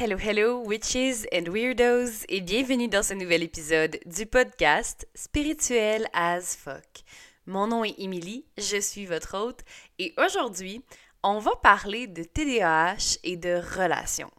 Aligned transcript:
Hello, 0.00 0.16
hello, 0.16 0.60
witches 0.60 1.26
and 1.32 1.50
weirdos, 1.50 2.24
et 2.28 2.40
bienvenue 2.40 2.86
dans 2.86 3.02
ce 3.02 3.14
nouvel 3.14 3.42
épisode 3.42 3.98
du 4.06 4.26
podcast 4.26 5.08
Spirituel 5.12 6.06
as 6.12 6.54
fuck. 6.56 7.02
Mon 7.46 7.66
nom 7.66 7.82
est 7.82 7.96
Emily, 7.98 8.44
je 8.56 8.80
suis 8.80 9.06
votre 9.06 9.36
hôte, 9.36 9.62
et 9.98 10.14
aujourd'hui, 10.16 10.84
on 11.24 11.40
va 11.40 11.50
parler 11.64 12.06
de 12.06 12.22
TDAH 12.22 13.18
et 13.24 13.36
de 13.36 13.60
relations. 13.76 14.30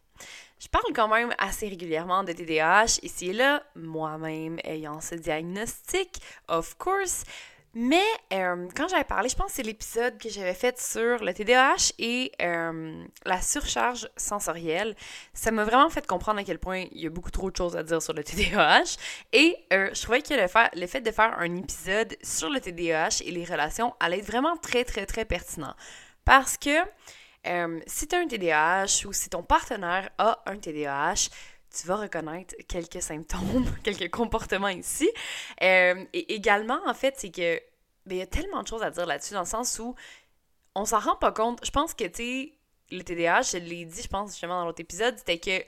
Je 0.62 0.70
parle 0.70 0.94
quand 0.96 1.10
même 1.10 1.36
assez 1.38 1.68
régulièrement 1.68 2.24
de 2.24 2.32
TDAH 2.32 3.00
ici 3.04 3.32
et 3.32 3.34
là, 3.34 3.62
moi-même 3.76 4.60
ayant 4.64 5.02
ce 5.02 5.16
diagnostic, 5.16 6.22
of 6.48 6.78
course, 6.78 7.26
mais 7.76 8.04
euh, 8.34 8.68
quand 8.76 8.88
j'avais 8.88 9.04
parlé, 9.04 9.30
je 9.30 9.36
pense 9.36 9.48
que 9.48 9.54
c'est 9.54 9.64
l'épisode 9.64 10.18
que 10.18 10.28
j'avais 10.28 10.56
fait 10.56 10.80
sur 10.80 11.24
le 11.24 11.34
TDAH 11.34 11.94
et 12.00 12.32
euh, 12.42 13.04
la 13.26 13.42
surcharge 13.42 14.10
sensorielle, 14.18 14.96
ça 15.34 15.52
m'a 15.52 15.64
vraiment 15.64 15.90
fait 15.90 16.06
comprendre 16.08 16.40
à 16.40 16.44
quel 16.44 16.58
point 16.58 16.86
il 16.92 17.00
y 17.00 17.06
a 17.06 17.12
beaucoup 17.12 17.30
trop 17.30 17.52
de 17.52 17.56
choses 17.56 17.78
à 17.78 17.84
dire 17.84 18.02
sur 18.02 18.14
le 18.14 18.24
TDAH. 18.24 18.98
Et 19.34 19.56
euh, 19.72 19.92
je 19.94 20.02
trouvais 20.02 20.24
que 20.24 20.34
le, 20.34 20.80
le 20.80 20.88
fait 20.88 21.02
de 21.02 21.12
faire 21.12 21.38
un 21.38 21.56
épisode 21.58 22.18
sur 22.24 22.50
le 22.50 22.60
TDAH 22.60 23.24
et 23.24 23.32
les 23.32 23.46
relations 23.46 23.94
allait 24.00 24.20
être 24.20 24.26
vraiment 24.26 24.58
très, 24.58 24.84
très, 24.84 25.06
très 25.06 25.26
pertinent. 25.26 25.76
Parce 26.26 26.58
que 26.58 26.76
si 27.88 28.08
tu 28.08 28.16
as 28.16 28.20
un 28.20 28.28
TDAH 28.28 29.08
ou 29.08 29.14
si 29.14 29.30
ton 29.30 29.44
partenaire 29.44 30.10
a 30.18 30.42
un 30.46 30.58
TDAH, 30.58 31.30
tu 31.76 31.88
vas 31.88 31.98
reconnaître 31.98 32.56
quelques 32.68 33.02
symptômes, 33.02 33.66
quelques 33.84 34.10
comportements 34.10 34.70
ici. 34.70 35.10
Euh, 35.62 36.04
et 36.14 36.34
également, 36.34 36.80
en 36.86 36.94
fait, 36.94 37.16
c'est 37.18 37.32
que 37.32 37.62
ben, 38.06 38.16
il 38.16 38.18
y 38.18 38.22
a 38.22 38.28
tellement 38.28 38.64
de 38.64 38.68
choses 38.68 38.84
à 38.84 38.92
dire 38.92 39.06
là-dessus, 39.06 39.34
dans 39.34 39.42
le 39.42 39.46
sens 39.46 39.78
où 39.80 39.96
on 40.76 40.86
s'en 40.86 41.00
rend 41.00 41.16
pas 41.16 41.32
compte. 41.32 41.60
Je 41.64 41.72
pense 41.72 41.94
que, 41.94 42.06
tu 42.06 42.54
le 42.92 43.04
TDAH, 43.04 43.42
je 43.54 43.58
l'ai 43.58 43.86
dit, 43.86 44.02
je 44.02 44.08
pense, 44.08 44.32
justement, 44.32 44.60
dans 44.60 44.66
l'autre 44.66 44.82
épisode, 44.82 45.16
c'était 45.18 45.38
que, 45.38 45.60
tu 45.60 45.66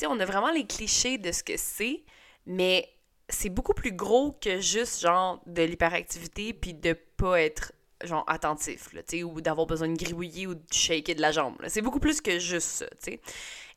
sais, 0.00 0.06
on 0.06 0.20
a 0.20 0.24
vraiment 0.26 0.50
les 0.50 0.66
clichés 0.66 1.16
de 1.16 1.32
ce 1.32 1.42
que 1.42 1.56
c'est, 1.56 2.04
mais 2.44 2.88
c'est 3.30 3.48
beaucoup 3.48 3.72
plus 3.72 3.92
gros 3.92 4.32
que 4.32 4.60
juste, 4.60 5.00
genre, 5.00 5.40
de 5.46 5.62
l'hyperactivité 5.62 6.52
puis 6.52 6.74
de 6.74 6.92
pas 7.16 7.40
être 7.40 7.72
genre 8.04 8.24
attentif, 8.28 8.92
là, 8.92 9.02
ou 9.24 9.40
d'avoir 9.40 9.66
besoin 9.66 9.88
de 9.88 9.96
gribouiller 9.96 10.46
ou 10.46 10.54
de 10.54 10.62
shaker 10.70 11.16
de 11.16 11.20
la 11.20 11.32
jambe. 11.32 11.56
C'est 11.66 11.82
beaucoup 11.82 11.98
plus 12.00 12.20
que 12.20 12.38
juste 12.38 12.68
ça, 12.68 12.86
tu 12.90 13.12
sais. 13.12 13.20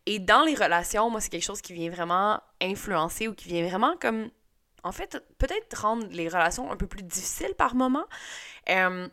Et 0.05 0.19
dans 0.19 0.44
les 0.44 0.55
relations, 0.55 1.09
moi, 1.09 1.21
c'est 1.21 1.30
quelque 1.30 1.44
chose 1.44 1.61
qui 1.61 1.73
vient 1.73 1.89
vraiment 1.89 2.41
influencer 2.61 3.27
ou 3.27 3.33
qui 3.33 3.47
vient 3.47 3.67
vraiment 3.67 3.95
comme, 3.97 4.30
en 4.83 4.91
fait, 4.91 5.23
peut-être 5.38 5.81
rendre 5.81 6.08
les 6.09 6.27
relations 6.27 6.71
un 6.71 6.77
peu 6.77 6.88
plus 6.88 7.03
difficiles 7.03 7.53
par 7.55 7.75
moment. 7.75 8.05
Euh, 8.69 9.08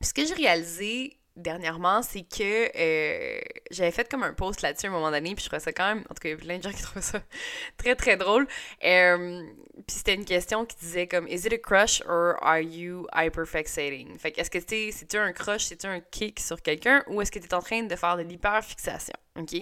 ce 0.00 0.14
que 0.14 0.24
j'ai 0.24 0.34
réalisé 0.34 1.18
dernièrement, 1.38 2.02
c'est 2.02 2.22
que 2.22 2.70
euh, 2.76 3.40
j'avais 3.70 3.90
fait 3.90 4.08
comme 4.08 4.22
un 4.22 4.32
post 4.32 4.62
là-dessus 4.62 4.86
à 4.86 4.88
un 4.90 4.92
moment 4.92 5.10
donné, 5.10 5.34
puis 5.34 5.44
je 5.44 5.48
trouvais 5.48 5.60
ça 5.60 5.72
quand 5.72 5.86
même, 5.86 6.04
en 6.10 6.14
tout 6.14 6.20
cas, 6.20 6.28
il 6.28 6.32
y 6.32 6.34
a 6.34 6.36
plein 6.36 6.58
de 6.58 6.62
gens 6.62 6.72
qui 6.72 6.82
trouvent 6.82 7.02
ça 7.02 7.20
très 7.76 7.94
très 7.94 8.16
drôle. 8.16 8.46
Euh, 8.84 9.42
puis 9.86 9.96
c'était 9.96 10.14
une 10.14 10.24
question 10.24 10.66
qui 10.66 10.76
disait 10.76 11.06
comme 11.06 11.26
Is 11.28 11.46
it 11.46 11.52
a 11.52 11.58
crush 11.58 12.02
or 12.06 12.36
are 12.42 12.60
you 12.60 13.06
hyperfixating? 13.14 14.18
Fait 14.18 14.32
que 14.32 14.40
est-ce 14.40 14.50
que 14.50 14.60
c'est-tu 14.60 15.16
un 15.16 15.32
crush, 15.32 15.64
c'est-tu 15.64 15.86
un 15.86 16.00
kick 16.00 16.40
sur 16.40 16.60
quelqu'un 16.60 17.04
ou 17.06 17.22
est-ce 17.22 17.30
que 17.30 17.38
tu 17.38 17.46
es 17.46 17.54
en 17.54 17.62
train 17.62 17.82
de 17.82 17.96
faire 17.96 18.16
de 18.16 18.22
l'hyperfixation? 18.22 19.14
OK? 19.38 19.54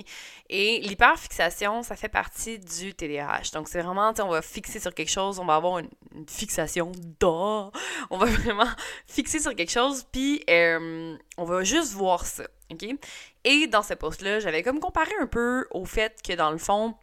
Et 0.49 0.81
l'hyperfixation, 0.81 1.83
ça 1.83 1.97
fait 1.97 2.09
partie 2.09 2.59
du 2.59 2.95
TDAH. 2.95 3.51
Donc 3.53 3.69
c'est 3.69 3.83
vraiment, 3.83 4.13
on 4.19 4.29
va 4.29 4.43
fixer 4.43 4.81
sur 4.81 4.95
quelque 4.95 5.11
chose, 5.11 5.39
on 5.39 5.45
va 5.45 5.57
avoir 5.57 5.79
une, 5.79 5.89
fixation 6.29 6.93
d'or. 7.21 7.73
On 8.11 8.17
va 8.17 8.27
vraiment 8.27 8.69
fixer 9.07 9.39
sur 9.39 9.55
quelque 9.55 9.71
chose, 9.71 10.07
puis 10.11 10.43
euh, 10.49 11.17
on 11.37 11.45
va 11.45 11.63
juste 11.63 11.93
voir 11.93 12.25
ça. 12.25 12.45
OK? 12.73 12.87
Et 13.45 13.67
dans 13.67 13.83
ce 13.83 13.95
post-là, 13.95 14.41
j'avais 14.41 14.63
comme 14.63 14.81
comparé 14.81 15.13
un 15.21 15.27
peu 15.27 15.67
au 15.71 15.85
fait 15.85 16.21
que 16.27 16.33
dans 16.33 16.51
le 16.51 16.59
fond, 16.59 16.95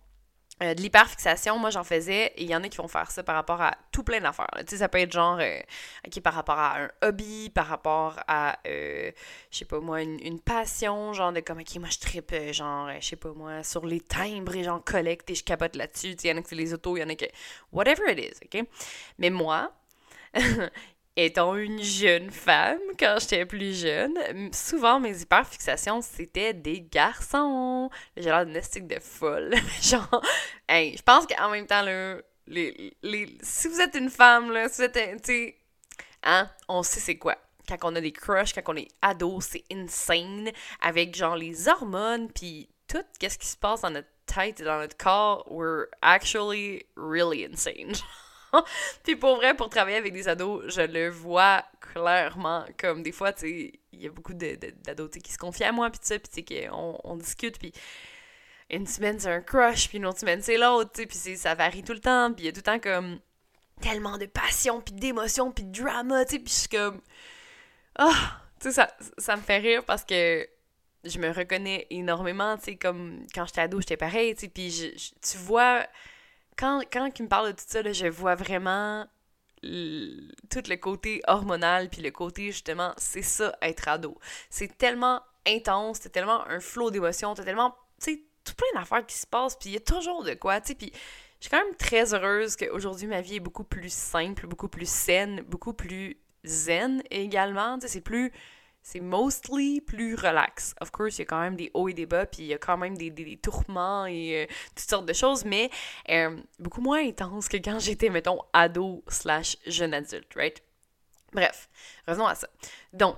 euh, 0.62 0.76
de 0.76 0.82
l'hyperfixation, 0.82 1.58
moi 1.58 1.72
j'en 1.72 1.84
faisais, 1.84 2.28
et 2.36 2.44
il 2.44 2.50
y 2.50 2.56
en 2.56 2.64
a 2.64 2.70
qui 2.70 2.78
vont 2.78 2.88
faire 2.88 3.10
ça 3.10 3.24
par 3.24 3.34
rapport 3.36 3.60
à 3.60 3.76
tout 3.92 4.04
plein 4.04 4.22
d'affaires. 4.22 4.52
Tu 4.60 4.66
sais, 4.68 4.78
ça 4.78 4.88
peut 4.88 5.00
être 5.00 5.12
genre, 5.12 5.40
euh, 5.42 5.60
par 6.24 6.34
rapport 6.34 6.60
à 6.60 6.80
un 6.80 6.90
hobby, 7.02 7.50
par 7.50 7.66
rapport 7.66 8.20
à, 8.28 8.60
euh, 8.68 9.12
je 9.50 9.58
sais 9.58 9.66
pas 9.66 9.80
moi, 9.80 10.04
une, 10.04 10.40
passion, 10.40 11.14
genre 11.14 11.34
de 11.34 11.40
comme, 11.40 11.60
ok, 11.60 11.76
moi 11.78 11.90
je 11.90 12.00
tripe, 12.00 12.36
genre, 12.52 12.90
je 13.00 13.06
sais 13.06 13.16
pas 13.16 13.34
moi, 13.34 13.64
sur 13.64 13.86
les 13.86 14.00
timbres 14.00 14.56
et 14.56 14.64
j'en 14.64 14.80
collecte 14.80 15.32
et 15.32 15.36
je 15.36 15.44
capote 15.44 15.76
là-dessus. 15.76 16.16
Il 16.24 16.30
y 16.30 16.32
en 16.32 16.38
a 16.38 16.42
qui 16.42 16.50
c'est 16.50 16.56
les 16.56 16.74
autos, 16.74 16.98
il 16.98 17.02
y 17.02 17.04
en 17.04 17.10
a 17.10 17.16
qui. 17.16 17.28
Whatever 17.72 18.12
it 18.12 18.20
is, 18.20 18.46
ok? 18.46 18.68
Mais 19.18 19.32
moi, 19.32 19.72
étant 21.16 21.56
une 21.56 21.82
jeune 21.82 22.32
femme, 22.32 22.80
quand 23.00 23.18
j'étais 23.20 23.46
plus 23.46 23.80
jeune, 23.80 24.18
souvent 24.52 25.00
mes 25.00 25.22
hyperfixations, 25.22 26.02
c'était 26.02 26.54
des 26.54 26.82
garçons. 26.82 27.90
J'ai 28.18 28.26
l'air 28.26 28.46
d'une 28.46 28.88
de 28.88 29.00
folle. 29.00 29.54
Genre, 29.82 30.22
je 30.70 31.02
pense 31.04 31.28
qu'en 31.28 31.50
même 31.50 31.68
temps, 31.68 31.84
là, 31.84 32.18
les, 32.48 32.96
les, 33.04 33.38
si 33.42 33.68
vous 33.68 33.80
êtes 33.80 33.96
une 33.96 34.10
femme, 34.10 34.52
là, 34.52 34.68
si 34.70 34.82
vous 34.82 34.88
êtes, 34.88 35.56
hein, 36.24 36.50
on 36.68 36.84
sait 36.84 37.00
c'est 37.00 37.18
quoi. 37.18 37.38
Quand 37.68 37.78
on 37.84 37.96
a 37.96 38.02
des 38.02 38.12
crushs, 38.12 38.54
quand 38.54 38.74
on 38.74 38.76
est 38.76 38.90
ado, 39.02 39.40
c'est 39.40 39.64
insane. 39.72 40.50
Avec, 40.82 41.16
genre, 41.16 41.36
les 41.36 41.70
hormones, 41.70 42.30
puis 42.30 42.70
tout, 42.88 43.04
qu'est-ce 43.20 43.38
qui 43.38 43.48
se 43.48 43.58
passe 43.58 43.82
dans 43.82 43.92
notre 43.92 44.10
tête 44.26 44.60
et 44.60 44.64
dans 44.64 44.80
notre 44.80 44.98
corps, 44.98 45.46
we're 45.50 45.88
actually 46.02 46.86
really 46.96 47.46
insane. 47.46 47.94
puis 49.04 49.16
pour 49.16 49.36
vrai, 49.38 49.56
pour 49.56 49.70
travailler 49.70 49.98
avec 49.98 50.14
des 50.14 50.28
ados, 50.28 50.64
je 50.68 50.82
le 50.82 51.10
vois 51.10 51.64
clairement. 51.80 52.66
Comme 52.78 53.04
des 53.04 53.12
fois, 53.12 53.34
tu 53.34 53.42
sais, 53.42 53.74
il 53.92 54.02
y 54.02 54.08
a 54.08 54.12
beaucoup 54.12 54.34
d'ados 54.34 55.12
qui 55.12 55.32
se 55.32 55.38
confient 55.38 55.66
à 55.66 55.72
moi, 55.72 55.90
puis 55.90 56.00
ça, 56.04 56.20
puis 56.20 56.30
tu 56.30 56.54
sais, 56.54 56.70
qu'on 56.70 57.00
on 57.04 57.16
discute, 57.16 57.60
puis 57.60 57.74
une 58.70 58.88
semaine 58.88 59.20
c'est 59.20 59.32
un 59.32 59.42
crush, 59.42 59.90
puis 59.90 59.98
une 59.98 60.06
autre 60.06 60.20
semaine 60.20 60.42
c'est 60.42 60.58
l'autre, 60.58 60.92
tu 60.94 61.02
sais, 61.02 61.08
puis 61.08 61.38
ça 61.38 61.56
varie 61.56 61.84
tout 61.84 61.94
le 61.94 62.00
temps, 62.00 62.34
puis 62.34 62.44
il 62.44 62.46
y 62.48 62.50
a 62.50 62.52
tout 62.52 62.60
le 62.60 62.64
temps 62.64 62.80
comme 62.80 63.20
tellement 63.82 64.18
de 64.18 64.26
passion, 64.26 64.82
puis 64.82 64.94
d'émotion, 64.94 65.52
puis 65.52 65.66
de 65.66 65.82
drama, 65.82 66.26
tu 66.26 66.32
sais, 66.32 66.40
puis 66.40 66.54
je 66.54 66.60
suis 66.60 66.70
comme. 66.70 67.02
Ah! 67.98 68.42
tu 68.60 68.70
sais, 68.70 68.74
ça, 68.74 68.96
ça 69.18 69.36
me 69.36 69.42
fait 69.42 69.58
rire 69.58 69.84
parce 69.84 70.04
que 70.04 70.48
je 71.04 71.20
me 71.20 71.32
reconnais 71.32 71.86
énormément, 71.90 72.58
tu 72.58 72.66
sais, 72.66 72.76
comme 72.76 73.26
quand 73.36 73.46
j'étais 73.46 73.62
ado, 73.62 73.80
j'étais 73.82 73.98
pareil, 73.98 74.36
tu 74.36 74.42
sais, 74.42 74.48
puis 74.48 74.96
tu 75.22 75.38
vois 75.38 75.86
quand, 76.58 76.82
quand 76.92 77.10
il 77.20 77.24
me 77.24 77.28
parle 77.28 77.48
de 77.48 77.52
tout 77.54 77.66
ça, 77.68 77.92
je 77.92 78.08
vois 78.08 78.36
vraiment 78.36 79.06
tout 79.62 80.64
le 80.68 80.76
côté 80.76 81.22
hormonal, 81.28 81.90
puis 81.90 82.02
le 82.02 82.12
côté 82.12 82.52
justement, 82.52 82.94
c'est 82.98 83.22
ça 83.22 83.56
être 83.62 83.88
ado. 83.88 84.18
C'est 84.50 84.78
tellement 84.78 85.22
intense, 85.48 86.00
c'est 86.02 86.10
tellement 86.10 86.46
un 86.48 86.60
flot 86.60 86.92
d'émotions, 86.92 87.34
t'as 87.34 87.44
tellement, 87.44 87.76
tu 88.02 88.26
tout 88.44 88.56
plein 88.56 88.82
d'affaires 88.82 89.06
qui 89.06 89.16
se 89.16 89.26
passent, 89.26 89.56
puis 89.56 89.70
il 89.70 89.74
y 89.74 89.78
a 89.78 89.80
toujours 89.80 90.24
de 90.24 90.34
quoi, 90.34 90.60
tu 90.60 90.70
sais, 90.70 90.76
puis 90.76 90.92
je 91.40 91.48
suis 91.48 91.50
quand 91.50 91.64
même 91.64 91.76
très 91.76 92.14
heureuse 92.14 92.58
qu'aujourd'hui 92.58 93.08
ma 93.08 93.22
vie 93.22 93.36
est 93.38 93.40
beaucoup 93.40 93.64
plus 93.64 93.92
simple, 93.92 94.48
beaucoup 94.48 94.68
plus 94.68 94.90
saine, 94.90 95.42
beaucoup 95.48 95.72
plus 95.72 96.18
zen 96.44 97.02
également, 97.10 97.80
tu 97.80 97.88
c'est 97.88 98.02
plus 98.02 98.34
c'est 98.84 99.00
mostly 99.00 99.82
plus 99.82 100.16
relax. 100.16 100.76
Of 100.82 100.92
course, 100.92 101.18
il 101.18 101.20
y 101.20 101.22
a 101.24 101.26
quand 101.26 101.40
même 101.40 101.56
des 101.56 101.72
hauts 101.74 101.88
et 101.88 101.94
des 101.94 102.06
bas, 102.06 102.26
puis 102.26 102.44
il 102.44 102.48
y 102.48 102.54
a 102.54 102.58
quand 102.58 102.78
même 102.78 102.98
des, 102.98 103.10
des, 103.10 103.38
tourments 103.38 104.06
et 104.06 104.44
euh, 104.44 104.54
toutes 104.76 104.90
sortes 104.90 105.06
de 105.06 105.14
choses, 105.14 105.46
mais 105.46 105.70
euh, 106.10 106.38
beaucoup 106.60 106.82
moins 106.82 107.00
intense 107.00 107.48
que 107.48 107.58
quand 107.58 107.80
j'étais, 107.80 108.10
mettons, 108.10 108.40
ado 108.52 109.04
slash 109.08 109.58
jeune 109.66 109.94
adulte, 109.94 110.34
right? 110.36 110.62
Bref, 111.32 111.70
revenons 112.08 112.28
à 112.28 112.36
ça. 112.36 112.48
Donc, 112.92 113.18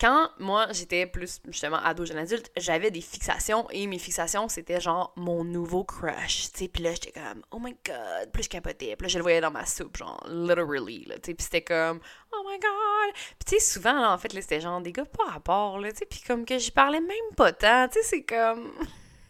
quand 0.00 0.30
moi 0.38 0.66
j'étais 0.70 1.06
plus 1.06 1.40
justement 1.48 1.76
ado 1.76 2.04
jeune 2.04 2.18
adulte, 2.18 2.50
j'avais 2.56 2.90
des 2.90 3.02
fixations 3.02 3.68
et 3.70 3.86
mes 3.86 3.98
fixations 3.98 4.48
c'était 4.48 4.80
genre 4.80 5.12
mon 5.16 5.44
nouveau 5.44 5.84
crush, 5.84 6.50
tu 6.52 6.58
sais, 6.58 6.68
puis 6.68 6.82
là 6.82 6.92
j'étais 6.92 7.12
comme 7.12 7.42
oh 7.50 7.58
my 7.58 7.76
god, 7.84 8.32
plus 8.32 8.44
je 8.44 8.48
capotais, 8.48 8.96
puis 8.96 9.06
là 9.06 9.08
je 9.08 9.18
le 9.18 9.22
voyais 9.22 9.40
dans 9.40 9.50
ma 9.50 9.66
soupe 9.66 9.96
genre 9.96 10.24
literally 10.28 11.04
tu 11.06 11.12
sais, 11.12 11.34
puis 11.34 11.44
c'était 11.44 11.62
comme 11.62 12.00
oh 12.32 12.46
my 12.48 12.58
god. 12.58 13.14
Puis 13.38 13.58
tu 13.58 13.64
souvent 13.64 14.00
là 14.00 14.12
en 14.12 14.18
fait 14.18 14.32
là 14.32 14.40
c'était 14.40 14.60
genre 14.60 14.80
des 14.80 14.92
gars 14.92 15.04
pas 15.04 15.32
rapport 15.32 15.78
là, 15.78 15.92
tu 15.92 15.98
sais, 15.98 16.06
puis 16.06 16.22
comme 16.26 16.46
que 16.46 16.58
j'y 16.58 16.70
parlais 16.70 17.00
même 17.00 17.34
pas 17.36 17.52
tant, 17.52 17.88
tu 17.88 18.00
sais, 18.00 18.06
c'est 18.06 18.22
comme 18.22 18.72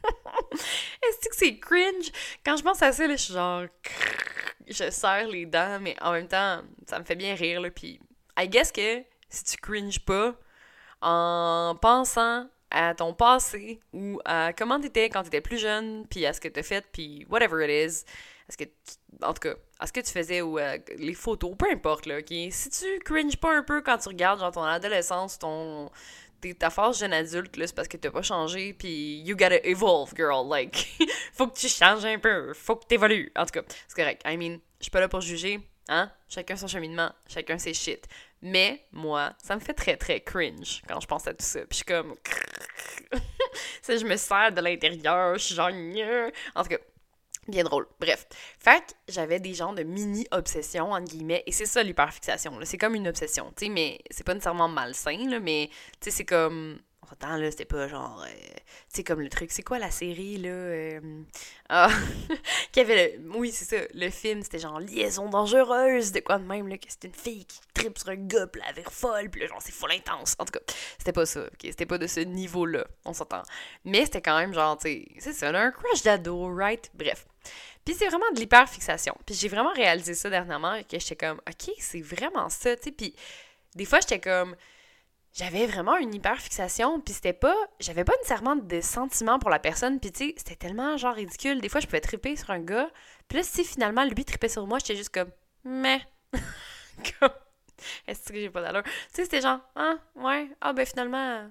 Est-ce 1.02 1.28
que 1.28 1.36
c'est 1.36 1.58
cringe? 1.58 2.10
Quand 2.44 2.56
je 2.56 2.62
pense 2.62 2.82
à 2.82 2.92
ça, 2.92 3.06
là, 3.06 3.16
je 3.16 3.22
suis 3.22 3.34
genre. 3.34 3.64
Je 4.66 4.90
serre 4.90 5.28
les 5.28 5.46
dents, 5.46 5.78
mais 5.80 5.94
en 6.00 6.12
même 6.12 6.28
temps, 6.28 6.62
ça 6.86 6.98
me 6.98 7.04
fait 7.04 7.16
bien 7.16 7.34
rire, 7.34 7.60
là. 7.60 7.70
Puis, 7.70 8.00
I 8.38 8.48
guess 8.48 8.72
que 8.72 9.02
si 9.28 9.44
tu 9.44 9.56
cringes 9.58 10.00
pas, 10.00 10.34
en 11.02 11.76
pensant 11.80 12.46
à 12.70 12.94
ton 12.94 13.14
passé 13.14 13.80
ou 13.92 14.20
à 14.24 14.52
comment 14.52 14.80
t'étais 14.80 15.08
quand 15.08 15.22
t'étais 15.24 15.40
plus 15.40 15.58
jeune, 15.58 16.06
puis 16.08 16.24
à 16.26 16.32
ce 16.32 16.40
que 16.40 16.48
t'as 16.48 16.62
fait, 16.62 16.86
puis 16.92 17.26
whatever 17.28 17.64
it 17.64 17.70
is. 17.70 18.04
Est-ce 18.48 18.56
que, 18.56 18.64
en 19.22 19.32
tout 19.32 19.40
cas, 19.40 19.54
à 19.78 19.86
ce 19.86 19.92
que 19.92 20.00
tu 20.00 20.10
faisais 20.10 20.42
ou 20.42 20.58
les 20.98 21.14
photos, 21.14 21.54
peu 21.56 21.70
importe, 21.70 22.06
là, 22.06 22.18
ok? 22.18 22.32
Si 22.50 22.70
tu 22.70 22.98
cringes 23.04 23.36
pas 23.36 23.56
un 23.56 23.62
peu 23.62 23.80
quand 23.80 23.98
tu 23.98 24.08
regardes, 24.08 24.40
genre, 24.40 24.50
ton 24.50 24.64
adolescence, 24.64 25.38
ton, 25.38 25.90
ta 26.58 26.70
phase 26.70 26.98
jeune 26.98 27.12
adulte, 27.12 27.56
là, 27.56 27.66
c'est 27.66 27.74
parce 27.74 27.88
que 27.88 27.96
t'as 27.96 28.10
pas 28.10 28.22
changé, 28.22 28.72
puis 28.72 29.20
you 29.20 29.36
gotta 29.36 29.64
evolve, 29.64 30.12
girl. 30.16 30.48
Like, 30.48 30.88
faut 31.32 31.46
que 31.46 31.58
tu 31.58 31.68
changes 31.68 32.04
un 32.04 32.18
peu, 32.18 32.52
faut 32.54 32.76
que 32.76 32.86
t'évolues. 32.86 33.30
En 33.36 33.44
tout 33.44 33.52
cas, 33.52 33.62
c'est 33.88 33.96
correct. 33.96 34.22
I 34.26 34.36
mean, 34.36 34.58
je 34.78 34.84
suis 34.84 34.90
pas 34.90 35.00
là 35.00 35.08
pour 35.08 35.20
juger, 35.20 35.60
hein? 35.88 36.10
Chacun 36.28 36.56
son 36.56 36.66
cheminement, 36.66 37.12
chacun 37.28 37.58
ses 37.58 37.74
shit. 37.74 38.06
Mais 38.42 38.84
moi, 38.92 39.32
ça 39.42 39.54
me 39.54 39.60
fait 39.60 39.74
très 39.74 39.96
très 39.96 40.20
cringe 40.20 40.82
quand 40.88 41.00
je 41.00 41.06
pense 41.06 41.26
à 41.26 41.34
tout 41.34 41.44
ça. 41.44 41.60
Puis 41.60 41.68
je 41.70 41.76
suis 41.76 41.84
comme. 41.84 42.14
ça, 43.82 43.96
je 43.96 44.04
me 44.04 44.16
sers 44.16 44.52
de 44.52 44.60
l'intérieur, 44.60 45.36
je 45.36 45.44
suis 45.44 45.54
genre. 45.54 45.70
En 46.54 46.62
tout 46.62 46.70
cas, 46.70 46.78
bien 47.48 47.64
drôle. 47.64 47.86
Bref. 47.98 48.26
Fait 48.58 48.80
que 48.80 48.92
j'avais 49.08 49.40
des 49.40 49.54
genres 49.54 49.74
de 49.74 49.82
mini-obsessions, 49.82 50.92
entre 50.92 51.10
guillemets, 51.10 51.42
et 51.46 51.52
c'est 51.52 51.66
ça 51.66 51.82
l'hyperfixation. 51.82 52.58
C'est 52.64 52.78
comme 52.78 52.94
une 52.94 53.08
obsession, 53.08 53.52
tu 53.56 53.66
sais, 53.66 53.70
mais 53.70 54.00
c'est 54.10 54.24
pas 54.24 54.34
nécessairement 54.34 54.68
malsain, 54.68 55.28
là, 55.28 55.40
mais 55.40 55.68
tu 56.00 56.10
sais, 56.10 56.10
c'est 56.10 56.24
comme 56.24 56.78
Attends, 57.12 57.36
là, 57.36 57.50
c'était 57.50 57.64
pas 57.64 57.88
genre. 57.88 58.24
Euh, 58.24 58.30
tu 58.94 59.02
comme 59.02 59.20
le 59.20 59.28
truc. 59.28 59.50
C'est 59.50 59.64
quoi 59.64 59.78
la 59.78 59.90
série, 59.90 60.36
là 60.36 60.50
euh, 60.50 61.00
Ah 61.68 61.90
Qui 62.72 62.80
avait 62.80 63.18
le. 63.18 63.28
Oui, 63.36 63.50
c'est 63.50 63.64
ça. 63.64 63.84
Le 63.94 64.10
film, 64.10 64.42
c'était 64.42 64.60
genre 64.60 64.78
Liaison 64.78 65.28
dangereuse, 65.28 66.12
de 66.12 66.20
quoi 66.20 66.38
de 66.38 66.44
même, 66.44 66.68
là, 66.68 66.78
que 66.78 66.88
c'était 66.88 67.08
une 67.08 67.14
fille 67.14 67.44
qui 67.46 67.58
tripe 67.74 67.98
sur 67.98 68.10
un 68.10 68.16
gars, 68.16 68.46
pis 68.46 68.60
la 68.60 68.90
folle, 68.90 69.28
pis 69.28 69.40
là, 69.40 69.46
genre, 69.48 69.60
c'est 69.60 69.72
full 69.72 69.90
intense. 69.90 70.36
En 70.38 70.44
tout 70.44 70.52
cas, 70.52 70.60
c'était 70.98 71.12
pas 71.12 71.26
ça, 71.26 71.40
ok 71.42 71.58
C'était 71.62 71.86
pas 71.86 71.98
de 71.98 72.06
ce 72.06 72.20
niveau-là, 72.20 72.86
on 73.04 73.12
s'entend. 73.12 73.42
Mais 73.84 74.04
c'était 74.04 74.22
quand 74.22 74.38
même 74.38 74.54
genre, 74.54 74.78
tu 74.78 74.88
sais, 74.88 75.08
c'est 75.18 75.32
ça, 75.32 75.48
un 75.48 75.72
crush 75.72 76.02
d'ado, 76.02 76.54
right? 76.54 76.90
Bref. 76.94 77.26
Puis 77.84 77.94
c'est 77.94 78.06
vraiment 78.06 78.30
de 78.32 78.38
l'hyperfixation. 78.38 79.16
Puis 79.26 79.34
j'ai 79.34 79.48
vraiment 79.48 79.72
réalisé 79.72 80.14
ça 80.14 80.30
dernièrement, 80.30 80.80
que 80.82 80.98
j'étais 80.98 81.16
comme, 81.16 81.38
ok, 81.38 81.74
c'est 81.78 82.02
vraiment 82.02 82.48
ça, 82.48 82.76
tu 82.76 82.84
sais. 82.84 82.92
Puis 82.92 83.14
des 83.74 83.84
fois, 83.84 84.00
j'étais 84.00 84.20
comme 84.20 84.54
j'avais 85.32 85.66
vraiment 85.66 85.96
une 85.96 86.14
hyperfixation, 86.14 87.00
puis 87.00 87.14
c'était 87.14 87.32
pas... 87.32 87.54
J'avais 87.78 88.04
pas 88.04 88.12
nécessairement 88.18 88.56
de 88.56 88.80
sentiments 88.80 89.38
pour 89.38 89.50
la 89.50 89.60
personne, 89.60 90.00
puis 90.00 90.10
tu 90.10 90.26
sais, 90.26 90.34
c'était 90.36 90.56
tellement 90.56 90.96
genre 90.96 91.14
ridicule. 91.14 91.60
Des 91.60 91.68
fois, 91.68 91.80
je 91.80 91.86
pouvais 91.86 92.00
triper 92.00 92.34
sur 92.36 92.50
un 92.50 92.58
gars, 92.58 92.90
puis 93.28 93.38
là, 93.38 93.44
si 93.44 93.64
finalement, 93.64 94.04
lui 94.04 94.24
tripait 94.24 94.48
sur 94.48 94.66
moi, 94.66 94.78
j'étais 94.80 94.96
juste 94.96 95.14
comme... 95.14 95.30
Mais... 95.64 96.00
comme... 97.20 97.30
Est-ce 98.06 98.32
que 98.32 98.38
j'ai 98.38 98.50
pas 98.50 98.60
d'allure? 98.60 98.82
Tu 98.82 98.90
sais, 99.12 99.24
c'était 99.24 99.40
genre... 99.40 99.60
Ah, 99.76 99.94
ouais, 100.16 100.50
ah 100.60 100.72
ben 100.72 100.84
finalement... 100.84 101.48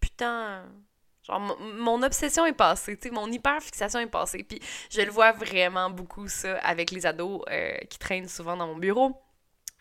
Putain... 0.00 0.64
Genre, 1.24 1.40
mon 1.40 2.02
obsession 2.04 2.46
est 2.46 2.52
passée, 2.52 2.96
tu 2.96 3.08
sais, 3.08 3.14
mon 3.14 3.30
hyperfixation 3.30 3.98
est 3.98 4.06
passée. 4.06 4.44
Puis 4.44 4.60
je 4.90 5.02
le 5.02 5.10
vois 5.10 5.32
vraiment 5.32 5.90
beaucoup, 5.90 6.28
ça, 6.28 6.56
avec 6.58 6.90
les 6.90 7.04
ados 7.04 7.42
euh, 7.50 7.76
qui 7.90 7.98
traînent 7.98 8.28
souvent 8.28 8.56
dans 8.56 8.68
mon 8.68 8.76
bureau 8.76 9.20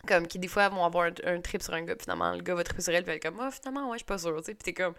comme 0.06 0.28
qui 0.28 0.40
des 0.40 0.48
fois 0.48 0.70
vont 0.70 0.86
avoir 0.86 1.10
un, 1.24 1.42
trip 1.42 1.62
sur 1.62 1.74
un 1.74 1.84
gars, 1.84 1.96
finalement 2.00 2.34
le 2.34 2.42
gars 2.42 2.56
va 2.56 2.64
tripper 2.64 2.82
sur 2.82 2.94
elle, 2.94 3.04
puis 3.04 3.12
elle 3.12 3.18
est 3.18 3.20
comme, 3.20 3.40
oh, 3.40 3.52
finalement, 3.52 3.90
ouais, 3.90 3.96
je 3.96 4.00
suis 4.00 4.06
pas 4.06 4.18
sûre, 4.18 4.38
tu 4.38 4.46
sais, 4.46 4.56
puis 4.56 4.64
t'es 4.64 4.74
comme, 4.74 4.94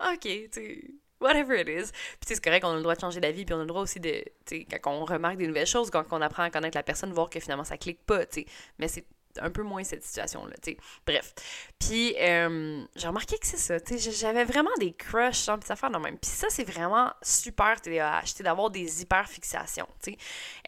ok, 0.00 0.20
tu 0.20 0.48
sais, 0.52 0.84
whatever 1.20 1.60
it 1.60 1.68
is. 1.68 1.92
Puis 1.92 2.26
c'est 2.26 2.42
correct, 2.42 2.64
on 2.64 2.72
a 2.72 2.76
le 2.76 2.82
droit 2.82 2.94
de 2.94 3.00
changer 3.00 3.20
d'avis, 3.20 3.44
puis 3.44 3.54
on 3.54 3.58
a 3.58 3.62
le 3.62 3.66
droit 3.66 3.82
aussi 3.82 4.00
de, 4.00 4.24
tu 4.46 4.66
sais, 4.70 4.78
quand 4.80 4.92
on 4.92 5.04
remarque 5.04 5.36
des 5.36 5.46
nouvelles 5.46 5.66
choses, 5.66 5.90
quand 5.90 6.04
on 6.10 6.20
apprend 6.20 6.44
à 6.44 6.50
connaître 6.50 6.76
la 6.76 6.82
personne, 6.82 7.12
voir 7.12 7.30
que 7.30 7.40
finalement 7.40 7.64
ça 7.64 7.76
clique 7.76 8.04
pas, 8.04 8.26
tu 8.26 8.40
sais, 8.40 8.46
mais 8.78 8.88
c'est 8.88 9.06
un 9.40 9.50
peu 9.50 9.62
moins 9.62 9.84
cette 9.84 10.04
situation-là, 10.04 10.54
tu. 10.62 10.76
Bref. 11.06 11.34
Puis, 11.78 12.14
euh, 12.18 12.84
j'ai 12.94 13.08
remarqué 13.08 13.38
que 13.38 13.46
c'est 13.46 13.56
ça, 13.56 13.80
tu 13.80 13.98
j'avais 13.98 14.44
vraiment 14.44 14.70
des 14.78 14.92
crushs, 14.92 15.44
genre, 15.44 15.58
ça 15.64 15.74
affaires 15.74 15.90
de 15.90 15.98
même. 15.98 16.18
Puis 16.18 16.30
ça, 16.30 16.48
c'est 16.50 16.64
vraiment 16.64 17.12
super 17.22 17.80
TDAH, 17.80 18.22
tu 18.36 18.42
d'avoir 18.42 18.70
des 18.70 19.02
hyperfixations, 19.02 19.88
tu 20.02 20.16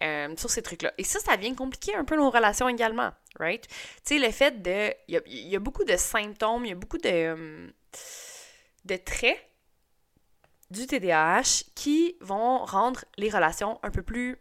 euh, 0.03 0.35
sur 0.37 0.51
ces 0.51 0.63
trucs-là. 0.63 0.93
Et 0.99 1.05
ça, 1.05 1.21
ça 1.21 1.37
vient 1.37 1.55
compliquer 1.55 1.95
un 1.95 2.05
peu 2.05 2.17
nos 2.17 2.31
relations 2.31 2.69
également, 2.69 3.13
right? 3.39 3.67
Tu 3.67 3.75
sais, 4.05 4.19
le 4.19 4.31
fait 4.31 4.63
de... 4.63 4.93
Il 5.09 5.21
y 5.27 5.57
a, 5.57 5.59
beaucoup 5.59 5.85
de 5.85 5.97
symptômes, 5.97 6.65
il 6.65 6.71
y 6.71 6.73
a 6.73 6.77
beaucoup 6.77 6.99
de, 6.99 7.09
euh, 7.09 7.69
de 8.85 8.97
traits 8.97 9.39
du 10.71 10.87
TDAH 10.87 11.65
qui 11.75 12.17
vont 12.21 12.65
rendre 12.65 13.05
les 13.17 13.31
relations 13.31 13.79
un 13.83 13.91
peu 13.91 14.03
plus 14.03 14.39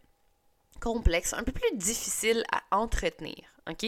complexes, 0.81 1.33
un 1.33 1.43
peu 1.43 1.51
plus 1.51 1.77
difficiles 1.77 2.43
à 2.51 2.61
entretenir. 2.75 3.52
OK? 3.69 3.85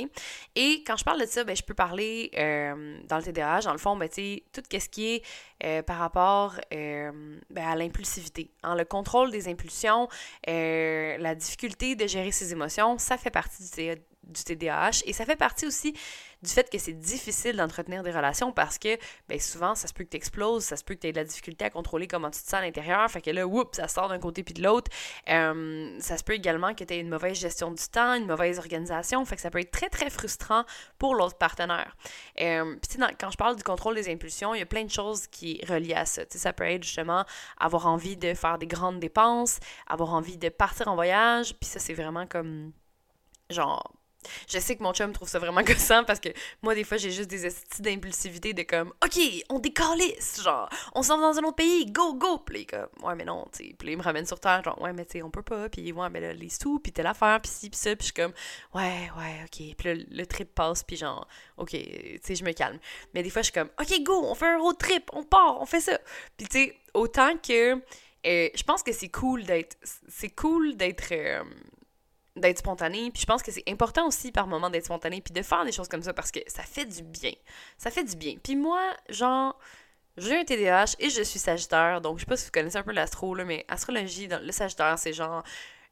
Et 0.55 0.83
quand 0.85 0.95
je 0.95 1.03
parle 1.03 1.19
de 1.19 1.25
ça, 1.25 1.43
ben, 1.43 1.55
je 1.55 1.63
peux 1.63 1.73
parler 1.73 2.31
euh, 2.37 2.99
dans 3.07 3.17
le 3.17 3.23
TDAH, 3.23 3.61
dans 3.61 3.73
le 3.73 3.77
fond, 3.77 3.97
ben, 3.97 4.07
tout 4.09 4.63
ce 4.71 4.89
qui 4.89 5.15
est 5.15 5.23
euh, 5.63 5.81
par 5.81 5.97
rapport 5.97 6.55
euh, 6.73 7.39
ben, 7.49 7.67
à 7.67 7.75
l'impulsivité. 7.75 8.51
Hein, 8.63 8.75
le 8.75 8.85
contrôle 8.85 9.31
des 9.31 9.47
impulsions, 9.47 10.07
la 10.47 11.35
difficulté 11.35 11.95
de 11.95 12.07
gérer 12.07 12.31
ses 12.31 12.51
émotions, 12.51 12.97
ça 12.97 13.17
fait 13.17 13.31
partie 13.31 13.63
du, 13.63 13.95
du 14.23 14.43
TDAH 14.43 15.03
et 15.05 15.13
ça 15.13 15.25
fait 15.25 15.35
partie 15.35 15.65
aussi 15.65 15.93
du 16.45 16.51
fait 16.51 16.69
que 16.69 16.77
c'est 16.77 16.93
difficile 16.93 17.57
d'entretenir 17.57 18.03
des 18.03 18.11
relations 18.11 18.51
parce 18.51 18.77
que 18.77 18.97
ben, 19.27 19.39
souvent, 19.39 19.75
ça 19.75 19.87
se 19.87 19.93
peut 19.93 20.03
que 20.03 20.09
tu 20.09 20.17
exploses, 20.17 20.63
ça 20.63 20.77
se 20.77 20.83
peut 20.83 20.95
que 20.95 21.01
tu 21.01 21.07
aies 21.07 21.11
de 21.11 21.17
la 21.17 21.23
difficulté 21.25 21.65
à 21.65 21.69
contrôler 21.69 22.07
comment 22.07 22.29
tu 22.29 22.39
te 22.39 22.45
sens 22.45 22.55
à 22.55 22.61
l'intérieur. 22.61 23.09
Fait 23.09 23.21
que 23.21 23.31
là, 23.31 23.45
oups, 23.45 23.75
ça 23.77 23.87
sort 23.87 24.07
d'un 24.09 24.19
côté 24.19 24.43
puis 24.43 24.53
de 24.53 24.63
l'autre. 24.63 24.91
Ça 25.25 26.17
se 26.17 26.23
peut 26.23 26.33
également 26.33 26.73
que 26.73 26.83
tu 26.83 26.93
aies 26.93 26.99
une 26.99 27.09
mauvaise 27.09 27.37
gestion 27.37 27.71
du 27.71 27.83
temps, 27.91 28.13
une 28.13 28.27
mauvaise 28.27 28.59
organisation. 28.59 29.25
Fait 29.25 29.35
que 29.35 29.41
ça 29.41 29.49
peut 29.49 29.59
être 29.59 29.71
très, 29.71 29.89
très 29.89 30.09
frustrant 30.09 30.63
pour 30.97 31.15
l'autre 31.15 31.37
partenaire. 31.37 31.97
Puis 32.35 32.99
quand 33.19 33.31
je 33.31 33.37
parle 33.37 33.55
du 33.55 33.63
contrôle 33.63 33.95
des 33.95 34.09
impulsions, 34.09 34.53
il 34.53 34.59
y 34.59 34.63
a 34.63 34.65
plein 34.65 34.83
de 34.83 34.91
choses 34.91 35.27
qui 35.27 35.61
relient 35.67 35.93
à 35.93 36.05
ça. 36.05 36.23
sais, 36.29 36.37
ça 36.37 36.53
peut 36.53 36.65
être 36.65 36.83
justement 36.83 37.25
avoir 37.57 37.87
envie 37.87 38.17
de 38.17 38.33
faire 38.33 38.57
des 38.57 38.67
grandes 38.67 38.99
dépenses, 38.99 39.59
avoir 39.87 40.13
envie 40.13 40.37
de 40.37 40.49
partir 40.49 40.87
en 40.87 40.95
voyage. 40.95 41.55
Puis 41.55 41.69
ça, 41.69 41.79
c'est 41.79 41.93
vraiment 41.93 42.27
comme 42.27 42.71
genre 43.49 43.91
je 44.47 44.59
sais 44.59 44.75
que 44.75 44.83
mon 44.83 44.93
chum 44.93 45.11
trouve 45.13 45.27
ça 45.27 45.39
vraiment 45.39 45.61
gossant 45.63 46.03
parce 46.03 46.19
que 46.19 46.29
moi, 46.61 46.75
des 46.75 46.83
fois, 46.83 46.97
j'ai 46.97 47.11
juste 47.11 47.29
des 47.29 47.45
estis 47.45 47.81
d'impulsivité 47.81 48.53
de 48.53 48.63
comme, 48.63 48.93
OK, 49.03 49.19
on 49.49 49.59
décalisse, 49.59 50.41
genre, 50.43 50.69
on 50.93 51.01
s'en 51.01 51.17
va 51.17 51.33
dans 51.33 51.39
un 51.39 51.43
autre 51.43 51.55
pays, 51.55 51.85
go, 51.85 52.13
go. 52.13 52.39
Puis 52.39 52.65
comme, 52.65 52.87
ouais, 53.03 53.15
mais 53.15 53.25
non, 53.25 53.45
tu 53.51 53.65
sais. 53.65 53.75
Puis 53.77 53.91
il 53.91 53.97
me 53.97 54.03
ramène 54.03 54.25
sur 54.25 54.39
terre, 54.39 54.63
genre, 54.63 54.81
ouais, 54.81 54.93
mais 54.93 55.05
tu 55.05 55.13
sais, 55.13 55.23
on 55.23 55.29
peut 55.29 55.41
pas. 55.41 55.69
Puis 55.69 55.91
ouais, 55.91 56.09
mais 56.09 56.19
là, 56.19 56.33
les 56.33 56.49
sous, 56.49 56.79
puis 56.79 56.91
telle 56.91 57.07
affaire, 57.07 57.39
puis 57.41 57.51
ci, 57.51 57.69
puis 57.69 57.79
ça. 57.79 57.95
Puis 57.95 58.07
je 58.07 58.13
suis 58.13 58.13
comme, 58.13 58.33
ouais, 58.73 59.09
ouais, 59.17 59.43
OK. 59.43 59.75
Puis 59.77 59.93
là, 59.93 60.03
le 60.09 60.25
trip 60.25 60.53
passe, 60.53 60.83
puis 60.83 60.97
genre, 60.97 61.27
OK, 61.57 61.71
tu 61.71 62.19
sais, 62.23 62.35
je 62.35 62.43
me 62.43 62.51
calme. 62.51 62.79
Mais 63.13 63.23
des 63.23 63.29
fois, 63.29 63.41
je 63.41 63.51
suis 63.51 63.53
comme, 63.53 63.69
OK, 63.79 64.03
go, 64.03 64.25
on 64.25 64.35
fait 64.35 64.47
un 64.47 64.59
road 64.59 64.77
trip, 64.77 65.09
on 65.13 65.23
part, 65.23 65.61
on 65.61 65.65
fait 65.65 65.81
ça. 65.81 65.97
Puis 66.37 66.47
tu 66.47 66.59
sais, 66.59 66.77
autant 66.93 67.37
que. 67.37 67.81
Euh, 68.27 68.49
je 68.55 68.63
pense 68.63 68.81
que 68.81 68.91
c'est 68.91 69.09
cool 69.09 69.43
d'être. 69.43 69.77
C'est 70.07 70.29
cool 70.29 70.75
d'être. 70.75 71.11
Euh, 71.11 71.43
d'être 72.35 72.59
spontané. 72.59 73.11
Puis 73.11 73.21
je 73.21 73.25
pense 73.25 73.43
que 73.43 73.51
c'est 73.51 73.63
important 73.67 74.07
aussi 74.07 74.31
par 74.31 74.47
moment 74.47 74.69
d'être 74.69 74.85
spontané 74.85 75.21
puis 75.21 75.33
de 75.33 75.41
faire 75.41 75.65
des 75.65 75.71
choses 75.71 75.87
comme 75.87 76.03
ça 76.03 76.13
parce 76.13 76.31
que 76.31 76.39
ça 76.47 76.63
fait 76.63 76.85
du 76.85 77.03
bien. 77.03 77.33
Ça 77.77 77.91
fait 77.91 78.03
du 78.03 78.15
bien. 78.15 78.35
Puis 78.43 78.55
moi, 78.55 78.81
genre, 79.09 79.57
j'ai 80.17 80.37
un 80.37 80.43
TDAH 80.43 80.95
et 80.99 81.09
je 81.09 81.21
suis 81.23 81.39
Sagittaire. 81.39 82.01
Donc 82.01 82.17
je 82.17 82.21
sais 82.21 82.25
pas 82.27 82.37
si 82.37 82.45
vous 82.45 82.51
connaissez 82.51 82.77
un 82.77 82.83
peu 82.83 82.91
l'astro, 82.91 83.35
mais 83.35 83.65
astrologie, 83.67 84.27
le 84.27 84.51
Sagittaire, 84.51 84.97
c'est 84.99 85.13
genre 85.13 85.43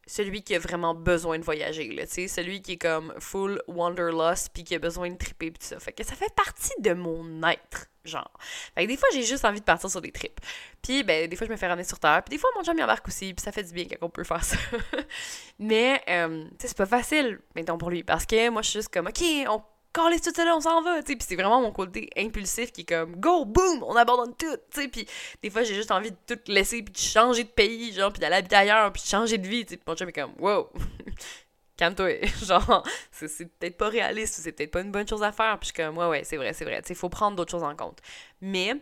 celui 0.05 0.43
qui 0.43 0.55
a 0.55 0.59
vraiment 0.59 0.93
besoin 0.93 1.39
de 1.39 1.43
voyager, 1.43 1.87
là, 1.89 2.05
tu 2.05 2.13
sais, 2.13 2.27
celui 2.27 2.61
qui 2.61 2.73
est 2.73 2.77
comme 2.77 3.13
full 3.19 3.61
wanderlust 3.67 4.49
puis 4.53 4.63
qui 4.63 4.75
a 4.75 4.79
besoin 4.79 5.09
de 5.09 5.17
triper 5.17 5.51
pis 5.51 5.59
tout 5.59 5.65
ça. 5.65 5.79
Fait 5.79 5.93
que 5.93 6.03
ça 6.03 6.15
fait 6.15 6.33
partie 6.35 6.73
de 6.79 6.93
mon 6.93 7.41
être, 7.47 7.87
genre. 8.03 8.31
Fait 8.75 8.83
que 8.83 8.87
des 8.87 8.97
fois, 8.97 9.07
j'ai 9.13 9.23
juste 9.23 9.45
envie 9.45 9.59
de 9.59 9.65
partir 9.65 9.89
sur 9.89 10.01
des 10.01 10.11
trips. 10.11 10.39
Puis, 10.81 11.03
ben, 11.03 11.29
des 11.29 11.35
fois, 11.35 11.47
je 11.47 11.51
me 11.51 11.57
fais 11.57 11.67
ramener 11.67 11.85
sur 11.85 11.99
Terre. 11.99 12.21
Puis 12.25 12.35
des 12.35 12.39
fois, 12.39 12.49
mon 12.55 12.63
chum 12.63 12.79
embarque 12.79 13.07
aussi, 13.07 13.33
puis 13.33 13.43
ça 13.43 13.51
fait 13.51 13.63
du 13.63 13.73
bien 13.73 13.85
quand 13.85 14.05
on 14.05 14.09
peut 14.09 14.23
faire 14.23 14.43
ça. 14.43 14.57
Mais, 15.59 16.01
euh, 16.09 16.43
tu 16.43 16.49
sais, 16.59 16.67
c'est 16.67 16.77
pas 16.77 16.85
facile, 16.85 17.39
mettons, 17.55 17.77
pour 17.77 17.89
lui, 17.89 18.03
parce 18.03 18.25
que 18.25 18.49
moi, 18.49 18.61
je 18.61 18.69
suis 18.69 18.79
juste 18.79 18.93
comme, 18.93 19.07
OK, 19.07 19.23
on 19.47 19.61
calisse 19.93 20.21
tout 20.21 20.33
ça 20.35 20.43
là, 20.43 20.55
on 20.55 20.61
s'en 20.61 20.81
va, 20.81 21.01
tu 21.01 21.11
sais. 21.11 21.15
Puis 21.15 21.25
c'est 21.27 21.35
vraiment 21.35 21.61
mon 21.61 21.71
côté 21.71 22.09
impulsif 22.17 22.71
qui 22.71 22.81
est 22.81 22.85
comme 22.85 23.15
go, 23.17 23.45
boom, 23.45 23.83
on 23.83 23.95
abandonne 23.95 24.35
tout, 24.35 24.57
tu 24.71 24.81
sais. 24.81 24.87
Puis 24.87 25.07
des 25.41 25.49
fois, 25.49 25.63
j'ai 25.63 25.75
juste 25.75 25.91
envie 25.91 26.11
de 26.11 26.17
tout 26.27 26.39
laisser, 26.47 26.81
puis 26.83 26.93
de 26.93 26.97
changer 26.97 27.43
de 27.43 27.49
pays, 27.49 27.93
genre, 27.93 28.11
puis 28.11 28.19
d'aller 28.19 28.35
habiter 28.35 28.55
ailleurs, 28.55 28.91
puis 28.91 29.01
de 29.01 29.07
changer 29.07 29.37
de 29.37 29.47
vie, 29.47 29.65
tu 29.65 29.75
sais. 29.75 29.79
Mon 29.87 29.95
chum 29.95 30.09
est 30.09 30.13
comme 30.13 30.33
wow, 30.39 30.69
calme-toi. 31.77 32.25
genre, 32.43 32.83
c'est 33.11 33.45
peut-être 33.57 33.77
pas 33.77 33.89
réaliste, 33.89 34.35
c'est 34.35 34.51
peut-être 34.51 34.71
pas 34.71 34.81
une 34.81 34.91
bonne 34.91 35.07
chose 35.07 35.23
à 35.23 35.31
faire. 35.31 35.57
Puis 35.59 35.69
je 35.69 35.73
suis 35.73 35.83
comme 35.83 35.97
ouais, 35.97 36.07
ouais, 36.07 36.23
c'est 36.23 36.37
vrai, 36.37 36.53
c'est 36.53 36.65
vrai, 36.65 36.81
tu 36.81 36.89
sais, 36.89 36.95
faut 36.95 37.09
prendre 37.09 37.37
d'autres 37.37 37.51
choses 37.51 37.63
en 37.63 37.75
compte. 37.75 37.99
Mais, 38.41 38.73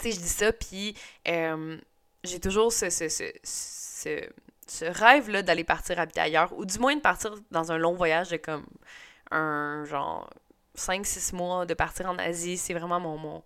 tu 0.00 0.10
sais, 0.10 0.12
je 0.12 0.20
dis 0.20 0.28
ça, 0.28 0.52
puis 0.52 0.94
euh, 1.28 1.78
j'ai 2.22 2.40
toujours 2.40 2.72
ce, 2.72 2.90
ce, 2.90 3.08
ce, 3.08 3.24
ce, 3.42 4.20
ce 4.66 4.84
rêve-là 4.84 5.42
d'aller 5.42 5.64
partir 5.64 5.98
habiter 5.98 6.20
ailleurs, 6.20 6.52
ou 6.56 6.64
du 6.64 6.78
moins 6.78 6.94
de 6.94 7.00
partir 7.00 7.34
dans 7.50 7.72
un 7.72 7.78
long 7.78 7.94
voyage 7.94 8.30
de 8.30 8.36
comme 8.36 8.64
un 9.34 9.84
genre 9.84 10.30
5-6 10.76 11.34
mois 11.34 11.66
de 11.66 11.74
partir 11.74 12.06
en 12.06 12.18
Asie. 12.18 12.56
C'est 12.56 12.74
vraiment 12.74 13.00
mon, 13.00 13.16
mon, 13.18 13.42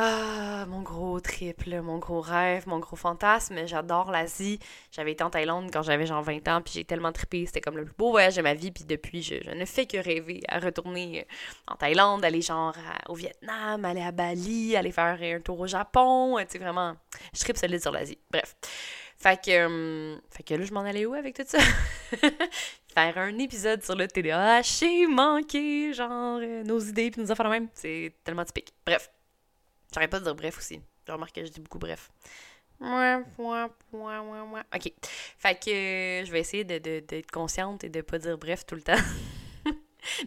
ah, 0.00 0.64
mon 0.68 0.82
gros 0.82 1.18
triple, 1.18 1.80
mon 1.80 1.98
gros 1.98 2.20
rêve, 2.20 2.68
mon 2.68 2.78
gros 2.78 2.94
fantasme. 2.94 3.66
J'adore 3.66 4.12
l'Asie. 4.12 4.60
J'avais 4.92 5.10
été 5.10 5.24
en 5.24 5.30
Thaïlande 5.30 5.70
quand 5.72 5.82
j'avais 5.82 6.06
genre 6.06 6.22
20 6.22 6.46
ans, 6.46 6.62
puis 6.62 6.74
j'ai 6.74 6.84
tellement 6.84 7.10
trippé. 7.10 7.46
C'était 7.46 7.60
comme 7.60 7.76
le 7.76 7.84
plus 7.84 7.94
beau 7.98 8.12
voyage 8.12 8.36
de 8.36 8.42
ma 8.42 8.54
vie, 8.54 8.70
puis 8.70 8.84
depuis, 8.84 9.22
je, 9.22 9.50
ne 9.50 9.64
fais 9.64 9.86
que 9.86 9.96
rêver 9.96 10.40
à 10.46 10.60
retourner 10.60 11.26
en 11.66 11.74
Thaïlande, 11.74 12.24
aller 12.24 12.42
genre 12.42 12.76
au 13.08 13.14
Vietnam, 13.14 13.84
aller 13.84 14.02
à 14.02 14.12
Bali, 14.12 14.76
aller 14.76 14.92
faire 14.92 15.18
un 15.20 15.40
tour 15.40 15.58
au 15.58 15.66
Japon. 15.66 16.36
Tu 16.42 16.46
sais, 16.50 16.58
vraiment, 16.58 16.94
je 17.34 17.40
tripe 17.40 17.56
solide 17.56 17.82
sur 17.82 17.90
l'Asie. 17.90 18.18
Bref. 18.30 18.54
Fait 19.20 19.40
que, 19.44 19.66
hum, 19.66 20.20
fait 20.30 20.44
que 20.44 20.54
là, 20.54 20.64
je 20.64 20.72
m'en 20.72 20.82
allais 20.82 21.06
où 21.06 21.14
avec 21.14 21.34
tout 21.34 21.42
ça? 21.44 21.58
Faire 22.98 23.18
un 23.18 23.38
épisode 23.38 23.84
sur 23.84 23.94
le 23.94 24.08
TDAH 24.08 24.62
j'ai 24.80 25.06
manqué, 25.06 25.92
genre, 25.92 26.40
euh, 26.42 26.64
nos 26.64 26.80
idées 26.80 27.12
puis 27.12 27.20
nos 27.22 27.30
affaires 27.30 27.46
de 27.46 27.50
même. 27.52 27.68
C'est 27.72 28.12
tellement 28.24 28.44
typique. 28.44 28.74
Bref. 28.84 29.08
J'arrête 29.94 30.10
pas 30.10 30.18
de 30.18 30.24
dire 30.24 30.34
bref 30.34 30.58
aussi. 30.58 30.80
J'ai 31.06 31.12
remarqué 31.12 31.42
que 31.42 31.46
je 31.46 31.52
dis 31.52 31.60
beaucoup 31.60 31.78
bref. 31.78 32.10
Ok. 34.74 34.92
Fait 35.38 35.54
que 35.54 35.70
euh, 35.70 36.24
je 36.24 36.32
vais 36.32 36.40
essayer 36.40 36.64
d'être 36.64 36.84
de, 36.84 37.22
consciente 37.32 37.84
et 37.84 37.88
de 37.88 38.00
pas 38.00 38.18
dire 38.18 38.36
bref 38.36 38.66
tout 38.66 38.74
le 38.74 38.82
temps. 38.82 38.94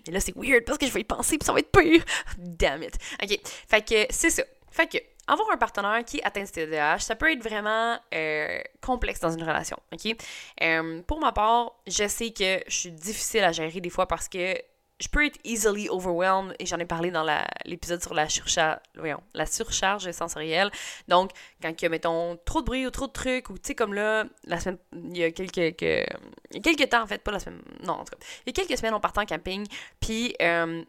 Mais 0.07 0.13
là, 0.13 0.21
c'est 0.21 0.37
weird 0.37 0.63
parce 0.63 0.77
que 0.77 0.85
je 0.85 0.93
vais 0.93 1.01
y 1.01 1.03
penser 1.03 1.37
puis 1.37 1.45
ça 1.45 1.51
va 1.51 1.59
être 1.59 1.77
pire. 1.77 2.05
Damn 2.37 2.83
it. 2.83 2.97
OK. 3.21 3.37
Fait 3.67 3.85
que 3.85 4.05
c'est 4.11 4.29
ça. 4.29 4.43
Fait 4.69 4.87
que 4.87 4.97
avoir 5.31 5.49
un 5.51 5.57
partenaire 5.57 6.03
qui 6.05 6.21
atteint 6.23 6.45
ce 6.45 6.51
TDAH, 6.51 6.99
ça 6.99 7.15
peut 7.15 7.31
être 7.31 7.43
vraiment 7.43 7.97
euh, 8.13 8.59
complexe 8.81 9.19
dans 9.19 9.31
une 9.31 9.43
relation, 9.43 9.77
OK? 9.93 10.15
Euh, 10.61 11.01
pour 11.03 11.19
ma 11.19 11.31
part, 11.31 11.73
je 11.87 12.07
sais 12.07 12.31
que 12.31 12.59
je 12.67 12.75
suis 12.75 12.91
difficile 12.91 13.43
à 13.43 13.51
gérer 13.51 13.79
des 13.79 13.89
fois 13.89 14.07
parce 14.07 14.27
que 14.27 14.55
je 14.99 15.07
peux 15.07 15.25
être 15.25 15.39
easily 15.43 15.89
overwhelmed 15.89 16.55
et 16.59 16.65
j'en 16.65 16.77
ai 16.77 16.85
parlé 16.85 17.09
dans 17.09 17.25
l'épisode 17.65 18.03
sur 18.03 18.13
la 18.13 18.27
surcharge, 18.29 20.11
sensorielle. 20.11 20.69
Donc, 21.07 21.31
quand 21.61 21.69
il 21.69 21.81
y 21.81 21.85
a, 21.85 21.89
mettons, 21.89 22.37
trop 22.45 22.61
de 22.61 22.67
bruit 22.67 22.85
ou 22.85 22.91
trop 22.91 23.07
de 23.07 23.11
trucs, 23.11 23.49
ou 23.49 23.53
tu 23.53 23.69
sais, 23.69 23.75
comme 23.75 23.95
là, 23.95 24.25
la 24.43 24.57
il 24.93 25.17
y 25.17 25.23
a 25.23 25.31
quelques, 25.31 25.75
quelques 25.77 26.89
temps, 26.89 27.01
en 27.01 27.07
fait, 27.07 27.23
pas 27.23 27.31
la 27.31 27.39
semaine, 27.39 27.61
non, 27.83 27.93
en 27.93 28.03
tout 28.03 28.15
cas, 28.15 28.25
il 28.45 28.49
y 28.55 28.61
a 28.61 28.63
quelques 28.63 28.77
semaines, 28.77 28.93
on 28.93 28.99
partait 28.99 29.21
en 29.21 29.25
camping, 29.25 29.65
puis, 29.99 30.35
euh, 30.41 30.83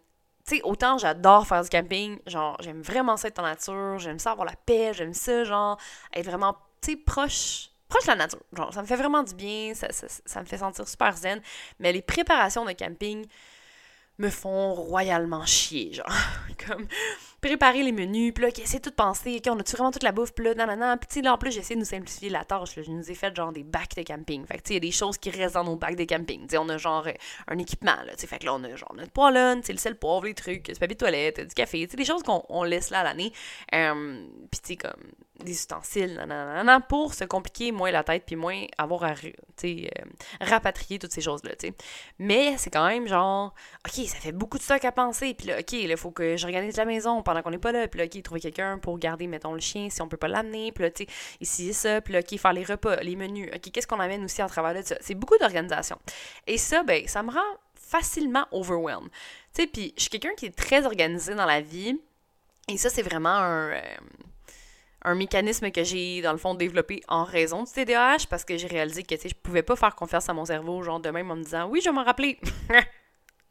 tu 0.47 0.61
autant 0.65 0.99
j'adore 0.99 1.47
faire 1.47 1.63
du 1.63 1.69
camping, 1.69 2.19
genre, 2.27 2.57
j'aime 2.61 2.83
vraiment 2.83 3.17
ça 3.17 3.29
être 3.29 3.39
en 3.39 3.43
nature, 3.43 3.99
j'aime 3.99 4.19
ça 4.19 4.33
avoir 4.33 4.47
la 4.47 4.57
paix, 4.67 4.93
j'aime 4.93 5.15
ça, 5.15 5.45
genre, 5.45 5.79
être 6.13 6.27
vraiment, 6.27 6.57
proche 7.07 7.69
proche 7.89 8.05
de 8.05 8.09
la 8.09 8.17
nature. 8.17 8.41
Genre, 8.57 8.73
ça 8.73 8.83
me 8.83 8.87
fait 8.87 8.97
vraiment 8.97 9.23
du 9.23 9.35
bien, 9.35 9.75
ça, 9.75 9.89
ça, 9.93 10.41
me 10.41 10.47
fait 10.47 10.59
sentir 10.59 10.89
super 10.89 11.17
zen. 11.17 11.41
Mais 11.79 11.93
les 11.93 12.03
préparations 12.03 12.65
de 12.65 12.73
camping, 12.73 13.27
me 14.23 14.31
font 14.31 14.75
royalement 14.75 15.45
chier, 15.45 15.93
genre. 15.93 16.07
comme 16.67 16.87
préparer 17.41 17.83
les 17.83 17.91
menus, 17.91 18.33
puis 18.33 18.45
là, 18.45 18.51
c'est 18.65 18.81
tout 18.81 18.93
pensé, 18.93 19.37
ok, 19.45 19.53
on 19.53 19.59
a-tu 19.59 19.73
vraiment 19.73 19.91
toute 19.91 20.05
la 20.05 20.13
bouffe, 20.13 20.33
puis 20.33 20.45
là, 20.45 20.55
nanana. 20.55 20.97
Puis 20.97 21.23
là, 21.23 21.35
en 21.35 21.39
plus, 21.39 21.51
j'essaie 21.51 21.75
de 21.75 21.81
nous 21.81 21.85
simplifier 21.85 22.31
la 22.31 22.45
tâche. 22.45 22.77
Je 22.77 22.89
nous 22.89 23.11
ai 23.11 23.15
fait 23.15 23.35
genre 23.35 23.53
des 23.53 23.65
bacs 23.65 23.97
de 23.97 24.03
camping. 24.03 24.47
Fait 24.47 24.59
que 24.59 24.63
tu 24.63 24.69
sais, 24.69 24.75
il 24.75 24.77
y 24.77 24.77
a 24.77 24.81
des 24.81 24.93
choses 24.93 25.19
qui 25.19 25.31
restent 25.31 25.55
dans 25.55 25.65
nos 25.65 25.75
bacs 25.75 25.97
de 25.97 26.05
camping. 26.05 26.47
Tu 26.47 26.57
on 26.57 26.69
a 26.69 26.79
genre 26.79 27.07
un 27.49 27.59
équipement, 27.59 27.97
là. 28.07 28.13
Tu 28.13 28.21
sais, 28.21 28.27
fait 28.29 28.39
que 28.39 28.47
là, 28.47 28.55
on 28.55 28.63
a 28.63 28.77
genre 28.77 28.95
notre 28.97 29.11
poêlonne, 29.11 29.61
le 29.69 29.77
sel 29.77 29.97
poivre, 29.97 30.25
les 30.27 30.35
trucs, 30.35 30.71
du 30.71 30.79
papier 30.79 30.95
de 30.95 31.01
toilette, 31.01 31.41
du 31.41 31.55
café, 31.55 31.85
tu 31.87 31.91
sais, 31.91 31.97
des 31.97 32.05
choses 32.05 32.23
qu'on 32.23 32.63
laisse 32.63 32.91
là 32.91 33.01
à 33.01 33.05
l'année. 33.05 33.33
Euh, 33.75 34.25
puis 34.51 34.61
tu 34.61 34.69
sais, 34.69 34.77
comme 34.77 35.03
des 35.43 35.53
ustensiles, 35.53 36.15
nanana, 36.15 36.81
pour 36.81 37.15
se 37.15 37.25
compliquer 37.25 37.73
moins 37.73 37.91
la 37.91 38.05
tête, 38.05 38.25
puis 38.27 38.37
moins 38.37 38.65
avoir 38.79 39.05
à 39.05 39.13
euh, 39.13 39.89
rapatrier 40.41 40.99
toutes 40.99 41.13
ces 41.13 41.21
choses-là. 41.21 41.53
Mais 42.19 42.57
c'est 42.59 42.71
quand 42.71 42.87
même 42.87 43.07
genre, 43.07 43.55
OK, 43.87 44.07
ça 44.07 44.17
fait 44.17 44.33
beaucoup 44.33 44.59
de 44.59 44.63
stock 44.63 44.85
à 44.85 44.93
penser, 44.93 45.35
puis 45.35 45.49
là, 45.49 45.59
OK, 45.61 45.73
il 45.73 45.97
faut 45.97 46.11
que 46.11 46.37
j'organise 46.37 46.77
la 46.77 46.85
maison 46.85 47.23
pendant 47.23 47.43
qu'on 47.43 47.51
n'est 47.51 47.59
pas 47.59 47.73
là, 47.73 47.89
puis 47.89 47.99
là, 47.99 48.07
OK, 48.07 48.23
trouver 48.23 48.41
quelqu'un 48.41 48.79
pour 48.79 48.99
garder, 48.99 49.27
mettons, 49.27 49.55
le 49.55 49.61
chien 49.61 49.89
si 49.91 50.03
on 50.03 50.09
peut 50.09 50.17
pas 50.17 50.29
l'amener, 50.29 50.73
puis 50.73 50.85
là, 50.85 50.91
tu 50.91 51.07
ici, 51.41 51.75
ça, 51.75 52.01
puis 52.01 52.13
là, 52.15 52.21
OK, 52.21 52.39
faire 52.39 52.53
les 52.53 52.65
repas, 52.65 52.97
les 52.97 53.17
menus, 53.17 53.51
OK, 53.55 53.71
qu'est-ce 53.73 53.87
qu'on 53.87 54.01
amène 54.01 54.25
aussi 54.25 54.43
en 54.43 54.49
travers 54.49 54.75
de 54.75 54.87
ça? 54.87 54.97
C'est 55.01 55.15
beaucoup 55.15 55.39
d'organisation. 55.39 55.99
Et 56.47 56.59
ça, 56.59 56.83
ben, 56.83 57.07
ça 57.07 57.23
me 57.23 57.31
rend 57.31 57.41
facilement 57.75 58.47
overwhelmed. 58.53 59.11
Tu 59.55 59.63
sais, 59.63 59.67
puis 59.67 59.93
je 59.97 60.03
suis 60.03 60.11
quelqu'un 60.11 60.35
qui 60.37 60.47
est 60.47 60.57
très 60.57 60.87
organisé 60.87 61.35
dans 61.35 61.47
la 61.47 61.61
vie, 61.61 61.99
et 62.69 62.79
ça, 62.79 62.91
c'est 62.91 63.03
vraiment 63.03 63.31
un... 63.31 63.71
Euh, 63.71 63.83
un 65.05 65.15
mécanisme 65.15 65.71
que 65.71 65.85
j'ai, 65.85 66.23
dans 66.23 66.33
le 66.33 66.39
fond, 66.39 66.55
développé 66.55 67.01
en 67.09 67.25
raison 67.25 67.65
du 67.65 67.71
TDAH 67.73 68.27
parce 68.31 68.45
que 68.45 68.57
j'ai 68.57 68.69
réalisé 68.69 69.03
que, 69.03 69.15
tu 69.15 69.29
je 69.29 69.35
pouvais 69.35 69.63
pas 69.63 69.77
faire 69.77 69.95
confiance 69.95 70.29
à 70.29 70.33
mon 70.33 70.45
cerveau, 70.45 70.83
genre, 70.83 71.01
de 71.01 71.11
même 71.11 71.31
en 71.31 71.37
me 71.37 71.45
disant, 71.45 71.69
oui, 71.69 71.81
je 71.83 71.89
vais 71.89 71.95
m'en 71.95 72.05
rappeler. 72.05 72.39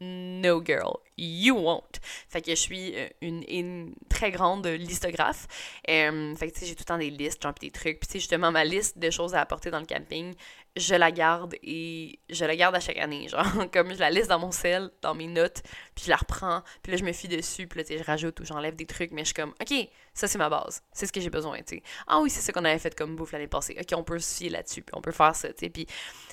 No 0.02 0.60
girl, 0.60 0.98
you 1.16 1.54
won't. 1.54 2.00
Fait 2.28 2.42
que 2.42 2.50
je 2.50 2.56
suis 2.56 2.94
euh, 2.96 3.08
une, 3.20 3.94
très 4.08 4.32
grande 4.32 4.66
listographe. 4.66 5.46
Fait 5.86 6.10
que 6.10 6.46
tu 6.46 6.60
sais, 6.60 6.66
j'ai 6.66 6.74
tout 6.74 6.80
le 6.82 6.86
temps 6.86 6.98
des 6.98 7.10
listes, 7.10 7.40
genre 7.40 7.54
des 7.60 7.70
trucs. 7.70 8.00
Puis 8.00 8.08
tu 8.08 8.12
sais, 8.14 8.18
justement, 8.18 8.50
ma 8.50 8.64
liste 8.64 8.98
de 8.98 9.10
choses 9.10 9.34
à 9.34 9.40
apporter 9.40 9.70
dans 9.70 9.78
le 9.78 9.86
camping, 9.86 10.34
je 10.76 10.94
la 10.96 11.12
garde 11.12 11.54
et 11.62 12.18
je 12.28 12.44
la 12.44 12.56
garde 12.56 12.74
à 12.74 12.80
chaque 12.80 12.98
année. 12.98 13.28
Genre, 13.28 13.46
comme 13.72 13.94
je 13.94 14.00
la 14.00 14.10
liste 14.10 14.28
dans 14.28 14.40
mon 14.40 14.50
sel, 14.50 14.90
dans 15.02 15.14
mes 15.14 15.28
notes, 15.28 15.62
puis 15.94 16.06
je 16.06 16.10
la 16.10 16.16
reprends, 16.16 16.62
puis 16.82 16.90
là, 16.90 16.98
je 16.98 17.04
me 17.04 17.12
fie 17.12 17.28
dessus, 17.28 17.68
puis 17.68 17.78
là, 17.78 17.84
tu 17.84 17.92
sais, 17.92 17.98
je 17.98 18.04
rajoute 18.04 18.40
ou 18.40 18.44
j'enlève 18.44 18.74
des 18.74 18.86
trucs, 18.86 19.12
mais 19.12 19.22
je 19.22 19.26
suis 19.26 19.34
comme, 19.34 19.54
OK, 19.60 19.88
ça, 20.14 20.26
c'est 20.26 20.38
ma 20.38 20.48
base. 20.48 20.82
C'est 20.92 21.06
ce 21.06 21.12
que 21.12 21.20
j'ai 21.20 21.30
besoin, 21.30 21.58
tu 21.58 21.76
sais. 21.76 21.82
Ah 22.08 22.20
oui, 22.20 22.30
c'est 22.30 22.40
ce 22.40 22.50
qu'on 22.50 22.64
avait 22.64 22.78
fait 22.78 22.96
comme 22.96 23.14
bouffe 23.14 23.30
l'année 23.30 23.46
passée. 23.46 23.76
OK, 23.78 23.96
on 23.96 24.02
peut 24.02 24.18
se 24.18 24.38
fier 24.38 24.50
là-dessus, 24.50 24.82
puis 24.82 24.94
on 24.96 25.00
peut 25.00 25.12
faire 25.12 25.36
ça, 25.36 25.48
tu 25.52 25.66
sais. 25.66 25.70
Puis, 25.70 25.86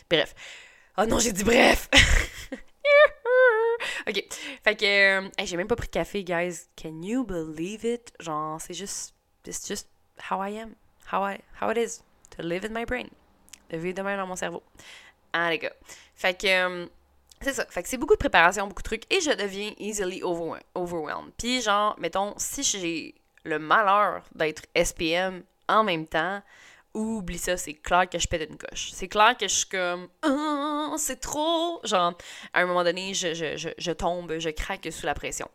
bref. 0.09 0.33
Oh 0.97 1.05
non, 1.05 1.19
j'ai 1.19 1.31
dit 1.31 1.43
bref! 1.43 1.87
ok. 4.07 4.23
Fait 4.63 4.75
que. 4.75 5.19
Euh, 5.19 5.29
j'ai 5.43 5.57
même 5.57 5.67
pas 5.67 5.75
pris 5.75 5.87
café, 5.87 6.23
guys. 6.23 6.67
Can 6.81 7.01
you 7.01 7.23
believe 7.23 7.85
it? 7.85 8.13
Genre, 8.19 8.59
c'est 8.59 8.73
juste. 8.73 9.13
It's 9.45 9.67
just 9.67 9.87
how 10.29 10.43
I 10.43 10.59
am. 10.59 10.75
How, 11.11 11.23
I, 11.25 11.39
how 11.59 11.71
it 11.71 11.77
is 11.77 12.03
to 12.37 12.43
live 12.43 12.65
in 12.65 12.73
my 12.73 12.85
brain. 12.85 13.07
De 13.69 13.77
vivre 13.77 13.95
demain 13.95 14.17
dans 14.17 14.27
mon 14.27 14.35
cerveau. 14.35 14.63
Ah, 15.33 15.49
les 15.49 15.59
gars. 15.59 15.73
Fait 16.15 16.39
que. 16.39 16.47
Euh, 16.47 16.87
c'est 17.41 17.53
ça. 17.53 17.65
Fait 17.69 17.83
que 17.83 17.89
c'est 17.89 17.97
beaucoup 17.97 18.15
de 18.15 18.19
préparation, 18.19 18.67
beaucoup 18.67 18.81
de 18.81 18.87
trucs. 18.87 19.13
Et 19.13 19.21
je 19.21 19.31
deviens 19.31 19.71
easily 19.77 20.21
overwhelmed. 20.23 21.31
Puis, 21.37 21.61
genre, 21.61 21.95
mettons, 21.99 22.33
si 22.37 22.63
j'ai 22.63 23.15
le 23.43 23.59
malheur 23.59 24.23
d'être 24.35 24.63
SPM 24.75 25.43
en 25.67 25.83
même 25.83 26.05
temps, 26.05 26.41
oublie 26.93 27.37
ça, 27.37 27.57
c'est 27.57 27.73
clair 27.73 28.09
que 28.09 28.19
je 28.19 28.27
pète 28.27 28.49
une 28.49 28.57
coche. 28.57 28.91
C'est 28.93 29.07
clair 29.07 29.35
que 29.37 29.47
je 29.47 29.53
suis 29.53 29.69
comme, 29.69 30.07
oh, 30.25 30.95
c'est 30.97 31.19
trop. 31.19 31.79
Genre, 31.83 32.13
à 32.53 32.61
un 32.61 32.65
moment 32.65 32.83
donné, 32.83 33.13
je, 33.13 33.33
je, 33.33 33.69
je, 33.77 33.91
tombe, 33.91 34.37
je 34.39 34.49
craque 34.49 34.87
sous 34.91 35.05
la 35.05 35.13
pression. 35.13 35.49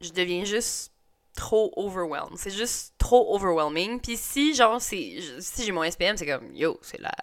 Je 0.00 0.10
deviens 0.10 0.44
juste 0.44 0.92
trop 1.34 1.72
overwhelmed. 1.76 2.36
C'est 2.36 2.50
juste 2.50 2.94
trop 2.98 3.34
overwhelming. 3.34 4.00
Puis 4.00 4.16
si, 4.16 4.54
genre, 4.54 4.80
si 4.80 5.20
j'ai 5.58 5.72
mon 5.72 5.88
SPM, 5.88 6.16
c'est 6.16 6.26
comme, 6.26 6.54
yo, 6.54 6.78
c'est 6.82 7.00
la, 7.00 7.14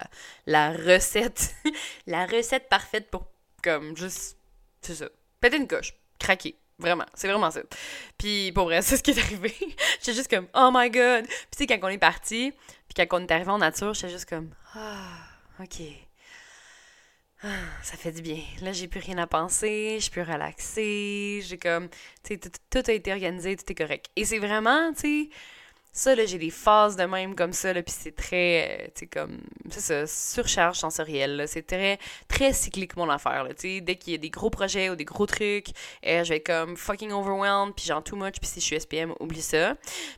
la 0.46 0.72
recette, 0.72 1.54
la 2.06 2.26
recette 2.26 2.68
parfaite 2.68 3.10
pour, 3.10 3.26
comme, 3.62 3.96
juste, 3.96 4.36
c'est 4.80 4.94
ça, 4.94 5.08
péter 5.40 5.58
une 5.58 5.68
coche, 5.68 5.94
craquer. 6.18 6.56
Vraiment, 6.80 7.04
c'est 7.14 7.28
vraiment 7.28 7.50
ça. 7.50 7.60
Puis 8.18 8.52
pour 8.52 8.64
vrai, 8.64 8.82
c'est 8.82 8.96
ce 8.96 9.02
qui 9.02 9.12
est 9.12 9.18
arrivé. 9.18 9.54
J'étais 10.00 10.14
juste 10.14 10.30
comme, 10.30 10.48
oh 10.54 10.70
my 10.72 10.90
god. 10.90 11.26
Puis 11.26 11.36
tu 11.52 11.58
sais, 11.58 11.66
quand 11.66 11.78
on 11.82 11.88
est 11.88 11.98
parti, 11.98 12.52
puis 12.88 13.06
quand 13.06 13.18
on 13.18 13.22
est 13.22 13.30
arrivé 13.32 13.50
en 13.50 13.58
nature, 13.58 13.94
j'étais 13.94 14.08
juste 14.12 14.28
comme 14.28 14.50
Ah, 14.74 15.18
ok. 15.62 15.82
Ah, 17.42 17.48
ça 17.82 17.96
fait 17.96 18.12
du 18.12 18.20
bien. 18.20 18.40
Là, 18.60 18.72
j'ai 18.72 18.86
plus 18.86 19.00
rien 19.00 19.16
à 19.16 19.26
penser, 19.26 19.98
je 19.98 20.10
peux 20.10 20.20
relaxer, 20.20 21.40
j'ai 21.42 21.56
comme, 21.56 21.88
tu 22.22 22.34
sais, 22.34 22.50
tout 22.70 22.82
a 22.86 22.92
été 22.92 23.12
organisé, 23.12 23.56
tout 23.56 23.64
est 23.72 23.74
correct. 23.74 24.10
Et 24.16 24.26
c'est 24.26 24.38
vraiment, 24.38 24.92
tu 24.92 25.00
sais, 25.00 25.30
ça, 25.92 26.14
là, 26.14 26.24
j'ai 26.24 26.38
des 26.38 26.50
phases 26.50 26.96
de 26.96 27.02
même 27.04 27.34
comme 27.34 27.52
ça, 27.52 27.72
là, 27.72 27.82
puis 27.82 27.94
c'est 27.96 28.14
très, 28.14 28.68
euh, 28.68 28.84
tu 28.94 29.00
sais, 29.00 29.06
comme, 29.06 29.40
c'est 29.70 29.80
ça, 29.80 30.06
surcharge 30.06 30.76
sensorielle, 30.76 31.36
là. 31.36 31.46
C'est 31.46 31.66
très, 31.66 31.98
très 32.28 32.52
cyclique, 32.52 32.96
mon 32.96 33.10
affaire, 33.10 33.42
là, 33.44 33.50
tu 33.54 33.76
sais. 33.76 33.80
Dès 33.80 33.96
qu'il 33.96 34.12
y 34.12 34.16
a 34.16 34.18
des 34.18 34.30
gros 34.30 34.50
projets 34.50 34.88
ou 34.88 34.94
des 34.94 35.04
gros 35.04 35.26
trucs, 35.26 35.68
euh, 36.06 36.22
je 36.22 36.28
vais 36.28 36.40
comme 36.40 36.76
fucking 36.76 37.10
overwhelmed, 37.10 37.74
puis 37.74 37.86
genre 37.86 38.04
too 38.04 38.16
much, 38.16 38.34
puis 38.40 38.48
si 38.48 38.60
je 38.60 38.64
suis 38.64 38.80
SPM, 38.80 39.14
oublie 39.18 39.42
ça. 39.42 39.74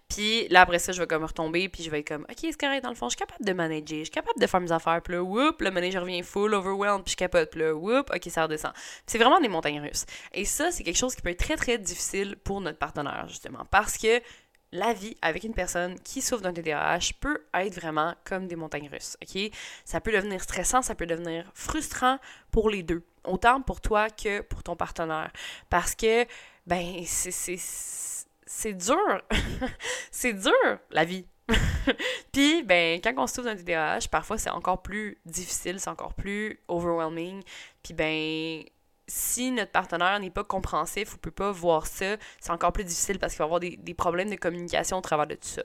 Puis 0.09 0.47
là, 0.49 0.61
après 0.61 0.79
ça, 0.79 0.93
je 0.93 1.01
vais 1.01 1.07
comme 1.07 1.25
retomber, 1.25 1.71
puis 1.71 1.83
je 1.83 1.91
vais 1.91 2.05
comme, 2.05 2.27
ok, 2.29 2.37
c'est 2.41 2.61
correct, 2.61 2.83
dans 2.83 2.91
le 2.91 2.95
fond, 2.95 3.09
je 3.09 3.17
suis 3.17 3.25
capable 3.25 3.45
de 3.45 3.53
manager, 3.55 3.99
je 3.99 4.05
suis 4.05 4.11
capable 4.11 4.39
de 4.39 4.47
faire 4.47 4.61
mes 4.61 4.73
affaires, 4.73 5.01
puis 5.03 5.15
là, 5.15 5.23
whoop, 5.23 5.63
le 5.63 5.71
manager 5.71 6.03
revient 6.03 6.23
full 6.23 6.53
overwhelmed, 6.53 7.05
puis 7.05 7.13
je 7.13 7.17
capote, 7.17 7.51
puis 7.51 7.61
là, 7.61 7.75
whoop, 7.75 8.11
ok, 8.15 8.23
ça 8.31 8.43
redescend. 8.43 8.73
C'est 9.07 9.19
vraiment 9.19 9.41
des 9.41 9.49
montagnes 9.49 9.81
russes. 9.81 10.05
Et 10.35 10.45
ça, 10.45 10.71
c'est 10.71 10.85
quelque 10.85 10.99
chose 10.99 11.15
qui 11.15 11.23
peut 11.23 11.31
être 11.31 11.43
très, 11.43 11.57
très 11.57 11.79
difficile 11.79 12.37
pour 12.45 12.61
notre 12.61 12.79
partenaire, 12.79 13.25
justement, 13.29 13.65
parce 13.71 13.97
que 13.97 14.21
la 14.73 14.95
vie 14.95 15.17
avec 15.21 15.45
une 15.45 15.55
personne 15.55 15.99
qui 16.01 16.23
souffre 16.23 16.43
d'un 16.43 16.53
TDAH 16.53 17.13
peut 17.21 17.45
être 17.55 17.75
vraiment 17.75 18.15
comme 18.25 18.49
des 18.49 18.57
montagnes 18.57 18.89
russes, 18.91 19.17
ok? 19.23 19.53
Ça 19.85 20.01
peut 20.01 20.13
devenir 20.13 20.43
stressant, 20.43 20.83
ça 20.83 20.95
peut 20.95 21.07
devenir 21.07 21.51
frustrant 21.55 22.19
pour 22.51 22.71
les 22.71 22.83
deux, 22.83 23.05
autant 23.25 23.61
pour 23.61 23.81
toi 23.81 24.09
que 24.09 24.41
pour 24.41 24.63
ton 24.63 24.75
partenaire. 24.75 25.31
Parce 25.69 25.95
que, 25.95 26.27
ben, 26.67 27.05
c'est 27.05 28.75
dur. 28.75 29.23
c'est 30.11 30.33
dur, 30.33 30.79
la 30.91 31.05
vie. 31.05 31.27
Puis, 32.33 32.63
ben, 32.63 33.01
quand 33.03 33.13
on 33.19 33.27
souffre 33.27 33.49
d'un 33.49 33.57
TDAH, 33.57 34.09
parfois 34.11 34.39
c'est 34.39 34.51
encore 34.51 34.81
plus 34.81 35.19
difficile, 35.27 35.81
c'est 35.81 35.91
encore 35.91 36.15
plus 36.15 36.61
overwhelming. 36.69 37.43
Puis, 37.83 37.93
ben, 37.93 38.63
si 39.15 39.51
notre 39.51 39.73
partenaire 39.73 40.19
n'est 40.21 40.31
pas 40.31 40.43
compréhensif 40.43 41.13
ou 41.13 41.19
peut 41.19 41.31
pas 41.31 41.53
voir 41.53 41.87
ça, 41.87 42.17
c'est 42.41 42.51
encore 42.51 42.73
plus 42.73 42.85
difficile 42.85 43.19
parce 43.19 43.35
qu'il 43.35 43.41
va 43.41 43.45
avoir 43.45 43.61
des, 43.61 43.77
problèmes 43.95 44.31
de 44.31 44.37
communication 44.37 44.97
au 44.97 45.01
travers 45.03 45.27
de 45.27 45.35
tout 45.35 45.49
ça. 45.49 45.63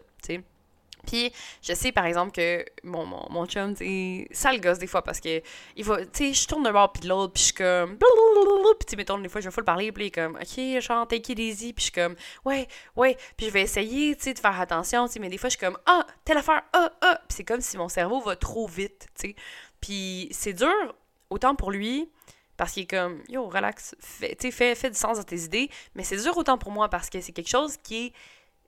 Puis, 1.06 1.32
je 1.62 1.74
sais 1.74 1.94
par 1.94 2.06
exemple 2.06 2.34
que 2.34 2.66
mon, 2.84 3.06
mon, 3.06 3.26
mon 3.30 3.46
chum, 3.46 3.74
tu 3.74 4.28
ça 4.32 4.52
le 4.52 4.60
gosse 4.60 4.80
des 4.80 4.88
fois 4.88 5.02
parce 5.02 5.22
que 5.22 5.42
il 5.78 5.86
va, 5.86 6.06
tu 6.06 6.10
sais, 6.12 6.34
je 6.34 6.46
tourne 6.46 6.64
d'un 6.64 6.74
bord 6.74 6.92
puis 6.92 7.04
de 7.04 7.08
l'autre, 7.08 7.32
puis 7.32 7.42
je 7.42 7.46
suis 7.46 7.54
comme, 7.54 7.98
puis 7.98 8.86
tu 8.86 8.98
mettons, 8.98 9.18
des 9.18 9.30
fois, 9.30 9.40
je 9.40 9.48
vais 9.48 9.56
le 9.56 9.64
parler, 9.64 9.94
puis 9.94 10.04
il 10.04 10.08
est 10.08 10.12
comme, 10.12 10.36
ok, 10.36 10.82
genre, 10.82 11.08
take 11.08 11.32
it 11.32 11.40
easy, 11.40 11.72
puis 11.72 11.86
je 11.86 11.92
suis 11.92 11.92
comme, 11.94 12.18
ouais, 12.44 12.68
ouais, 12.98 13.16
puis 13.38 13.46
je 13.46 13.52
vais 13.54 13.62
essayer, 13.62 14.14
tu 14.18 14.24
sais, 14.24 14.34
de 14.34 14.40
faire 14.40 14.60
attention, 14.60 15.08
mais 15.22 15.30
des 15.30 15.38
fois, 15.38 15.48
je 15.48 15.56
suis 15.56 15.66
comme, 15.66 15.78
ah, 15.86 16.06
telle 16.26 16.38
affaire, 16.38 16.64
ah, 16.74 16.92
ah, 17.00 17.22
puis 17.30 17.38
c'est 17.38 17.46
comme 17.46 17.62
si 17.62 17.78
mon 17.78 17.88
cerveau 17.88 18.20
va 18.20 18.36
trop 18.36 18.68
vite, 18.68 19.08
tu 19.18 19.30
sais. 19.30 19.36
Puis 19.80 20.28
c'est 20.32 20.54
dur, 20.54 20.96
autant 21.30 21.56
pour 21.56 21.72
lui, 21.72 22.10
parce 22.58 22.74
qu'il 22.74 22.84
est 22.84 22.88
comme, 22.88 23.22
yo, 23.30 23.48
relax, 23.48 23.96
fais, 24.00 24.36
fais, 24.52 24.76
fais 24.76 24.90
du 24.90 24.98
sens 24.98 25.18
dans 25.18 25.24
tes 25.24 25.42
idées. 25.42 25.70
Mais 25.96 26.04
c'est 26.04 26.18
dur 26.18 26.36
autant 26.36 26.58
pour 26.58 26.72
moi 26.72 26.90
parce 26.90 27.10
que 27.10 27.22
c'est 27.22 27.32
quelque 27.32 27.50
chose 27.50 27.78
qui 27.78 28.08
est. 28.08 28.14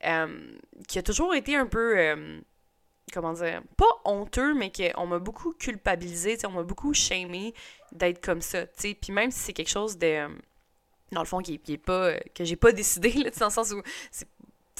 Euh, 0.05 0.57
qui 0.87 0.97
a 0.99 1.03
toujours 1.03 1.33
été 1.35 1.55
un 1.55 1.65
peu. 1.65 1.97
Euh, 1.97 2.39
comment 3.11 3.33
dire 3.33 3.61
Pas 3.75 4.01
honteux, 4.05 4.53
mais 4.53 4.71
qu'on 4.71 5.07
m'a 5.07 5.19
beaucoup 5.19 5.51
culpabilisé, 5.53 6.37
on 6.45 6.51
m'a 6.51 6.63
beaucoup 6.63 6.93
shamé 6.93 7.53
d'être 7.91 8.23
comme 8.23 8.41
ça. 8.41 8.65
sais 8.77 8.93
Puis 8.93 9.11
même 9.11 9.31
si 9.31 9.39
c'est 9.39 9.53
quelque 9.53 9.71
chose 9.71 9.97
de. 9.97 10.27
dans 11.11 11.21
le 11.21 11.27
fond, 11.27 11.39
qui, 11.39 11.59
qui 11.59 11.73
est 11.73 11.77
pas, 11.77 12.13
que 12.35 12.43
j'ai 12.43 12.55
pas 12.55 12.71
décidé, 12.73 13.11
là, 13.11 13.31
dans 13.31 13.47
le 13.47 13.51
sens 13.51 13.71
où 13.71 13.81
c'est 14.11 14.29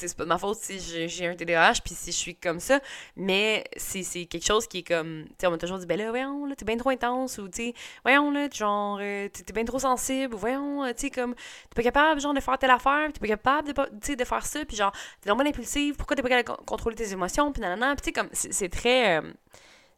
c'est 0.08 0.16
pas 0.16 0.24
de 0.24 0.28
ma 0.28 0.38
faute 0.38 0.58
si 0.58 0.78
j'ai 1.08 1.26
un 1.26 1.34
TDAH 1.34 1.80
puis 1.84 1.94
si 1.94 2.12
je 2.12 2.16
suis 2.16 2.34
comme 2.34 2.60
ça, 2.60 2.80
mais 3.16 3.64
c'est 3.76 4.26
quelque 4.26 4.44
chose 4.44 4.66
qui 4.66 4.78
est 4.78 4.82
comme, 4.82 5.24
tu 5.24 5.34
sais, 5.38 5.46
on 5.46 5.50
m'a 5.50 5.58
toujours 5.58 5.78
dit, 5.78 5.86
ben 5.86 5.98
là, 5.98 6.10
voyons, 6.10 6.46
là, 6.46 6.54
t'es 6.56 6.64
bien 6.64 6.76
trop 6.76 6.90
intense, 6.90 7.38
ou 7.38 7.48
tu 7.48 7.68
sais, 7.68 7.74
voyons, 8.04 8.30
là, 8.30 8.48
genre, 8.52 8.98
euh, 9.00 9.28
t'es 9.28 9.52
bien 9.52 9.64
trop 9.64 9.78
sensible, 9.78 10.34
ou 10.34 10.38
voyons, 10.38 10.84
euh, 10.84 10.92
tu 10.92 11.02
sais, 11.02 11.10
comme, 11.10 11.34
t'es 11.34 11.74
pas 11.76 11.82
capable, 11.82 12.20
genre, 12.20 12.34
de 12.34 12.40
faire 12.40 12.58
telle 12.58 12.70
affaire, 12.70 13.12
t'es 13.12 13.20
pas 13.20 13.28
capable, 13.28 13.72
de, 13.72 14.14
de 14.14 14.24
faire 14.24 14.46
ça, 14.46 14.64
puis 14.64 14.76
genre, 14.76 14.92
t'es 15.20 15.28
normalement 15.28 15.50
impulsive, 15.50 15.96
pourquoi 15.96 16.16
t'es 16.16 16.22
pas 16.22 16.28
capable 16.28 16.60
de 16.60 16.64
contrôler 16.64 16.96
tes 16.96 17.12
émotions, 17.12 17.52
puis 17.52 17.60
nanana, 17.62 17.94
puis 17.96 18.12
tu 18.12 18.12
comme, 18.12 18.28
c'est 18.32 18.68
très. 18.68 19.18
Euh, 19.18 19.32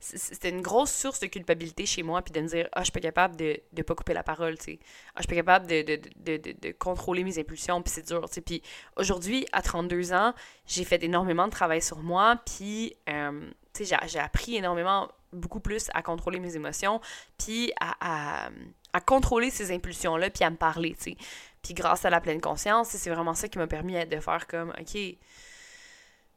c'était 0.03 0.51
une 0.51 0.63
grosse 0.63 0.91
source 0.91 1.21
de 1.21 1.27
culpabilité 1.27 1.87
chez 1.87 2.03
moi, 2.03 2.23
puis 2.23 2.33
de 2.33 2.41
me 2.41 2.49
dire, 2.49 2.69
ah, 2.73 2.81
je 2.81 2.87
suis 2.87 2.93
pas 2.93 3.01
capable 3.01 3.37
de 3.37 3.61
ne 3.77 3.83
pas 3.83 3.95
couper 3.95 4.15
la 4.15 4.25
parole, 4.25 4.59
tu 4.59 4.65
sais. 4.65 4.79
Ah, 5.15 5.19
je 5.19 5.23
suis 5.23 5.29
pas 5.29 5.37
capable 5.37 5.69
de, 5.69 5.83
de, 5.83 6.01
de, 6.17 6.55
de, 6.61 6.73
contrôler 6.73 7.23
mes 7.23 7.39
impulsions, 7.39 7.81
puis 7.83 7.93
c'est 7.95 8.07
dur, 8.09 8.29
tu 8.29 8.35
sais. 8.35 8.41
Puis 8.41 8.63
aujourd'hui, 8.97 9.47
à 9.53 9.63
32 9.63 10.13
ans, 10.13 10.35
j'ai 10.67 10.85
fait 10.85 11.03
énormément 11.05 11.47
de 11.47 11.53
travail 11.53 11.81
sur 11.81 11.99
moi, 11.99 12.37
puis, 12.45 12.97
euh, 13.09 13.49
tu 13.73 13.87
sais, 13.87 13.97
j'ai 14.07 14.19
appris 14.19 14.57
énormément, 14.57 15.09
beaucoup 15.33 15.61
plus 15.61 15.89
à 15.95 16.03
contrôler 16.03 16.41
mes 16.41 16.57
émotions, 16.57 17.01
puis 17.39 17.73
à, 17.81 17.95
à, 18.01 18.51
à 18.93 19.01
contrôler 19.01 19.51
ces 19.51 19.73
impulsions-là, 19.73 20.31
puis 20.31 20.43
à 20.43 20.51
me 20.51 20.57
parler, 20.57 20.97
tu 20.97 21.13
sais. 21.13 21.17
Puis 21.63 21.75
grâce 21.75 22.05
à 22.05 22.11
la 22.11 22.21
pleine 22.21 22.41
conscience, 22.41 22.89
c'est 22.89 23.11
vraiment 23.11 23.35
ça 23.35 23.47
qui 23.47 23.59
m'a 23.59 23.69
permis 23.69 24.05
de 24.05 24.19
faire 24.19 24.49
comme, 24.49 24.71
OK, 24.71 24.99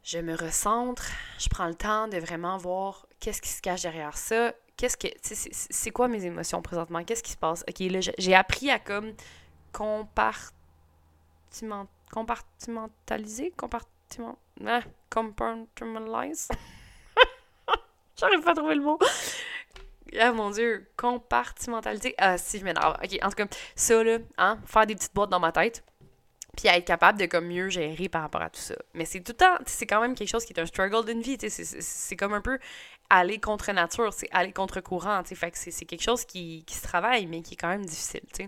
je 0.06 0.20
me 0.20 0.36
recentre, 0.38 1.08
je 1.40 1.50
prends 1.50 1.68
le 1.68 1.74
temps 1.74 2.08
de 2.08 2.18
vraiment 2.18 2.58
voir 2.58 3.08
qu'est-ce 3.20 3.42
qui 3.42 3.50
se 3.50 3.60
cache 3.62 3.82
derrière 3.82 4.16
ça, 4.18 4.54
qu'est-ce 4.78 4.98
que 4.98 5.08
c'est 5.22 5.90
quoi 5.92 6.08
mes 6.08 6.26
émotions 6.26 6.62
présentement, 6.62 7.04
qu'est-ce 7.04 7.24
qui 7.24 7.32
se 7.32 7.38
passe? 7.38 7.66
OK, 7.68 7.80
là 7.80 8.00
j'ai 8.18 8.36
appris 8.36 8.70
à 8.70 8.78
comme 8.78 9.14
compartiment, 9.74 10.54
compartimentaliser, 12.12 13.52
compartiment 13.58 14.38
ah, 14.66 14.82
compartmentalize? 15.10 16.50
J'arrive 18.18 18.42
pas 18.42 18.52
à 18.52 18.54
trouver 18.54 18.76
le 18.76 18.82
mot. 18.82 19.00
Ah 20.20 20.32
mon 20.32 20.52
dieu, 20.52 20.88
compartimentaliser. 20.96 22.14
Ah 22.20 22.38
si, 22.38 22.60
je 22.60 22.64
m'énerve. 22.64 22.96
OK, 23.04 23.20
en 23.22 23.30
tout 23.30 23.36
cas, 23.36 23.48
ça 23.76 24.04
là, 24.04 24.20
hein, 24.38 24.60
faire 24.66 24.86
des 24.86 24.96
petites 24.96 25.14
boîtes 25.14 25.32
dans 25.32 25.40
ma 25.40 25.52
tête 25.52 25.84
puis 26.56 26.70
à 26.70 26.78
être 26.78 26.86
capable 26.86 27.20
de 27.20 27.26
comme 27.26 27.48
mieux 27.48 27.70
gérer 27.70 28.10
par 28.10 28.22
rapport 28.22 28.42
à 28.42 28.50
tout 28.50 28.62
ça. 28.62 28.76
Mais 28.94 29.06
c'est 29.06 29.22
tout 29.22 29.34
le 29.34 29.38
temps, 29.38 29.58
c'est 29.66 29.86
quand 29.86 30.02
même 30.02 30.16
quelque 30.16 30.30
chose 30.30 30.46
qui 30.46 30.54
est 30.54 30.60
un 30.60 30.66
struggle 30.66 31.06
d'une 31.06 31.22
vie, 31.22 31.38
c'est 31.50 32.16
comme 32.16 32.34
un 32.34 32.42
peu 32.42 32.60
aller 33.10 33.40
contre 33.40 33.72
nature, 33.72 34.14
c'est 34.14 34.30
aller 34.32 34.52
contre 34.52 34.82
courant, 34.82 35.24
tu 35.24 35.36
fait 35.36 35.52
que 35.52 35.58
c'est 35.58 35.86
quelque 35.86 36.02
chose 36.02 36.26
qui, 36.26 36.64
qui, 36.66 36.76
se 36.76 36.84
travaille, 36.84 37.28
mais 37.28 37.42
qui 37.42 37.54
est 37.54 37.58
quand 37.58 37.68
même 37.68 37.86
difficile, 37.86 38.24
tu. 38.34 38.48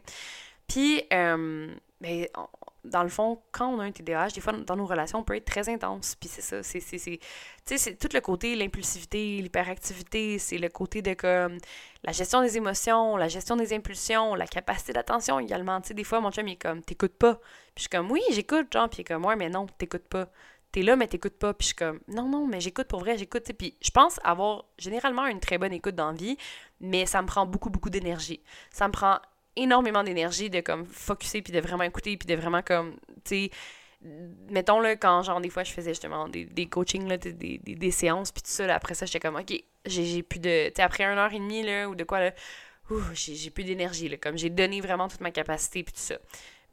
Puis, 0.67 1.03
euh, 1.13 1.73
ben, 2.01 2.27
dans 2.83 3.03
le 3.03 3.09
fond, 3.09 3.41
quand 3.51 3.67
on 3.67 3.79
a 3.79 3.83
un 3.83 3.91
TDAH, 3.91 4.29
des 4.29 4.41
fois, 4.41 4.53
dans 4.53 4.75
nos 4.75 4.85
relations, 4.85 5.19
on 5.19 5.23
peut 5.23 5.35
être 5.35 5.45
très 5.45 5.67
intense. 5.69 6.15
Puis 6.15 6.29
c'est 6.29 6.41
ça, 6.41 6.63
c'est, 6.63 6.79
c'est, 6.79 7.19
c'est 7.65 7.99
tout 7.99 8.09
le 8.13 8.21
côté, 8.21 8.55
l'impulsivité, 8.55 9.41
l'hyperactivité, 9.41 10.39
c'est 10.39 10.57
le 10.57 10.69
côté 10.69 11.01
de 11.01 11.13
comme 11.13 11.57
la 12.03 12.11
gestion 12.11 12.41
des 12.41 12.57
émotions, 12.57 13.17
la 13.17 13.27
gestion 13.27 13.55
des 13.55 13.73
impulsions, 13.73 14.35
la 14.35 14.47
capacité 14.47 14.93
d'attention 14.93 15.39
également. 15.39 15.81
Tu 15.81 15.89
sais, 15.89 15.93
des 15.93 16.03
fois, 16.03 16.21
mon 16.21 16.31
chum, 16.31 16.47
il 16.47 16.53
est 16.53 16.55
comme, 16.55 16.81
t'écoutes 16.81 17.17
pas. 17.17 17.35
Puis 17.35 17.75
je 17.75 17.81
suis 17.81 17.89
comme, 17.89 18.11
oui, 18.11 18.21
j'écoute, 18.31 18.67
genre, 18.71 18.89
puis 18.89 18.99
il 18.99 19.01
est 19.01 19.05
comme, 19.05 19.25
ouais, 19.25 19.35
mais 19.35 19.49
non, 19.49 19.65
t'écoutes 19.77 20.07
pas. 20.07 20.29
T'es 20.71 20.81
là, 20.81 20.95
mais 20.95 21.07
t'écoutes 21.07 21.37
pas. 21.37 21.53
Puis 21.53 21.65
je 21.65 21.67
suis 21.67 21.75
comme, 21.75 21.99
non, 22.07 22.27
non, 22.29 22.47
mais 22.47 22.61
j'écoute 22.61 22.87
pour 22.87 22.99
vrai, 22.99 23.17
j'écoute. 23.17 23.51
Puis 23.57 23.75
je 23.81 23.91
pense 23.91 24.19
avoir 24.23 24.65
généralement 24.77 25.25
une 25.25 25.39
très 25.39 25.57
bonne 25.57 25.73
écoute 25.73 25.95
dans 25.95 26.11
la 26.11 26.17
vie, 26.17 26.37
mais 26.79 27.05
ça 27.05 27.21
me 27.21 27.27
prend 27.27 27.45
beaucoup, 27.45 27.69
beaucoup 27.69 27.89
d'énergie. 27.89 28.41
Ça 28.71 28.87
me 28.87 28.93
prend 28.93 29.19
énormément 29.57 30.03
d'énergie 30.03 30.49
de 30.49 30.61
comme 30.61 30.85
focuser 30.85 31.41
puis 31.41 31.53
de 31.53 31.59
vraiment 31.59 31.83
écouter 31.83 32.17
puis 32.17 32.27
de 32.27 32.35
vraiment 32.39 32.61
comme 32.61 32.95
tu 33.23 33.49
sais 33.49 33.51
mettons 34.49 34.79
là 34.79 34.95
quand 34.95 35.23
genre 35.23 35.41
des 35.41 35.49
fois 35.49 35.63
je 35.63 35.71
faisais 35.71 35.91
justement 35.91 36.29
des, 36.29 36.45
des 36.45 36.67
coachings 36.67 37.07
là, 37.07 37.17
des, 37.17 37.33
des, 37.33 37.57
des, 37.57 37.91
séances 37.91 38.31
puis 38.31 38.43
tout 38.43 38.51
ça 38.51 38.67
là, 38.67 38.75
après 38.75 38.93
ça 38.93 39.05
j'étais 39.05 39.19
comme 39.19 39.35
ok 39.35 39.53
j'ai 39.85 40.23
plus 40.23 40.39
de 40.39 40.69
tu 40.69 40.81
après 40.81 41.03
une 41.03 41.17
heure 41.17 41.33
et 41.33 41.39
demie 41.39 41.63
là 41.63 41.89
ou 41.89 41.95
de 41.95 42.03
quoi 42.03 42.19
là 42.19 42.31
j'ai 43.13 43.49
plus 43.49 43.63
d'énergie 43.63 44.07
là 44.07 44.17
comme 44.17 44.37
j'ai 44.37 44.49
donné 44.49 44.81
vraiment 44.81 45.07
toute 45.07 45.21
ma 45.21 45.31
capacité 45.31 45.83
puis 45.83 45.93
tout 45.93 45.99
ça. 45.99 46.17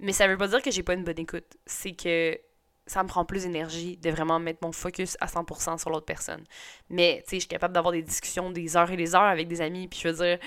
Mais 0.00 0.12
ça 0.12 0.26
veut 0.26 0.37
pas 0.37 0.48
dire 0.48 0.62
que 0.62 0.70
j'ai 0.70 0.82
pas 0.82 0.94
une 0.94 1.04
bonne 1.04 1.18
écoute. 1.18 1.56
C'est 1.66 1.92
que 1.92 2.38
ça 2.87 3.02
me 3.02 3.09
prend 3.09 3.24
plus 3.24 3.44
d'énergie 3.44 3.96
de 3.96 4.11
vraiment 4.11 4.38
mettre 4.38 4.59
mon 4.62 4.72
focus 4.72 5.16
à 5.20 5.26
100% 5.26 5.78
sur 5.78 5.90
l'autre 5.90 6.04
personne. 6.04 6.44
Mais 6.90 7.22
tu 7.22 7.30
sais 7.30 7.37
je 7.37 7.40
suis 7.40 7.48
capable 7.48 7.74
d'avoir 7.74 7.92
des 7.92 8.02
discussions 8.02 8.50
des 8.50 8.76
heures 8.76 8.90
et 8.90 8.96
des 8.96 9.14
heures 9.14 9.22
avec 9.22 9.48
des 9.48 9.61
amis 9.61 9.88
puis 9.88 10.00
je 10.02 10.09
veux 10.09 10.14
dire 10.14 10.38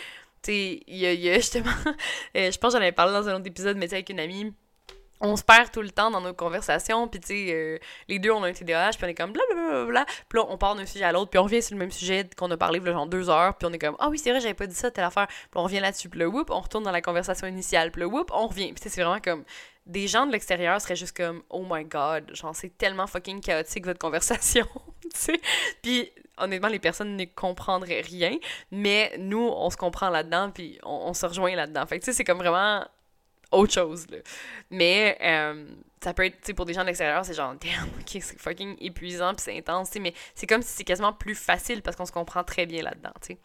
il 0.53 0.97
y, 0.97 1.29
a, 1.29 1.36
justement, 1.36 1.71
euh, 2.38 2.51
je 2.51 2.57
pense 2.57 2.73
que 2.73 2.79
j'en 2.79 2.83
avais 2.83 2.91
parlé 2.91 3.13
dans 3.13 3.27
un 3.29 3.36
autre 3.36 3.47
épisode, 3.47 3.77
mais 3.77 3.88
tu 3.88 3.95
avec 3.95 4.10
une 4.10 4.19
amie, 4.19 4.53
on 5.19 5.36
se 5.36 5.43
perd 5.43 5.71
tout 5.71 5.81
le 5.81 5.89
temps 5.89 6.12
dans 6.12 6.21
nos 6.21 6.33
conversations, 6.33 7.07
puis 7.07 7.19
tu 7.19 7.27
sais, 7.27 7.47
euh, 7.49 7.77
les 8.07 8.19
deux, 8.19 8.31
on 8.31 8.43
a 8.43 8.49
un 8.49 8.53
TDAH, 8.53 8.91
puis 8.91 9.05
on 9.05 9.07
est 9.07 9.15
comme 9.15 9.33
blablabla, 9.33 10.05
puis 10.29 10.39
là, 10.39 10.45
on 10.49 10.57
part 10.57 10.75
d'un 10.75 10.86
sujet 10.86 11.05
à 11.05 11.12
l'autre, 11.12 11.31
puis 11.31 11.39
on 11.39 11.43
revient 11.43 11.62
sur 11.62 11.75
le 11.75 11.79
même 11.79 11.91
sujet 11.91 12.29
qu'on 12.38 12.51
a 12.51 12.57
parlé, 12.57 12.79
genre 12.83 13.07
deux 13.07 13.29
heures, 13.29 13.55
puis 13.57 13.67
on 13.67 13.73
est 13.73 13.79
comme, 13.79 13.95
ah 13.99 14.10
oui, 14.10 14.17
c'est 14.17 14.29
vrai, 14.29 14.39
j'avais 14.39 14.53
pas 14.53 14.67
dit 14.67 14.75
ça, 14.75 14.91
telle 14.91 15.05
affaire, 15.05 15.27
puis 15.27 15.49
on 15.55 15.63
revient 15.63 15.79
là-dessus, 15.79 16.10
puis 16.10 16.19
là, 16.19 16.27
whoop, 16.27 16.49
on 16.51 16.60
retourne 16.60 16.83
dans 16.83 16.91
la 16.91 17.01
conversation 17.01 17.47
initiale, 17.47 17.91
puis 17.91 18.01
là, 18.01 18.07
whoop, 18.07 18.29
on 18.33 18.47
revient, 18.47 18.73
puis 18.73 18.89
c'est 18.89 19.01
vraiment 19.01 19.19
comme, 19.19 19.43
des 19.86 20.07
gens 20.07 20.25
de 20.27 20.33
l'extérieur 20.33 20.79
seraient 20.81 20.95
juste 20.95 21.15
comme, 21.15 21.41
oh 21.49 21.65
my 21.67 21.86
god, 21.86 22.29
genre, 22.36 22.55
c'est 22.55 22.77
tellement 22.77 23.07
fucking 23.07 23.41
chaotique 23.41 23.86
votre 23.86 23.99
conversation, 23.99 24.67
tu 25.01 25.10
sais, 25.13 25.41
puis 25.81 26.12
honnêtement, 26.38 26.67
les 26.67 26.80
personnes 26.80 27.15
ne 27.15 27.26
comprendraient 27.26 28.02
rien, 28.02 28.38
mais 28.71 29.15
nous, 29.17 29.47
on 29.47 29.69
se 29.69 29.78
comprend 29.78 30.10
là-dedans, 30.10 30.52
puis 30.52 30.80
on, 30.84 31.13
se 31.13 31.26
rejoint 31.26 31.56
là-dedans. 31.56 31.86
Fait 31.86 32.00
que, 32.00 32.06
tu 32.06 32.12
sais, 32.12 32.17
c'est 32.17 32.23
comme 32.23 32.38
vraiment 32.38 32.86
autre 33.52 33.73
chose, 33.73 34.08
là. 34.10 34.17
Mais 34.69 35.17
euh, 35.21 35.67
ça 36.04 36.13
peut 36.13 36.26
être, 36.26 36.36
tu 36.36 36.47
sais, 36.47 36.54
pour 36.54 36.65
des 36.65 36.73
gens 36.73 36.82
de 36.82 36.88
l'extérieur, 36.88 37.23
c'est 37.26 37.34
genre, 37.34 37.56
damn, 37.56 37.88
ok, 38.00 38.21
c'est 38.21 38.39
fucking 38.39 38.76
épuisant, 38.80 39.34
puis 39.34 39.43
c'est 39.43 39.58
intense, 39.58 39.89
tu 39.89 39.93
sais, 39.93 40.00
mais 40.00 40.13
c'est 40.36 40.47
comme 40.47 40.62
si 40.62 40.69
c'est 40.69 40.84
quasiment 40.84 41.13
plus 41.13 41.36
facile 41.36 41.82
parce 41.82 41.95
qu'on 41.95 42.06
se 42.06 42.12
comprend 42.12 42.43
très 42.43 42.65
bien 42.65 42.84
là-dedans, 42.84 43.13
tu 43.21 43.34
sais. 43.34 43.38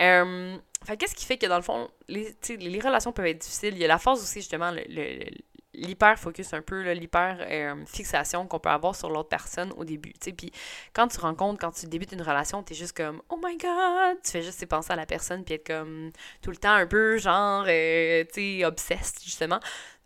Euh, 0.00 0.56
qu'est-ce 0.98 1.14
qui 1.14 1.26
fait 1.26 1.36
que 1.36 1.46
dans 1.46 1.56
le 1.56 1.62
fond, 1.62 1.90
les, 2.08 2.34
les 2.48 2.80
relations 2.80 3.12
peuvent 3.12 3.26
être 3.26 3.42
difficiles? 3.42 3.74
Il 3.74 3.80
y 3.80 3.84
a 3.84 3.88
la 3.88 3.98
phase 3.98 4.22
aussi, 4.22 4.40
justement, 4.40 4.70
le, 4.70 5.24
l'hyper-focus 5.74 6.52
un 6.52 6.62
peu, 6.62 6.92
l'hyper-fixation 6.92 8.42
euh, 8.42 8.46
qu'on 8.46 8.58
peut 8.58 8.68
avoir 8.68 8.94
sur 8.94 9.08
l'autre 9.10 9.28
personne 9.28 9.72
au 9.76 9.84
début. 9.84 10.12
Puis 10.20 10.52
quand 10.92 11.08
tu 11.08 11.18
rencontres, 11.18 11.60
quand 11.60 11.72
tu 11.72 11.86
débutes 11.86 12.12
une 12.12 12.22
relation, 12.22 12.62
t'es 12.62 12.74
juste 12.74 12.96
comme 12.96 13.22
«Oh 13.30 13.38
my 13.42 13.56
God!» 13.56 14.18
Tu 14.24 14.30
fais 14.30 14.42
juste 14.42 14.64
penser 14.66 14.92
à 14.92 14.96
la 14.96 15.06
personne 15.06 15.44
puis 15.44 15.54
être 15.54 15.66
comme 15.66 16.12
tout 16.42 16.50
le 16.50 16.56
temps 16.56 16.74
un 16.74 16.86
peu 16.86 17.16
genre, 17.18 17.64
euh, 17.66 18.24
tu 18.32 18.64
obsessed, 18.64 19.22
justement. 19.24 19.60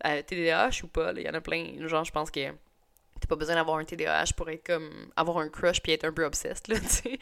Euh, 0.05 0.21
TDAH 0.21 0.83
ou 0.83 0.87
pas, 0.87 1.11
il 1.13 1.23
y 1.23 1.29
en 1.29 1.33
a 1.33 1.41
plein. 1.41 1.87
Genre, 1.87 2.03
je 2.03 2.11
pense 2.11 2.31
que 2.31 2.49
t'as 2.49 3.27
pas 3.27 3.35
besoin 3.35 3.55
d'avoir 3.55 3.77
un 3.77 3.83
TDAH 3.83 4.33
pour 4.35 4.49
être 4.49 4.65
comme 4.65 4.89
avoir 5.15 5.39
un 5.39 5.49
crush 5.49 5.81
puis 5.81 5.91
être 5.91 6.05
un 6.05 6.13
peu 6.13 6.23
obsessed, 6.23 6.67
là, 6.67 6.79
tu 6.79 6.87
sais. 6.87 7.19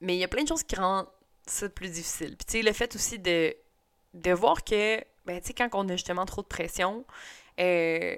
Mais 0.00 0.16
il 0.16 0.18
y 0.18 0.24
a 0.24 0.28
plein 0.28 0.42
de 0.42 0.48
choses 0.48 0.64
qui 0.64 0.76
rendent 0.76 1.06
ça 1.46 1.68
plus 1.68 1.88
difficile. 1.88 2.36
Puis 2.36 2.46
tu 2.46 2.52
sais, 2.58 2.62
le 2.62 2.72
fait 2.72 2.94
aussi 2.94 3.18
de, 3.18 3.54
de 4.14 4.32
voir 4.32 4.64
que 4.64 5.02
ben, 5.26 5.40
tu 5.40 5.48
sais, 5.48 5.54
quand 5.54 5.68
on 5.74 5.88
a 5.88 5.92
justement 5.92 6.26
trop 6.26 6.42
de 6.42 6.46
pression, 6.46 7.04
euh, 7.60 8.16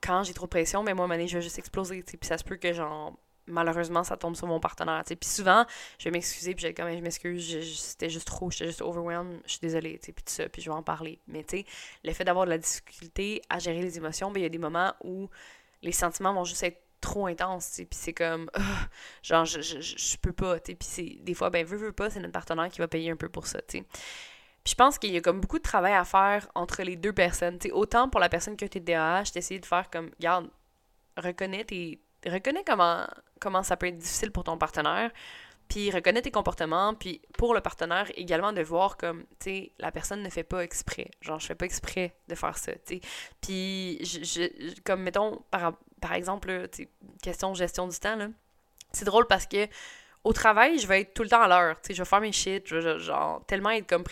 quand 0.00 0.22
j'ai 0.22 0.34
trop 0.34 0.46
de 0.46 0.50
pression, 0.50 0.84
ben, 0.84 0.94
moi, 0.94 1.06
à 1.10 1.26
je 1.26 1.36
vais 1.36 1.42
juste 1.42 1.58
exploser, 1.58 2.02
tu 2.02 2.12
sais, 2.12 2.16
puis 2.16 2.28
ça 2.28 2.38
se 2.38 2.44
peut 2.44 2.56
que, 2.56 2.72
genre, 2.72 3.14
malheureusement, 3.46 4.04
ça 4.04 4.16
tombe 4.16 4.36
sur 4.36 4.46
mon 4.46 4.60
partenaire, 4.60 5.02
tu 5.04 5.10
sais. 5.10 5.16
Puis 5.16 5.28
souvent, 5.28 5.64
je 5.98 6.04
vais 6.04 6.10
m'excuser, 6.10 6.54
puis 6.54 6.62
je 6.62 6.68
vais 6.68 6.74
quand 6.74 6.84
même, 6.84 6.98
je 6.98 7.02
m'excuse, 7.02 7.78
c'était 7.78 8.10
juste 8.10 8.26
trop, 8.26 8.50
j'étais 8.50 8.66
juste 8.66 8.82
overwhelmed, 8.82 9.40
je 9.46 9.52
suis 9.52 9.60
désolée, 9.60 9.98
tu 9.98 10.06
sais, 10.06 10.12
puis 10.12 10.24
tout 10.24 10.32
ça, 10.32 10.48
puis 10.48 10.62
je 10.62 10.70
vais 10.70 10.76
en 10.76 10.82
parler. 10.82 11.18
Mais, 11.28 11.44
tu 11.44 11.58
sais, 11.58 11.66
le 12.04 12.12
fait 12.12 12.24
d'avoir 12.24 12.44
de 12.44 12.50
la 12.50 12.58
difficulté 12.58 13.42
à 13.48 13.58
gérer 13.58 13.80
les 13.80 13.96
émotions, 13.96 14.30
ben, 14.30 14.40
il 14.40 14.44
y 14.44 14.46
a 14.46 14.50
des 14.50 14.58
moments 14.58 14.94
où 15.02 15.28
les 15.82 15.92
sentiments 15.92 16.34
vont 16.34 16.44
juste 16.44 16.62
être 16.62 16.80
trop 17.00 17.26
intenses, 17.26 17.72
tu 17.72 17.84
puis 17.84 17.98
c'est 18.00 18.14
comme, 18.14 18.50
genre, 19.22 19.44
je, 19.44 19.60
je, 19.60 19.80
je, 19.80 20.16
peux 20.16 20.32
pas, 20.32 20.58
tu 20.58 20.72
sais, 20.72 21.02
puis 21.04 21.20
des 21.22 21.34
fois, 21.34 21.50
ben, 21.50 21.64
veux, 21.64 21.76
veux 21.76 21.92
pas, 21.92 22.08
c'est 22.08 22.20
notre 22.20 22.32
partenaire 22.32 22.68
qui 22.70 22.78
va 22.78 22.88
payer 22.88 23.10
un 23.10 23.16
peu 23.16 23.28
pour 23.28 23.46
ça, 23.46 23.60
tu 23.62 23.78
sais. 23.78 23.84
Puis 24.64 24.70
je 24.70 24.76
pense 24.76 24.98
qu'il 24.98 25.12
y 25.12 25.16
a 25.16 25.20
comme 25.20 25.40
beaucoup 25.40 25.58
de 25.58 25.62
travail 25.62 25.92
à 25.92 26.04
faire 26.04 26.48
entre 26.54 26.82
les 26.82 26.96
deux 26.96 27.12
personnes. 27.12 27.58
T'sais, 27.58 27.70
autant 27.70 28.08
pour 28.08 28.18
la 28.18 28.30
personne 28.30 28.56
qui 28.56 28.64
a 28.64 28.68
TDAH, 28.68 29.24
d'essayer 29.34 29.60
de 29.60 29.66
faire 29.66 29.90
comme, 29.90 30.10
regarde, 30.18 30.48
reconnais, 31.18 31.64
tes, 31.64 32.00
reconnais 32.26 32.64
comment, 32.66 33.06
comment 33.40 33.62
ça 33.62 33.76
peut 33.76 33.86
être 33.86 33.98
difficile 33.98 34.30
pour 34.30 34.44
ton 34.44 34.56
partenaire, 34.56 35.10
puis 35.68 35.90
reconnais 35.90 36.22
tes 36.22 36.30
comportements, 36.30 36.94
puis 36.94 37.20
pour 37.38 37.54
le 37.54 37.60
partenaire 37.60 38.10
également 38.16 38.52
de 38.52 38.62
voir 38.62 38.96
comme, 38.96 39.24
tu 39.38 39.50
sais, 39.50 39.72
la 39.78 39.92
personne 39.92 40.22
ne 40.22 40.30
fait 40.30 40.44
pas 40.44 40.62
exprès. 40.62 41.10
Genre, 41.20 41.38
je 41.38 41.46
fais 41.46 41.54
pas 41.54 41.66
exprès 41.66 42.16
de 42.28 42.34
faire 42.34 42.56
ça, 42.56 42.72
tu. 42.86 43.00
Puis, 43.40 43.98
je, 44.02 44.80
comme, 44.82 45.02
mettons, 45.02 45.42
par, 45.50 45.74
par 46.00 46.14
exemple, 46.14 46.68
question 47.22 47.54
gestion 47.54 47.86
du 47.88 47.98
temps, 47.98 48.16
là, 48.16 48.28
c'est 48.92 49.04
drôle 49.04 49.26
parce 49.26 49.46
que 49.46 49.66
au 50.24 50.32
travail, 50.32 50.78
je 50.78 50.86
vais 50.86 51.02
être 51.02 51.14
tout 51.14 51.22
le 51.22 51.28
temps 51.28 51.42
à 51.42 51.48
l'heure. 51.48 51.76
Je 51.88 51.94
vais 51.94 52.04
faire 52.04 52.20
mes 52.20 52.32
shit. 52.32 52.66
Je 52.66 52.76
vais 52.76 52.98
genre, 52.98 53.44
tellement 53.46 53.70
être 53.70 53.86
comme 53.86 54.02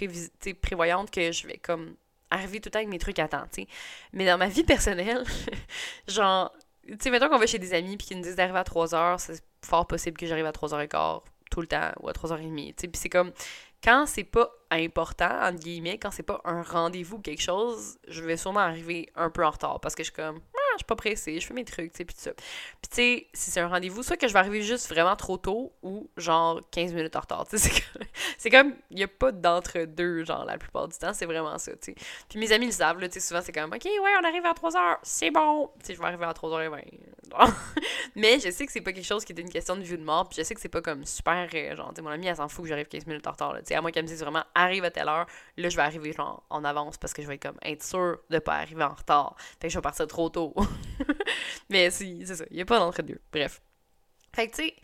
prévoyante 0.61 1.11
que 1.11 1.33
je 1.33 1.47
vais 1.47 1.57
comme 1.57 1.97
arriver 2.31 2.61
tout 2.61 2.69
le 2.69 2.73
temps 2.73 2.79
avec 2.79 2.89
mes 2.89 2.99
trucs 2.99 3.19
à 3.19 3.29
temps. 3.29 3.45
Mais 4.13 4.27
dans 4.27 4.39
ma 4.39 4.49
vie 4.49 4.65
personnelle, 4.65 5.25
genre, 6.07 6.53
tu 6.87 6.97
sais, 7.01 7.11
mettons 7.11 7.29
qu'on 7.29 7.39
va 7.39 7.47
chez 7.47 7.59
des 7.59 7.75
amis 7.75 7.97
puis 7.97 8.07
qu'ils 8.07 8.19
nous 8.19 8.23
disent 8.25 8.37
d'arriver 8.37 8.59
à 8.59 8.65
3 8.65 8.95
heures, 8.95 9.21
c'est 9.21 9.43
fort 9.65 9.87
possible 9.87 10.17
que 10.17 10.27
j'arrive 10.27 10.47
à 10.47 10.53
3 10.53 10.71
h 10.71 10.89
15 10.89 11.21
tout 11.51 11.61
le 11.61 11.67
temps 11.67 11.93
ou 12.01 12.09
à 12.09 12.13
3h30. 12.13 12.75
Puis 12.75 12.91
c'est 12.95 13.09
comme, 13.09 13.33
quand 13.85 14.07
c'est 14.07 14.25
pas 14.25 14.51
important, 14.71 15.31
entre 15.43 15.61
guillemets, 15.61 15.99
quand 15.99 16.11
c'est 16.11 16.23
pas 16.23 16.41
un 16.45 16.63
rendez-vous 16.63 17.17
ou 17.17 17.21
quelque 17.21 17.43
chose, 17.43 17.99
je 18.09 18.23
vais 18.23 18.37
sûrement 18.37 18.61
arriver 18.61 19.09
un 19.15 19.29
peu 19.29 19.45
en 19.45 19.51
retard 19.51 19.81
parce 19.81 19.95
que 19.95 20.03
je 20.03 20.11
suis 20.11 20.17
comme, 20.17 20.41
je 20.75 20.79
suis 20.79 20.87
pas 20.87 20.97
pressée, 20.97 21.41
je 21.41 21.47
fais 21.47 21.55
mes 21.55 21.65
trucs, 21.65 21.93
tu 21.93 21.99
sais, 21.99 22.05
puis 22.05 22.15
tout 22.15 22.21
ça. 22.21 22.33
Puis 22.33 22.91
tu 22.91 22.97
sais, 22.97 23.27
si 23.33 23.51
c'est 23.51 23.61
un 23.61 23.69
rendez-vous, 23.69 24.03
soit 24.03 24.17
que 24.17 24.29
je 24.29 24.33
vais 24.33 24.39
arriver 24.39 24.63
juste 24.63 24.89
vraiment 24.89 25.17
trop 25.17 25.37
tôt 25.37 25.73
ou 25.83 26.09
genre 26.17 26.61
15 26.71 26.93
minutes 26.95 27.17
en 27.17 27.21
retard, 27.21 27.47
tu 27.49 27.59
sais, 27.59 27.71
c'est 28.39 28.51
comme, 28.51 28.75
il 28.91 28.99
y 28.99 29.03
a 29.03 29.09
pas 29.09 29.33
d'entre-deux, 29.33 30.25
genre, 30.25 30.45
la 30.45 30.59
plupart 30.59 30.89
du 30.89 30.97
temps, 30.99 31.13
c'est 31.13 31.27
vraiment 31.27 31.59
ça, 31.59 31.73
tu 31.73 31.93
sais. 31.93 31.95
Puis 32.29 32.39
mes 32.39 32.53
amis 32.53 32.67
le 32.67 32.73
savent, 32.73 32.99
tu 33.01 33.11
sais, 33.13 33.21
souvent 33.21 33.41
c'est 33.43 33.53
comme, 33.53 33.73
ok, 33.73 33.85
ouais, 33.85 34.11
on 34.21 34.25
arrive 34.25 34.47
à 34.47 34.53
3h, 34.53 34.99
c'est 35.03 35.31
bon, 35.31 35.71
tu 35.81 35.87
sais, 35.87 35.95
je 35.95 36.01
vais 36.01 36.07
arriver 36.07 36.25
à 36.25 36.33
3h20. 36.33 36.83
Mais 38.17 38.39
je 38.39 38.51
sais 38.51 38.67
que 38.67 38.73
c'est 38.73 38.81
pas 38.81 38.93
quelque 38.93 39.07
chose 39.07 39.25
qui 39.25 39.33
est 39.33 39.41
une 39.41 39.49
question 39.49 39.77
de 39.77 39.83
vue 39.83 39.99
de 39.99 40.05
mort, 40.05 40.29
puis 40.29 40.39
je 40.39 40.45
sais 40.45 40.55
que 40.55 40.61
c'est 40.61 40.69
pas 40.69 40.83
comme 40.83 41.05
super, 41.05 41.49
euh, 41.55 41.77
genre, 41.77 41.93
tu 41.95 42.03
mon 42.03 42.11
ami, 42.11 42.27
elle 42.27 42.37
s'en 42.37 42.49
fout 42.49 42.65
que 42.65 42.69
j'arrive 42.69 42.87
15 42.87 43.07
minutes 43.07 43.27
en 43.27 43.33
retard, 43.33 43.55
tu 43.59 43.63
sais, 43.67 43.75
à 43.75 43.81
moins 43.81 43.91
qu'elle 43.91 44.05
me 44.05 44.09
dise 44.09 44.21
vraiment, 44.21 44.45
arrive 44.55 44.85
à 44.85 44.91
telle 44.91 45.09
heure, 45.09 45.27
là, 45.57 45.69
je 45.69 45.77
vais 45.77 45.83
arriver, 45.83 46.15
en 46.19 46.65
avance 46.65 46.99
parce 46.99 47.13
que 47.13 47.23
je 47.23 47.29
vais 47.29 47.39
comme 47.39 47.57
être 47.63 47.83
sûr 47.83 48.19
de 48.31 48.39
pas 48.39 48.57
arriver 48.57 48.85
en 48.85 48.95
retard. 48.95 49.37
Fait 49.61 49.69
que 49.69 49.73
je 49.73 49.79
vais 49.79 49.83
partir 49.83 50.07
trop 50.07 50.29
tôt. 50.29 50.55
Mais 51.71 51.91
si, 51.91 52.25
c'est 52.27 52.37
ça, 52.37 52.45
il 52.51 52.57
n'y 52.57 52.63
a 52.63 52.65
pas 52.65 52.79
d'entre-deux. 52.79 53.21
Bref. 53.33 53.63
Fait 54.35 54.49
que, 54.49 54.57
tu 54.57 54.63
sais, 54.65 54.75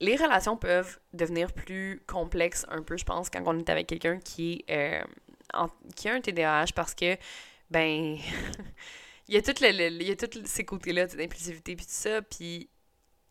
les 0.00 0.16
relations 0.16 0.56
peuvent 0.56 0.98
devenir 1.12 1.52
plus 1.52 2.02
complexes 2.06 2.66
un 2.68 2.82
peu, 2.82 2.96
je 2.96 3.04
pense, 3.04 3.30
quand 3.30 3.42
on 3.46 3.58
est 3.58 3.70
avec 3.70 3.86
quelqu'un 3.86 4.18
qui, 4.18 4.64
euh, 4.70 5.02
qui 5.96 6.08
a 6.08 6.14
un 6.14 6.20
TDAH 6.20 6.72
parce 6.74 6.94
que, 6.94 7.16
ben, 7.70 8.16
il 9.28 9.34
y 9.34 10.10
a 10.10 10.16
tous 10.16 10.46
ces 10.46 10.64
côtés-là 10.64 11.06
d'impulsivité 11.06 11.76
puis 11.76 11.84
tout 11.84 11.92
ça, 11.92 12.22
puis 12.22 12.70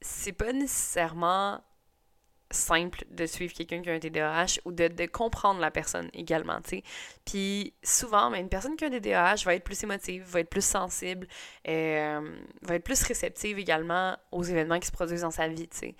c'est 0.01 0.33
pas 0.33 0.53
nécessairement 0.53 1.61
simple 2.51 3.03
de 3.09 3.25
suivre 3.25 3.53
quelqu'un 3.53 3.81
qui 3.81 3.89
a 3.89 3.93
un 3.93 3.99
TDAH 3.99 4.59
ou 4.65 4.71
de, 4.71 5.05
comprendre 5.07 5.59
la 5.59 5.71
personne 5.71 6.09
également, 6.13 6.61
tu 6.61 6.77
sais. 6.77 6.83
Puis 7.25 7.73
souvent, 7.83 8.29
mais 8.29 8.37
ben, 8.37 8.43
une 8.43 8.49
personne 8.49 8.75
qui 8.75 8.85
a 8.85 8.87
un 8.87 8.91
TDAH 8.91 9.43
va 9.43 9.55
être 9.55 9.63
plus 9.63 9.81
émotive, 9.83 10.23
va 10.23 10.39
être 10.39 10.49
plus 10.49 10.63
sensible, 10.63 11.27
euh, 11.67 12.37
va 12.61 12.75
être 12.75 12.83
plus 12.83 13.01
réceptive 13.03 13.59
également 13.59 14.17
aux 14.31 14.43
événements 14.43 14.79
qui 14.79 14.87
se 14.87 14.91
produisent 14.91 15.21
dans 15.21 15.31
sa 15.31 15.47
vie, 15.47 15.67
tu 15.67 15.77
sais. 15.77 15.95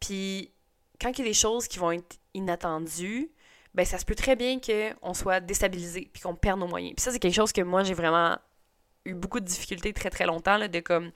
Puis 0.00 0.52
quand 1.00 1.10
il 1.10 1.18
y 1.18 1.22
a 1.22 1.24
des 1.24 1.34
choses 1.34 1.66
qui 1.68 1.78
vont 1.78 1.92
être 1.92 2.18
inattendues, 2.34 3.30
ben 3.74 3.84
ça 3.84 3.98
se 3.98 4.04
peut 4.04 4.14
très 4.14 4.36
bien 4.36 4.58
qu'on 4.60 5.14
soit 5.14 5.40
déstabilisé 5.40 6.08
puis 6.12 6.22
qu'on 6.22 6.34
perde 6.34 6.60
nos 6.60 6.68
moyens. 6.68 6.94
Puis 6.96 7.02
ça, 7.02 7.10
c'est 7.12 7.18
quelque 7.18 7.34
chose 7.34 7.52
que 7.52 7.62
moi, 7.62 7.82
j'ai 7.82 7.94
vraiment 7.94 8.38
beaucoup 9.14 9.40
de 9.40 9.44
difficultés 9.44 9.92
très 9.92 10.10
très 10.10 10.26
longtemps, 10.26 10.56
là, 10.58 10.68
de 10.68 10.80
comme, 10.80 11.10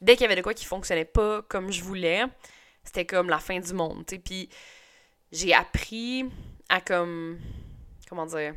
dès 0.00 0.14
qu'il 0.14 0.22
y 0.22 0.26
avait 0.26 0.36
de 0.36 0.42
quoi 0.42 0.54
qui 0.54 0.64
fonctionnait 0.64 1.04
pas 1.04 1.42
comme 1.42 1.70
je 1.72 1.82
voulais, 1.82 2.24
c'était 2.84 3.06
comme 3.06 3.28
la 3.28 3.38
fin 3.38 3.58
du 3.60 3.72
monde, 3.74 4.04
tu 4.06 4.16
sais. 4.16 4.20
Puis 4.20 4.48
j'ai 5.30 5.54
appris 5.54 6.26
à 6.68 6.80
comme. 6.80 7.38
Comment 8.08 8.26
dire? 8.26 8.54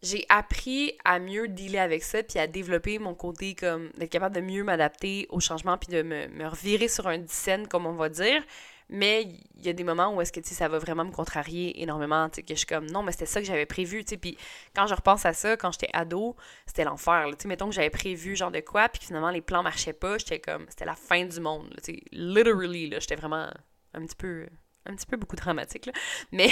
J'ai 0.00 0.24
appris 0.28 0.96
à 1.04 1.18
mieux 1.18 1.48
dealer 1.48 1.80
avec 1.80 2.04
ça, 2.04 2.22
puis 2.22 2.38
à 2.38 2.46
développer 2.46 3.00
mon 3.00 3.14
côté 3.14 3.56
comme 3.56 3.90
d'être 3.96 4.10
capable 4.10 4.36
de 4.36 4.40
mieux 4.40 4.62
m'adapter 4.62 5.26
au 5.30 5.40
changement, 5.40 5.76
puis 5.76 5.92
de 5.92 6.02
me, 6.02 6.28
me 6.28 6.46
revirer 6.46 6.86
sur 6.86 7.08
un 7.08 7.26
scène, 7.26 7.66
comme 7.66 7.86
on 7.86 7.94
va 7.94 8.08
dire. 8.08 8.42
Mais 8.90 9.28
il 9.56 9.66
y 9.66 9.68
a 9.68 9.72
des 9.72 9.84
moments 9.84 10.14
où 10.14 10.20
est-ce 10.20 10.32
que, 10.32 10.40
ça 10.42 10.68
va 10.68 10.78
vraiment 10.78 11.04
me 11.04 11.10
contrarier 11.10 11.82
énormément, 11.82 12.28
que 12.30 12.42
je 12.48 12.54
suis 12.54 12.66
comme, 12.66 12.86
non, 12.86 13.02
mais 13.02 13.12
c'était 13.12 13.26
ça 13.26 13.40
que 13.40 13.46
j'avais 13.46 13.66
prévu, 13.66 14.04
tu 14.04 14.16
puis 14.16 14.38
quand 14.74 14.86
je 14.86 14.94
repense 14.94 15.26
à 15.26 15.32
ça, 15.32 15.56
quand 15.56 15.72
j'étais 15.72 15.90
ado, 15.92 16.36
c'était 16.66 16.84
l'enfer, 16.84 17.26
tu 17.38 17.48
mettons 17.48 17.68
que 17.68 17.74
j'avais 17.74 17.90
prévu 17.90 18.34
genre 18.34 18.50
de 18.50 18.60
quoi, 18.60 18.88
puis 18.88 19.04
finalement 19.04 19.30
les 19.30 19.42
plans 19.42 19.62
marchaient 19.62 19.92
pas, 19.92 20.16
j'étais 20.18 20.38
comme, 20.38 20.64
c'était 20.68 20.86
la 20.86 20.94
fin 20.94 21.24
du 21.24 21.40
monde, 21.40 21.74
tu 21.82 22.00
literally, 22.12 22.88
là, 22.88 22.98
j'étais 23.00 23.16
vraiment 23.16 23.50
un 23.94 24.06
petit 24.06 24.16
peu 24.16 24.46
un 24.88 24.94
petit 24.94 25.06
peu 25.06 25.16
beaucoup 25.16 25.36
dramatique, 25.36 25.86
là. 25.86 25.92
Mais, 26.32 26.48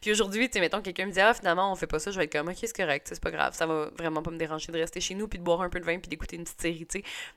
puis 0.00 0.12
aujourd'hui, 0.12 0.48
tu 0.48 0.54
sais, 0.54 0.60
mettons, 0.60 0.82
quelqu'un 0.82 1.06
me 1.06 1.12
dit, 1.12 1.20
ah, 1.20 1.34
finalement, 1.34 1.72
on 1.72 1.74
fait 1.74 1.86
pas 1.86 1.98
ça, 1.98 2.10
je 2.10 2.18
vais 2.18 2.24
être 2.24 2.32
comme, 2.32 2.48
ok, 2.48 2.56
c'est 2.60 2.76
correct, 2.76 3.08
c'est 3.10 3.22
pas 3.22 3.30
grave, 3.30 3.54
ça 3.54 3.66
va 3.66 3.90
vraiment 3.98 4.22
pas 4.22 4.30
me 4.30 4.36
déranger 4.36 4.70
de 4.70 4.78
rester 4.78 5.00
chez 5.00 5.14
nous, 5.14 5.26
puis 5.26 5.38
de 5.38 5.44
boire 5.44 5.62
un 5.62 5.70
peu 5.70 5.80
de 5.80 5.84
vin, 5.84 5.98
puis 5.98 6.08
d'écouter 6.08 6.36
une 6.36 6.44
petite 6.44 6.60
série. 6.60 6.86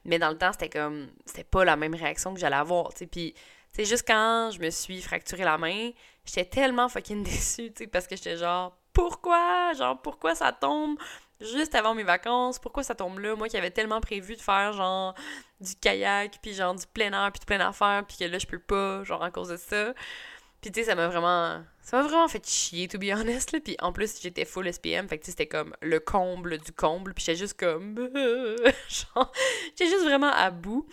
Mais 0.06 0.20
dans 0.20 0.30
le 0.30 0.38
temps, 0.38 0.52
c'était 0.52 0.70
comme, 0.70 1.08
c'était 1.26 1.44
pas 1.44 1.64
la 1.66 1.76
même 1.76 1.96
réaction 1.96 2.34
que 2.34 2.40
j'allais 2.40 2.58
avoir. 2.58 2.90
Puis, 3.10 3.34
c'est 3.72 3.86
juste 3.86 4.06
quand 4.06 4.52
je 4.52 4.60
me 4.60 4.70
suis 4.70 5.02
fracturé 5.02 5.44
la 5.44 5.58
main, 5.58 5.92
j'étais 6.26 6.46
tellement 6.46 6.90
fucking 6.90 7.24
déçue, 7.24 7.72
tu 7.72 7.84
sais, 7.84 7.88
parce 7.88 8.08
que 8.08 8.16
j'étais 8.16 8.38
genre, 8.38 8.78
pourquoi? 8.94 9.74
Genre, 9.74 10.02
pourquoi 10.02 10.36
ça 10.36 10.52
tombe 10.52 10.98
juste 11.40 11.76
avant 11.76 11.96
mes 11.96 12.04
vacances? 12.04 12.60
Pourquoi 12.60 12.84
ça 12.84 12.96
tombe 12.96 13.20
là? 13.20 13.36
Moi 13.36 13.48
qui 13.48 13.58
avais 13.58 13.72
tellement 13.72 14.02
prévu 14.02 14.36
de 14.36 14.42
faire, 14.42 14.74
genre, 14.74 15.16
du 15.60 15.76
kayak, 15.76 16.40
puis 16.42 16.54
genre, 16.54 16.76
du 16.76 16.86
plein 16.88 17.12
air, 17.14 17.32
puis 17.32 17.40
du 17.40 17.46
plein 17.46 17.60
affaire, 17.62 18.04
puis 18.08 18.18
que 18.18 18.26
là, 18.26 18.38
je 18.38 18.48
peux 18.48 18.60
pas, 18.60 19.04
genre, 19.04 19.24
à 19.24 19.32
cause 19.32 19.50
de 19.50 19.58
ça. 19.58 19.94
Puis 20.62 20.72
tu 20.72 20.82
sais, 20.82 20.88
ça 20.88 20.96
m'a 20.96 21.08
vraiment... 21.08 21.64
Ça 21.82 21.98
m'a 21.98 22.04
vraiment 22.08 22.28
fait 22.28 22.46
chier, 22.48 22.88
to 22.88 23.00
be 23.00 23.06
honest, 23.06 23.52
là. 23.52 23.60
Puis 23.60 23.76
en 23.80 23.92
plus, 23.92 24.22
j'étais 24.22 24.46
full 24.46 24.72
SPM, 24.72 25.08
fait 25.08 25.18
que 25.18 25.26
c'était 25.26 25.48
comme 25.48 25.76
le 25.82 26.00
comble 26.00 26.60
du 26.60 26.72
comble, 26.72 27.14
puis 27.14 27.24
j'étais 27.26 27.40
juste 27.40 27.60
comme... 27.60 27.96
genre, 28.88 29.32
j'étais 29.70 29.88
juste 29.88 30.04
vraiment 30.04 30.32
à 30.32 30.52
bout. 30.52 30.88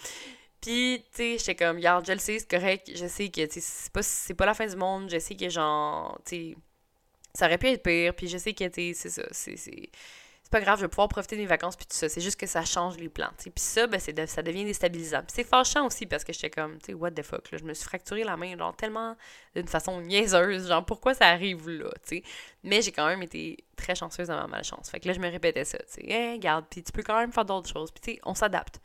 Puis, 0.60 1.04
tu 1.12 1.16
sais, 1.16 1.38
j'étais 1.38 1.54
comme, 1.54 1.76
regarde, 1.76 2.04
je 2.06 2.12
le 2.12 2.18
sais, 2.18 2.38
c'est 2.38 2.50
correct, 2.50 2.90
je 2.94 3.06
sais 3.06 3.28
que 3.28 3.42
c'est 3.50 4.34
pas, 4.34 4.46
la 4.46 4.54
fin 4.54 4.66
du 4.66 4.76
monde, 4.76 5.08
je 5.10 5.18
sais 5.18 5.36
que, 5.36 5.48
genre, 5.48 6.18
tu 6.24 6.56
ça 7.34 7.46
aurait 7.46 7.58
pu 7.58 7.68
être 7.68 7.82
pire, 7.82 8.14
puis 8.14 8.26
je 8.26 8.38
sais 8.38 8.52
que, 8.52 8.64
tu 8.64 8.94
sais, 8.94 8.94
c'est 8.94 9.10
ça, 9.10 9.28
c'est. 9.30 9.90
Pas 10.50 10.62
grave, 10.62 10.78
je 10.78 10.84
vais 10.86 10.88
pouvoir 10.88 11.08
profiter 11.08 11.36
de 11.36 11.42
mes 11.42 11.46
vacances, 11.46 11.76
puis 11.76 11.84
tout 11.84 11.94
ça. 11.94 12.08
C'est 12.08 12.22
juste 12.22 12.40
que 12.40 12.46
ça 12.46 12.64
change 12.64 12.96
les 12.96 13.10
plans, 13.10 13.28
tu. 13.36 13.50
Puis 13.50 13.62
ça, 13.62 13.86
ben, 13.86 14.00
ça 14.00 14.42
devient 14.42 14.64
déstabilisant. 14.64 15.20
C'est 15.28 15.44
fâchant 15.44 15.86
aussi, 15.86 16.06
parce 16.06 16.24
que 16.24 16.32
j'étais 16.32 16.48
comme, 16.48 16.78
tu 16.78 16.86
sais, 16.86 16.94
what 16.94 17.10
the 17.10 17.22
fuck, 17.22 17.50
là, 17.52 17.58
je 17.58 17.64
me 17.64 17.74
suis 17.74 17.84
fracturé 17.84 18.24
la 18.24 18.38
main, 18.38 18.56
genre, 18.56 18.74
tellement 18.74 19.14
d'une 19.54 19.68
façon 19.68 20.00
niaiseuse, 20.00 20.68
genre, 20.68 20.86
pourquoi 20.86 21.12
ça 21.12 21.26
arrive 21.26 21.68
là, 21.68 21.90
tu. 22.06 22.22
Mais 22.64 22.80
j'ai 22.80 22.92
quand 22.92 23.06
même 23.06 23.22
été 23.22 23.58
très 23.76 23.94
chanceuse 23.94 24.28
dans 24.28 24.36
ma 24.36 24.46
malchance. 24.46 24.88
Fait 24.88 25.00
que 25.00 25.08
là, 25.08 25.12
je 25.12 25.20
me 25.20 25.28
répétais 25.28 25.66
ça, 25.66 25.76
tu 25.78 25.84
sais, 25.88 26.06
hey, 26.06 26.32
regarde, 26.32 26.64
puis 26.70 26.82
tu 26.82 26.92
peux 26.92 27.02
quand 27.02 27.18
même 27.18 27.30
faire 27.32 27.44
d'autres 27.44 27.68
choses, 27.68 27.90
puis 27.90 28.00
tu 28.00 28.12
sais, 28.12 28.20
on 28.24 28.34
s'adapte. 28.34 28.80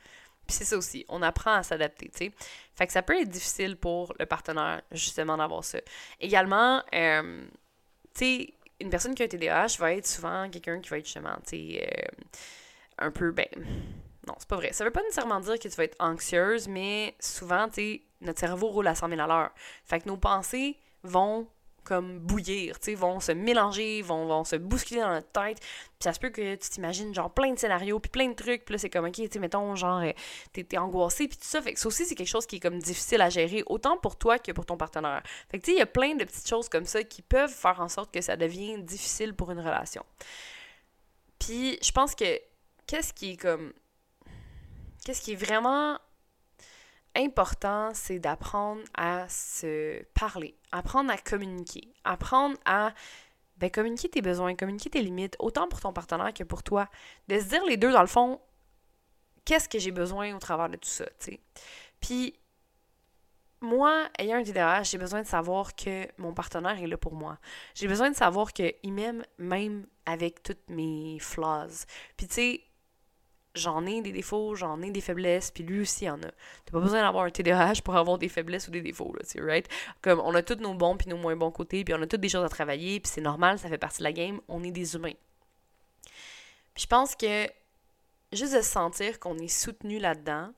Puis 0.48 0.58
c'est 0.58 0.66
ça 0.66 0.78
aussi, 0.78 1.06
on 1.10 1.22
apprend 1.22 1.54
à 1.54 1.64
s'adapter, 1.64 2.10
tu 2.10 2.26
sais. 2.26 2.32
Fait 2.76 2.88
que 2.88 2.94
ça 2.94 3.02
peut 3.02 3.20
être 3.20 3.30
difficile 3.30 3.78
pour 3.78 4.14
le 4.20 4.26
partenaire, 4.26 4.82
justement, 4.92 5.38
d'avoir 5.38 5.64
ça. 5.64 5.80
Également, 6.20 6.84
euh, 6.94 7.46
tu 8.14 8.26
sais, 8.26 8.54
une 8.82 8.90
personne 8.90 9.16
qui 9.16 9.22
a 9.22 9.26
un 9.26 9.30
TDAH 9.30 9.78
va 9.80 9.94
être 9.94 10.08
souvent 10.08 10.50
quelqu'un 10.50 10.82
qui 10.82 10.90
va 10.90 10.98
être 10.98 11.06
justement, 11.06 11.38
tu 11.48 11.58
sais, 11.58 11.90
euh, 11.90 12.26
un 12.98 13.12
peu, 13.12 13.32
ben, 13.32 13.48
non, 14.28 14.36
c'est 14.38 14.48
pas 14.48 14.56
vrai. 14.56 14.74
Ça 14.74 14.84
veut 14.84 14.92
pas 14.92 15.02
nécessairement 15.02 15.40
dire 15.40 15.60
que 15.60 15.68
tu 15.68 15.76
vas 15.76 15.84
être 15.84 15.98
anxieuse, 16.00 16.68
mais 16.68 17.16
souvent, 17.20 17.68
tu 17.68 17.76
sais, 17.76 18.02
notre 18.22 18.40
cerveau 18.40 18.68
roule 18.68 18.88
à 18.88 18.96
100 18.96 19.10
000 19.10 19.22
à 19.22 19.28
l'heure. 19.28 19.52
Fait 19.86 20.00
que 20.00 20.08
nos 20.08 20.18
pensées 20.18 20.78
vont 21.04 21.48
comme 21.84 22.20
bouillir, 22.20 22.80
tu 22.80 22.92
sais, 22.92 22.96
vont 22.96 23.20
se 23.20 23.32
mélanger, 23.32 24.02
vont, 24.02 24.26
vont 24.26 24.44
se 24.44 24.56
bousculer 24.56 25.02
dans 25.02 25.12
notre 25.12 25.32
tête. 25.32 25.60
Puis 25.60 26.00
ça 26.00 26.14
se 26.14 26.20
peut 26.20 26.30
que 26.30 26.56
tu 26.56 26.70
t'imagines 26.70 27.14
genre 27.14 27.34
plein 27.34 27.54
de 27.54 27.60
scénarios, 27.60 28.00
puis 28.00 28.10
plein 28.10 28.30
de 28.30 28.34
trucs, 28.34 28.66
puis 28.66 28.74
là 28.74 28.80
c'est 28.80 28.90
comme, 28.90 29.06
ok, 29.06 29.14
tu 29.14 29.28
sais, 29.32 29.40
mettons, 29.40 29.76
genre, 29.76 30.02
euh, 30.02 30.12
t'es, 30.52 30.64
t'es 30.64 30.78
angoissé, 30.78 31.28
puis 31.28 31.38
tout 31.38 31.46
ça. 31.46 31.62
Fait 31.62 31.74
que 31.74 31.80
ça 31.80 31.88
aussi, 31.88 32.06
c'est 32.06 32.16
quelque 32.16 32.28
chose 32.28 32.46
qui 32.46 32.58
est 32.58 32.60
comme 32.60 32.80
difficile 32.80 33.22
à 33.22 33.30
gérer, 33.30 33.64
autant 33.68 33.98
pour 33.98 34.18
toi 34.18 34.40
que 34.40 34.52
pour 34.52 34.66
ton 34.66 34.78
partenaire. 34.78 35.22
Fait 35.50 35.60
que 35.60 35.66
tu 35.66 35.72
sais, 35.72 35.78
il 35.78 35.80
y 35.80 35.84
a 35.84 35.88
plein 35.88 36.16
de 36.16 36.24
petites 36.24 36.48
choses 36.48 36.70
comme 36.70 36.86
ça 36.86 37.04
qui 37.04 37.22
peuvent 37.22 37.54
faire 37.54 37.80
en 37.80 37.90
sorte 37.90 38.14
que 38.14 38.22
ça 38.22 38.36
devient 38.36 38.82
difficile 38.82 39.34
pour 39.34 39.52
une 39.52 39.60
relation. 39.60 40.04
Puis 41.40 41.78
je 41.82 41.92
pense 41.92 42.16
que, 42.16 42.40
qu'est-ce 42.88 43.14
qui 43.14 43.32
est 43.32 43.38
comme. 43.38 43.74
Qu'est-ce 45.06 45.22
qui 45.22 45.34
est 45.34 45.36
vraiment 45.36 45.98
important, 47.16 47.92
c'est 47.94 48.20
d'apprendre 48.20 48.82
à 48.96 49.28
se 49.30 50.04
parler, 50.14 50.56
apprendre 50.72 51.12
à 51.12 51.18
communiquer, 51.18 51.94
apprendre 52.04 52.58
à 52.66 52.94
ben, 53.58 53.70
communiquer 53.70 54.10
tes 54.10 54.22
besoins, 54.22 54.56
communiquer 54.56 54.90
tes 54.90 55.02
limites, 55.02 55.36
autant 55.40 55.68
pour 55.68 55.80
ton 55.80 55.94
partenaire 55.94 56.34
que 56.34 56.44
pour 56.44 56.64
toi. 56.64 56.90
De 57.28 57.40
se 57.40 57.46
dire 57.46 57.64
les 57.66 57.78
deux, 57.78 57.92
dans 57.92 58.02
le 58.02 58.08
fond, 58.08 58.42
qu'est-ce 59.46 59.70
que 59.70 59.80
j'ai 59.80 59.92
besoin 59.92 60.36
au 60.36 60.40
travers 60.40 60.70
de 60.70 60.78
tout 60.78 60.90
ça, 60.90 61.06
tu 61.20 61.32
sais. 61.32 61.40
Puis, 62.00 62.36
moi, 63.62 64.10
ayant 64.20 64.38
un 64.38 64.44
TDAH, 64.44 64.84
j'ai 64.84 64.98
besoin 64.98 65.22
de 65.22 65.28
savoir 65.28 65.76
que 65.76 66.06
mon 66.18 66.34
partenaire 66.34 66.82
est 66.82 66.88
là 66.88 66.98
pour 66.98 67.14
moi. 67.14 67.38
J'ai 67.76 67.88
besoin 67.88 68.10
de 68.10 68.16
savoir 68.16 68.52
qu'il 68.52 68.74
m'aime 68.92 69.24
même 69.38 69.88
avec 70.06 70.44
toutes 70.44 70.70
mes 70.70 71.18
flaws. 71.20 71.86
Puis, 72.18 72.28
tu 72.28 72.34
sais, 72.34 72.64
j'en 73.56 73.86
ai 73.86 74.02
des 74.02 74.12
défauts, 74.12 74.56
j'en 74.56 74.82
ai 74.82 74.90
des 74.92 75.02
faiblesses, 75.02 75.52
puis 75.52 75.64
lui 75.64 75.82
aussi 75.82 76.10
en 76.10 76.18
a. 76.24 76.28
T'as 76.66 76.72
pas 76.72 76.80
besoin 76.80 77.02
d'avoir 77.02 77.26
un 77.26 77.30
TDAH 77.30 77.82
pour 77.84 77.96
avoir 77.96 78.18
des 78.18 78.30
faiblesses 78.30 78.68
ou 78.68 78.72
des 78.72 78.82
défauts, 78.82 79.14
là, 79.14 79.24
tu 79.24 79.32
sais, 79.32 79.42
right? 79.42 79.68
Comme 80.02 80.20
on 80.20 80.34
a 80.34 80.42
tous 80.42 80.56
nos 80.56 80.74
bons 80.74 80.98
puis 80.98 81.10
nos 81.10 81.18
moins 81.18 81.36
bons 81.36 81.52
côtés, 81.52 81.84
puis 81.84 81.94
on 81.94 82.02
a 82.02 82.08
toutes 82.08 82.22
des 82.22 82.30
choses 82.30 82.44
à 82.44 82.50
travailler, 82.50 83.00
puis 83.00 83.12
c'est 83.14 83.22
normal, 83.22 83.60
ça 83.60 83.70
fait 83.70 83.78
partie 83.78 84.00
de 84.00 84.04
la 84.04 84.14
game, 84.14 84.42
on 84.48 84.64
est 84.64 84.72
des 84.72 84.96
humains. 84.96 85.14
Puis 86.74 86.84
je 86.84 86.88
pense 86.88 87.16
que 87.16 87.48
juste 88.32 88.56
de 88.56 88.62
sentir 88.62 89.20
qu'on 89.20 89.38
est 89.38 89.48
soutenu 89.48 90.00
là-dedans, 90.00 90.52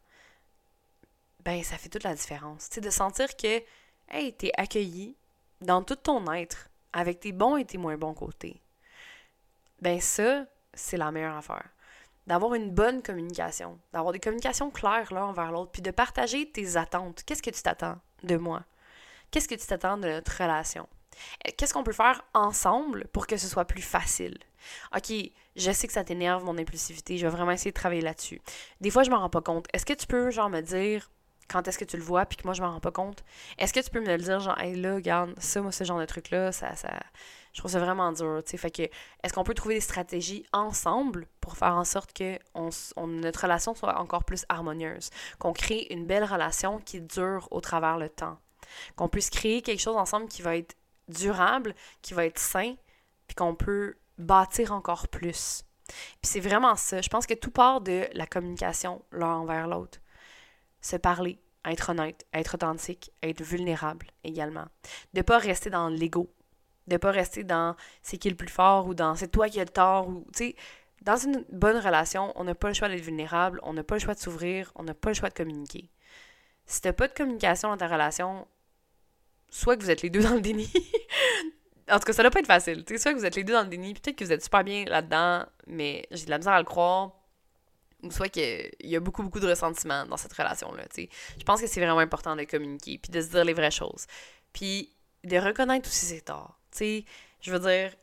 ben 1.43 1.61
ça 1.63 1.77
fait 1.77 1.89
toute 1.89 2.03
la 2.03 2.15
différence. 2.15 2.69
Tu 2.69 2.79
de 2.79 2.89
sentir 2.89 3.35
que, 3.35 3.61
hey, 4.09 4.33
t'es 4.33 4.51
accueilli 4.57 5.15
dans 5.61 5.83
tout 5.83 5.95
ton 5.95 6.31
être, 6.31 6.69
avec 6.93 7.19
tes 7.19 7.33
bons 7.33 7.57
et 7.57 7.65
tes 7.65 7.77
moins 7.77 7.97
bons 7.97 8.13
côtés. 8.13 8.61
Ben 9.81 9.99
ça, 9.99 10.45
c'est 10.73 10.97
la 10.97 11.11
meilleure 11.11 11.35
affaire 11.35 11.74
d'avoir 12.27 12.53
une 12.55 12.71
bonne 12.71 13.01
communication, 13.01 13.79
d'avoir 13.93 14.13
des 14.13 14.19
communications 14.19 14.71
claires 14.71 15.13
l'un 15.13 15.25
envers 15.25 15.51
l'autre, 15.51 15.71
puis 15.71 15.81
de 15.81 15.91
partager 15.91 16.51
tes 16.51 16.77
attentes. 16.77 17.23
Qu'est-ce 17.25 17.43
que 17.43 17.51
tu 17.51 17.61
t'attends 17.61 17.97
de 18.23 18.37
moi? 18.37 18.63
qu'est-ce 19.35 19.49
que 19.49 19.55
tu 19.55 19.67
t'attends 19.67 19.97
de 19.97 20.07
notre 20.07 20.31
relation? 20.41 20.87
Euh, 21.45 21.51
qu'est-ce 21.57 21.73
qu'on 21.73 21.83
peut 21.83 21.91
faire 21.91 22.23
ensemble 22.33 23.05
pour 23.11 23.27
que 23.27 23.35
ce 23.35 23.47
soit 23.47 23.65
plus 23.65 23.81
facile? 23.81 24.37
OK, 24.95 25.13
je 25.57 25.71
sais 25.71 25.87
que 25.87 25.93
ça 25.93 26.05
t'énerve, 26.05 26.45
mon 26.45 26.57
impulsivité, 26.57 27.17
je 27.17 27.27
vais 27.27 27.31
vraiment 27.31 27.51
essayer 27.51 27.71
de 27.71 27.75
travailler 27.75 28.01
là-dessus. 28.01 28.41
Des 28.79 28.89
fois, 28.89 29.03
je 29.03 29.11
m'en 29.11 29.19
rends 29.19 29.29
pas 29.29 29.41
compte. 29.41 29.67
Est-ce 29.73 29.85
que 29.85 29.93
tu 29.93 30.07
peux, 30.07 30.31
genre, 30.31 30.49
me 30.49 30.61
dire 30.61 31.11
quand 31.47 31.67
est-ce 31.67 31.77
que 31.77 31.85
tu 31.85 31.97
le 31.97 32.03
vois 32.03 32.25
puis 32.25 32.37
que 32.37 32.43
moi, 32.43 32.53
je 32.53 32.61
m'en 32.61 32.71
rends 32.71 32.79
pas 32.79 32.91
compte? 32.91 33.23
Est-ce 33.57 33.73
que 33.73 33.79
tu 33.79 33.89
peux 33.89 34.01
me 34.01 34.07
le 34.07 34.17
dire, 34.17 34.39
genre, 34.39 34.59
hey, 34.59 34.75
là, 34.75 34.95
regarde, 34.95 35.33
ça, 35.39 35.61
moi, 35.61 35.71
ce 35.71 35.83
genre 35.83 35.99
de 35.99 36.05
truc-là, 36.05 36.51
ça, 36.51 36.75
ça, 36.75 36.89
je 37.53 37.59
trouve 37.59 37.71
ça 37.71 37.79
vraiment 37.79 38.11
dur, 38.11 38.41
tu 38.43 38.51
sais. 38.51 38.57
Fait 38.57 38.71
que, 38.71 38.81
est-ce 39.23 39.33
qu'on 39.33 39.43
peut 39.43 39.53
trouver 39.53 39.75
des 39.75 39.81
stratégies 39.81 40.45
ensemble 40.51 41.27
pour 41.39 41.55
faire 41.55 41.75
en 41.75 41.85
sorte 41.85 42.13
que 42.13 42.37
notre 43.05 43.41
relation 43.41 43.75
soit 43.75 43.97
encore 43.99 44.23
plus 44.23 44.45
harmonieuse? 44.49 45.09
Qu'on 45.39 45.53
crée 45.53 45.87
une 45.89 46.05
belle 46.05 46.25
relation 46.25 46.79
qui 46.79 46.99
dure 47.01 47.47
au 47.51 47.61
travers 47.61 47.97
le 47.97 48.09
temps? 48.09 48.37
Qu'on 48.95 49.07
puisse 49.07 49.29
créer 49.29 49.61
quelque 49.61 49.79
chose 49.79 49.95
ensemble 49.95 50.27
qui 50.27 50.41
va 50.41 50.57
être 50.57 50.75
durable, 51.07 51.75
qui 52.01 52.13
va 52.13 52.25
être 52.25 52.39
sain, 52.39 52.73
puis 53.27 53.35
qu'on 53.35 53.55
peut 53.55 53.95
bâtir 54.17 54.71
encore 54.71 55.07
plus. 55.07 55.63
Puis 55.87 56.31
c'est 56.31 56.39
vraiment 56.39 56.75
ça. 56.75 57.01
Je 57.01 57.09
pense 57.09 57.27
que 57.27 57.35
tout 57.35 57.51
part 57.51 57.81
de 57.81 58.07
la 58.13 58.25
communication 58.25 59.03
l'un 59.11 59.35
envers 59.35 59.67
l'autre. 59.67 59.99
Se 60.85 60.97
parler, 60.97 61.39
être 61.65 61.89
honnête, 61.89 62.27
être 62.31 62.53
authentique, 62.53 63.11
être 63.23 63.41
vulnérable 63.41 64.07
également. 64.23 64.65
De 65.15 65.23
pas 65.23 65.39
rester 65.39 65.71
dans 65.71 65.89
l'ego 65.89 66.29
de 66.87 66.97
pas 66.97 67.09
rester 67.09 67.43
dans 67.43 67.75
c'est 68.03 68.19
qui 68.19 68.29
le 68.29 68.35
plus 68.35 68.47
fort 68.47 68.85
ou 68.85 68.93
dans 68.93 69.15
c'est 69.15 69.29
toi 69.29 69.49
qui 69.49 69.59
as 69.59 69.63
le 69.63 69.69
tort 69.69 70.07
ou 70.07 70.23
tu 70.35 70.49
sais 70.49 70.55
dans 71.01 71.17
une 71.17 71.43
bonne 71.51 71.77
relation, 71.77 72.31
on 72.35 72.43
n'a 72.43 72.53
pas 72.53 72.67
le 72.67 72.75
choix 72.75 72.87
d'être 72.89 73.03
vulnérable, 73.03 73.59
on 73.63 73.73
n'a 73.73 73.83
pas 73.83 73.95
le 73.95 73.99
choix 73.99 74.13
de 74.13 74.19
s'ouvrir, 74.19 74.71
on 74.75 74.83
n'a 74.83 74.93
pas 74.93 75.09
le 75.09 75.15
choix 75.15 75.29
de 75.29 75.33
communiquer. 75.33 75.89
Si 76.65 76.81
t'as 76.81 76.93
pas 76.93 77.07
de 77.07 77.13
communication 77.13 77.69
dans 77.69 77.77
ta 77.77 77.87
relation, 77.87 78.47
soit 79.49 79.77
que 79.77 79.83
vous 79.83 79.91
êtes 79.91 80.01
les 80.01 80.09
deux 80.09 80.21
dans 80.21 80.33
le 80.33 80.41
déni. 80.41 80.71
en 81.91 81.99
tout 81.99 82.05
cas, 82.05 82.13
ça 82.13 82.23
doit 82.23 82.31
pas 82.31 82.39
être 82.39 82.47
facile. 82.47 82.83
sais 82.87 82.97
soit 82.97 83.13
que 83.13 83.19
vous 83.19 83.25
êtes 83.25 83.35
les 83.35 83.43
deux 83.43 83.53
dans 83.53 83.61
le 83.61 83.69
déni, 83.69 83.93
peut-être 83.93 84.15
que 84.15 84.25
vous 84.25 84.31
êtes 84.31 84.43
super 84.43 84.63
bien 84.63 84.85
là-dedans, 84.85 85.45
mais 85.67 86.07
j'ai 86.09 86.25
de 86.25 86.31
la 86.31 86.39
misère 86.39 86.53
à 86.53 86.59
le 86.59 86.65
croire. 86.65 87.11
Ou 88.05 88.11
soit 88.11 88.29
qu'il 88.29 88.71
y 88.81 88.95
a 88.95 88.99
beaucoup, 88.99 89.23
beaucoup 89.23 89.39
de 89.39 89.47
ressentiment 89.47 90.05
dans 90.05 90.17
cette 90.17 90.33
relation-là. 90.33 90.83
Je 90.95 91.43
pense 91.43 91.59
que 91.59 91.67
c'est 91.67 91.79
vraiment 91.79 91.99
important 91.99 92.35
de 92.35 92.43
communiquer, 92.43 92.99
puis 92.99 93.11
de 93.11 93.19
se 93.19 93.29
dire 93.29 93.43
les 93.43 93.53
vraies 93.53 93.71
choses. 93.71 94.05
Puis 94.53 94.93
de 95.23 95.37
reconnaître 95.37 95.89
aussi 95.89 96.05
ses 96.05 96.21
torts. 96.21 96.59
Tu 96.71 96.77
sais, 96.77 97.05
je 97.41 97.51
veux 97.51 97.59
dire, 97.59 97.95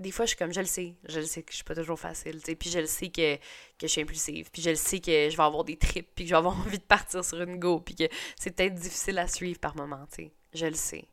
des 0.00 0.10
fois, 0.10 0.24
je 0.24 0.30
suis 0.30 0.36
comme, 0.36 0.52
je 0.52 0.60
le 0.60 0.66
sais, 0.66 0.94
je 1.08 1.20
le 1.20 1.26
sais 1.26 1.42
que 1.42 1.50
je 1.50 1.56
suis 1.56 1.64
pas 1.64 1.74
toujours 1.74 1.98
facile, 1.98 2.40
tu 2.40 2.46
sais, 2.46 2.54
puis 2.54 2.70
je 2.70 2.78
le 2.78 2.86
sais 2.86 3.08
que, 3.08 3.36
que 3.36 3.40
je 3.82 3.86
suis 3.86 4.00
impulsive, 4.00 4.50
puis 4.50 4.62
je 4.62 4.70
le 4.70 4.76
sais 4.76 5.00
que 5.00 5.30
je 5.30 5.36
vais 5.36 5.42
avoir 5.42 5.64
des 5.64 5.76
trips, 5.76 6.08
puis 6.14 6.24
que 6.24 6.28
je 6.28 6.34
vais 6.34 6.38
avoir 6.38 6.56
envie 6.66 6.78
de 6.78 6.84
partir 6.84 7.24
sur 7.24 7.40
une 7.40 7.58
go, 7.58 7.80
puis 7.80 7.94
que 7.94 8.04
c'est 8.36 8.50
peut-être 8.50 8.74
difficile 8.74 9.18
à 9.18 9.28
suivre 9.28 9.58
par 9.60 9.76
moment, 9.76 10.06
tu 10.10 10.24
sais, 10.24 10.32
je 10.52 10.66
le 10.66 10.74
sais. 10.74 11.08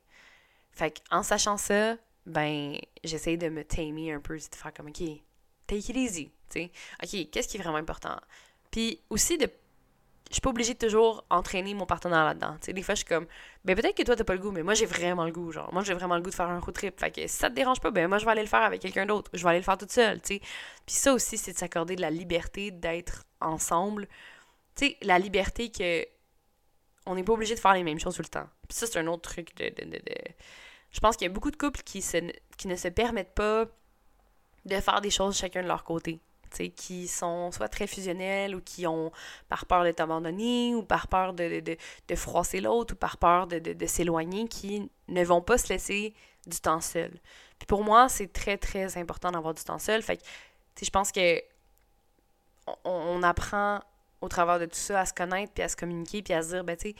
Fait 0.72 1.02
en 1.12 1.24
sachant 1.24 1.58
ça, 1.58 1.98
ben, 2.26 2.78
j'essaie 3.04 3.38
de 3.38 3.50
me 3.50 3.64
tamer 3.64 4.14
un 4.14 4.20
peu, 4.20 4.38
de 4.38 4.56
faire 4.56 4.74
comme, 4.74 4.88
OK, 4.88 5.02
take 5.72 5.92
it 5.92 5.98
easy, 5.98 6.32
OK, 7.04 7.30
qu'est-ce 7.32 7.48
qui 7.48 7.58
est 7.58 7.62
vraiment 7.62 7.78
important? 7.78 8.18
Puis 8.72 9.00
aussi 9.10 9.38
de 9.38 9.50
je 10.30 10.36
suis 10.36 10.42
pas 10.42 10.52
obligée 10.52 10.76
de 10.76 10.80
toujours 10.80 11.26
entraîner 11.30 11.74
mon 11.74 11.86
partenaire 11.86 12.24
là-dedans. 12.24 12.56
Tu 12.62 12.72
des 12.72 12.82
fois, 12.84 12.96
je 12.96 13.00
suis 13.00 13.06
comme, 13.06 13.28
ben 13.66 13.76
peut-être 13.76 13.98
que 13.98 14.04
toi, 14.04 14.16
t'as 14.16 14.24
pas 14.24 14.34
le 14.34 14.40
goût, 14.40 14.52
mais 14.52 14.64
moi, 14.64 14.74
j'ai 14.76 14.86
vraiment 14.86 15.26
le 15.26 15.32
goût. 15.34 15.52
Genre, 15.52 15.74
moi, 15.74 15.84
j'ai 15.84 15.94
vraiment 15.94 16.16
le 16.16 16.22
goût 16.22 16.30
de 16.30 16.36
faire 16.36 16.48
un 16.48 16.60
road 16.60 16.74
trip. 16.74 16.98
Fait 16.98 17.14
si 17.14 17.28
ça 17.28 17.50
te 17.50 17.56
dérange 17.56 17.82
pas, 17.82 17.92
ben 17.92 18.08
moi, 18.08 18.18
je 18.18 18.24
vais 18.24 18.32
aller 18.32 18.42
le 18.42 18.48
faire 18.48 18.62
avec 18.62 18.82
quelqu'un 18.82 19.06
d'autre. 19.06 19.30
Je 19.34 19.44
vais 19.44 19.50
aller 19.50 19.60
le 19.60 19.66
faire 19.66 19.78
toute 19.78 19.92
seule, 19.92 20.22
tu. 20.22 20.40
Puis 20.40 20.96
ça 20.96 21.14
aussi, 21.14 21.38
c'est 21.38 21.52
de 21.52 21.58
s'accorder 21.58 21.98
de 21.98 22.02
la 22.02 22.10
liberté 22.10 22.72
d'être 22.72 23.26
ensemble. 23.42 24.08
Tu 24.76 24.96
la 25.02 25.20
liberté 25.20 25.70
que 25.70 26.06
on 27.06 27.16
n'est 27.16 27.24
pas 27.24 27.34
obligé 27.34 27.54
de 27.56 27.60
faire 27.60 27.74
les 27.74 27.84
mêmes 27.84 28.00
choses 28.00 28.16
tout 28.16 28.22
le 28.22 28.30
temps. 28.30 28.48
Puis 28.70 28.78
ça, 28.78 28.88
c'est 28.88 29.00
un 29.00 29.08
autre 29.08 29.30
truc 29.30 29.52
Je 29.58 31.00
pense 31.02 31.18
qu'il 31.18 31.28
y 31.28 31.30
a 31.30 31.34
beaucoup 31.34 31.52
de 31.52 31.58
couples 31.58 31.82
qui 31.82 32.02
ne 32.68 32.76
se 32.78 32.88
permettent 32.88 33.36
pas 33.36 33.66
de 34.65 34.76
faire 34.80 35.02
des 35.02 35.10
choses 35.10 35.38
chacun 35.38 35.63
de 35.63 35.67
leur 35.67 35.84
côté 35.84 36.19
qui 36.76 37.08
sont 37.08 37.52
soit 37.52 37.69
très 37.69 37.88
fusionnels 37.88 38.56
ou 38.56 38.62
qui 38.62 38.86
ont 38.86 39.12
par 39.50 39.65
peur 39.65 39.84
d'être 39.84 40.00
abandonnés 40.02 40.76
ou 40.76 40.84
par 40.84 41.08
peur 41.08 41.34
de, 41.34 41.60
de, 41.62 41.78
de 42.08 42.15
froisser 42.15 42.62
l'autre 42.62 42.93
ou 42.93 42.97
par 42.97 43.17
peur 43.17 43.47
de, 43.47 43.60
de, 43.60 43.86
s'éloigner, 43.86 44.47
qui 44.47 44.89
ne 45.08 45.24
vont 45.24 45.41
pas 45.41 45.58
se 45.58 45.69
laisser 45.69 46.13
du 46.45 46.60
temps 46.60 46.82
seul. 46.82 47.12
Puis 47.60 47.67
pour 47.67 47.84
moi, 47.84 48.10
c'est 48.10 48.32
très, 48.32 48.58
très 48.58 48.97
important 48.97 49.32
d'avoir 49.32 49.54
du 49.54 49.63
temps 49.63 49.80
seul. 49.80 50.02
Fait 50.02 50.17
que, 50.17 50.24
je 50.82 50.89
pense 50.89 51.12
que 51.12 51.41
on, 52.84 53.24
apprend 53.24 53.82
au 54.21 54.30
travers 54.30 54.60
de 54.60 54.65
tout 54.65 54.76
ça 54.76 55.02
à 55.02 55.06
se 55.06 55.13
connaître, 55.13 55.54
puis 55.54 55.63
à 55.63 55.69
se 55.69 55.76
communiquer, 55.76 56.21
puis 56.21 56.34
à 56.34 56.41
se 56.41 56.50
dire, 56.50 56.63
ben, 56.63 56.78
tu 56.78 56.89
sais, 56.89 56.95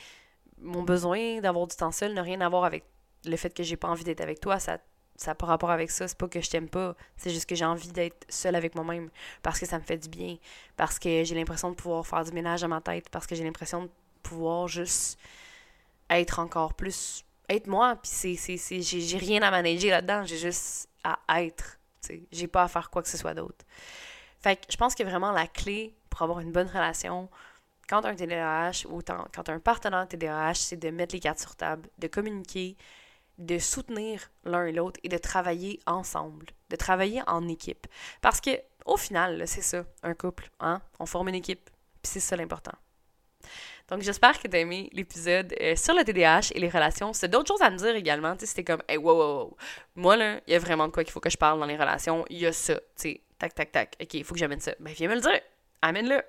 mon 0.58 0.82
besoin 0.82 1.40
d'avoir 1.40 1.66
du 1.66 1.76
temps 1.76 1.92
seul 1.92 2.14
n'a 2.14 2.22
rien 2.22 2.40
à 2.40 2.48
voir 2.48 2.64
avec 2.64 2.84
le 3.24 3.36
fait 3.36 3.52
que 3.54 3.62
j'ai 3.62 3.76
pas 3.76 3.88
envie 3.88 4.04
d'être 4.04 4.20
avec 4.20 4.40
toi. 4.40 4.58
Ça 4.58 4.78
ça 5.22 5.30
n'a 5.30 5.34
pas 5.34 5.46
rapport 5.46 5.70
avec 5.70 5.90
ça. 5.90 6.08
C'est 6.08 6.18
pas 6.18 6.28
que 6.28 6.40
je 6.40 6.50
t'aime 6.50 6.68
pas. 6.68 6.94
C'est 7.16 7.30
juste 7.30 7.46
que 7.46 7.54
j'ai 7.54 7.64
envie 7.64 7.88
d'être 7.88 8.26
seule 8.28 8.54
avec 8.54 8.74
moi-même 8.74 9.10
parce 9.42 9.58
que 9.58 9.66
ça 9.66 9.78
me 9.78 9.84
fait 9.84 9.98
du 9.98 10.08
bien. 10.08 10.36
Parce 10.76 10.98
que 10.98 11.24
j'ai 11.24 11.34
l'impression 11.34 11.70
de 11.70 11.74
pouvoir 11.74 12.06
faire 12.06 12.24
du 12.24 12.32
ménage 12.32 12.64
à 12.64 12.68
ma 12.68 12.80
tête. 12.80 13.08
Parce 13.08 13.26
que 13.26 13.34
j'ai 13.34 13.44
l'impression 13.44 13.84
de 13.84 13.90
pouvoir 14.22 14.68
juste 14.68 15.18
être 16.10 16.38
encore 16.38 16.74
plus. 16.74 17.24
Être 17.48 17.66
moi. 17.66 17.96
Puis 17.96 18.36
c'est. 18.36 18.82
J'ai 18.82 19.18
rien 19.18 19.42
à 19.42 19.50
manager 19.50 19.90
là-dedans. 19.90 20.24
J'ai 20.24 20.38
juste 20.38 20.88
à 21.04 21.42
être. 21.42 21.78
J'ai 22.32 22.48
pas 22.48 22.64
à 22.64 22.68
faire 22.68 22.90
quoi 22.90 23.02
que 23.02 23.08
ce 23.08 23.16
soit 23.16 23.34
d'autre. 23.34 23.64
Fait 24.40 24.56
que 24.56 24.62
je 24.70 24.76
pense 24.76 24.94
que 24.94 25.04
vraiment 25.04 25.30
la 25.30 25.46
clé 25.46 25.94
pour 26.10 26.22
avoir 26.22 26.40
une 26.40 26.50
bonne 26.50 26.66
relation, 26.66 27.28
quand 27.88 28.04
un 28.04 28.14
TDAH 28.14 28.88
ou 28.88 29.00
quand 29.02 29.48
un 29.48 29.58
partenaire 29.60 30.08
TDAH, 30.08 30.54
c'est 30.54 30.76
de 30.76 30.90
mettre 30.90 31.14
les 31.14 31.20
cartes 31.20 31.38
sur 31.38 31.54
table, 31.54 31.88
de 31.98 32.08
communiquer, 32.08 32.76
de 33.38 33.58
soutenir 33.58 34.30
l'un 34.44 34.66
et 34.66 34.72
l'autre 34.72 35.00
et 35.02 35.08
de 35.08 35.18
travailler 35.18 35.80
ensemble, 35.86 36.46
de 36.70 36.76
travailler 36.76 37.22
en 37.26 37.48
équipe. 37.48 37.86
Parce 38.20 38.40
que 38.40 38.50
au 38.84 38.96
final, 38.96 39.42
c'est 39.46 39.62
ça, 39.62 39.84
un 40.02 40.14
couple, 40.14 40.50
hein? 40.60 40.82
On 40.98 41.06
forme 41.06 41.28
une 41.28 41.36
équipe, 41.36 41.70
puis 42.02 42.10
c'est 42.12 42.20
ça 42.20 42.36
l'important. 42.36 42.72
Donc 43.88 44.02
j'espère 44.02 44.40
que 44.40 44.48
tu 44.48 44.56
as 44.56 44.60
aimé 44.60 44.88
l'épisode 44.92 45.54
euh, 45.60 45.76
sur 45.76 45.94
le 45.94 46.04
TDAH 46.04 46.52
et 46.54 46.60
les 46.60 46.68
relations. 46.68 47.12
C'est 47.12 47.28
d'autres 47.28 47.48
choses 47.48 47.62
à 47.62 47.70
me 47.70 47.76
dire 47.76 47.94
également, 47.94 48.34
tu 48.34 48.40
sais, 48.40 48.46
c'était 48.46 48.64
comme 48.64 48.82
hey, 48.88 48.96
wow, 48.96 49.14
wow, 49.14 49.42
wow. 49.44 49.56
Moi 49.96 50.16
là, 50.16 50.40
il 50.46 50.52
y 50.52 50.56
a 50.56 50.58
vraiment 50.58 50.86
de 50.86 50.92
quoi 50.92 51.04
qu'il 51.04 51.12
faut 51.12 51.20
que 51.20 51.30
je 51.30 51.36
parle 51.36 51.58
dans 51.58 51.66
les 51.66 51.76
relations, 51.76 52.24
il 52.30 52.38
y 52.38 52.46
a 52.46 52.52
ça, 52.52 52.74
tu 52.74 52.82
sais, 52.96 53.20
tac 53.38 53.54
tac 53.54 53.72
tac. 53.72 53.96
OK, 54.00 54.14
il 54.14 54.24
faut 54.24 54.34
que 54.34 54.40
j'amène 54.40 54.60
ça. 54.60 54.72
Ben 54.80 54.92
viens 54.94 55.08
me 55.08 55.14
le 55.14 55.20
dire. 55.20 55.40
Amène-le. 55.82 56.22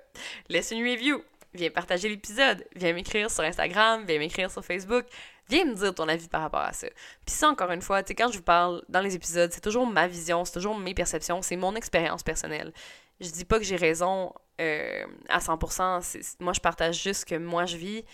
Laisse 0.48 0.72
une 0.72 0.82
review. 0.82 1.22
Viens 1.54 1.70
partager 1.70 2.08
l'épisode. 2.08 2.66
Viens 2.74 2.92
m'écrire 2.92 3.30
sur 3.30 3.44
Instagram, 3.44 4.04
viens 4.04 4.18
m'écrire 4.18 4.50
sur 4.50 4.64
Facebook 4.64 5.06
viens 5.48 5.64
me 5.64 5.74
dire 5.74 5.94
ton 5.94 6.08
avis 6.08 6.28
par 6.28 6.42
rapport 6.42 6.60
à 6.60 6.72
ça. 6.72 6.86
Puis 7.24 7.34
ça, 7.34 7.48
encore 7.48 7.70
une 7.70 7.82
fois, 7.82 8.02
tu 8.02 8.08
sais, 8.08 8.14
quand 8.14 8.30
je 8.30 8.38
vous 8.38 8.44
parle 8.44 8.82
dans 8.88 9.00
les 9.00 9.14
épisodes, 9.14 9.50
c'est 9.52 9.60
toujours 9.60 9.86
ma 9.86 10.06
vision, 10.06 10.44
c'est 10.44 10.52
toujours 10.52 10.76
mes 10.78 10.94
perceptions, 10.94 11.42
c'est 11.42 11.56
mon 11.56 11.74
expérience 11.74 12.22
personnelle. 12.22 12.72
Je 13.20 13.30
dis 13.30 13.44
pas 13.44 13.58
que 13.58 13.64
j'ai 13.64 13.76
raison 13.76 14.32
euh, 14.60 15.04
à 15.28 15.38
100%, 15.38 16.36
moi 16.40 16.52
je 16.52 16.60
partage 16.60 17.02
juste 17.02 17.20
ce 17.20 17.26
que 17.26 17.36
moi 17.36 17.66
je 17.66 17.76
vis, 17.76 18.04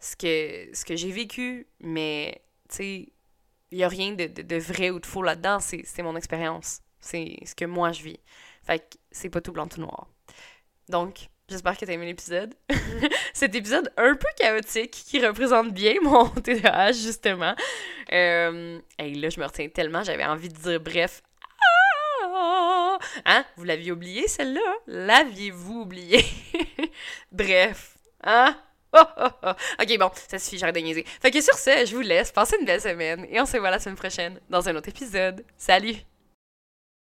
ce 0.00 0.16
que, 0.16 0.74
ce 0.76 0.84
que 0.84 0.96
j'ai 0.96 1.10
vécu, 1.10 1.66
mais 1.80 2.42
tu 2.68 2.76
sais, 2.76 3.08
il 3.70 3.78
y 3.78 3.84
a 3.84 3.88
rien 3.88 4.12
de, 4.12 4.26
de, 4.26 4.56
vrai 4.56 4.90
ou 4.90 5.00
de 5.00 5.06
faux 5.06 5.22
là-dedans, 5.22 5.58
c'est 5.60 6.02
mon 6.02 6.16
expérience, 6.16 6.80
c'est 7.00 7.36
ce 7.44 7.54
que 7.54 7.64
moi 7.64 7.92
je 7.92 8.02
vis. 8.02 8.20
Fait 8.62 8.78
que 8.78 8.96
c'est 9.10 9.30
pas 9.30 9.40
tout 9.40 9.52
blanc, 9.52 9.66
tout 9.66 9.80
noir. 9.80 10.06
Donc, 10.88 11.28
J'espère 11.48 11.76
que 11.76 11.84
t'as 11.84 11.92
aimé 11.92 12.06
l'épisode. 12.06 12.54
Cet 13.34 13.56
épisode 13.56 13.92
un 13.96 14.14
peu 14.14 14.28
chaotique 14.38 14.92
qui 14.92 15.18
représente 15.24 15.74
bien 15.74 15.94
mon 16.00 16.28
TDAH, 16.42 16.92
justement. 16.92 17.54
Euh, 18.12 18.78
là, 18.98 19.28
je 19.28 19.40
me 19.40 19.44
retiens 19.44 19.68
tellement, 19.68 20.04
j'avais 20.04 20.24
envie 20.24 20.48
de 20.48 20.56
dire 20.56 20.80
bref. 20.80 21.20
Ah! 22.22 22.98
Hein? 23.26 23.44
Vous 23.56 23.64
l'aviez 23.64 23.90
oublié, 23.90 24.28
celle-là? 24.28 24.60
L'aviez-vous 24.86 25.80
oublié? 25.80 26.24
bref. 27.32 27.96
Hein? 28.22 28.56
Oh, 28.92 29.02
oh, 29.18 29.28
oh. 29.42 29.82
Ok, 29.82 29.98
bon, 29.98 30.10
ça 30.28 30.38
suffit, 30.38 30.58
j'arrête 30.58 30.76
de 30.76 30.80
niaiser. 30.80 31.04
Fait 31.20 31.32
que 31.32 31.40
sur 31.40 31.54
ce, 31.54 31.84
je 31.84 31.96
vous 31.96 32.02
laisse. 32.02 32.30
Passez 32.30 32.56
une 32.60 32.66
belle 32.66 32.80
semaine 32.80 33.26
et 33.28 33.40
on 33.40 33.46
se 33.46 33.56
voit 33.56 33.70
la 33.72 33.80
semaine 33.80 33.96
prochaine 33.96 34.38
dans 34.48 34.68
un 34.68 34.76
autre 34.76 34.90
épisode. 34.90 35.44
Salut! 35.56 35.96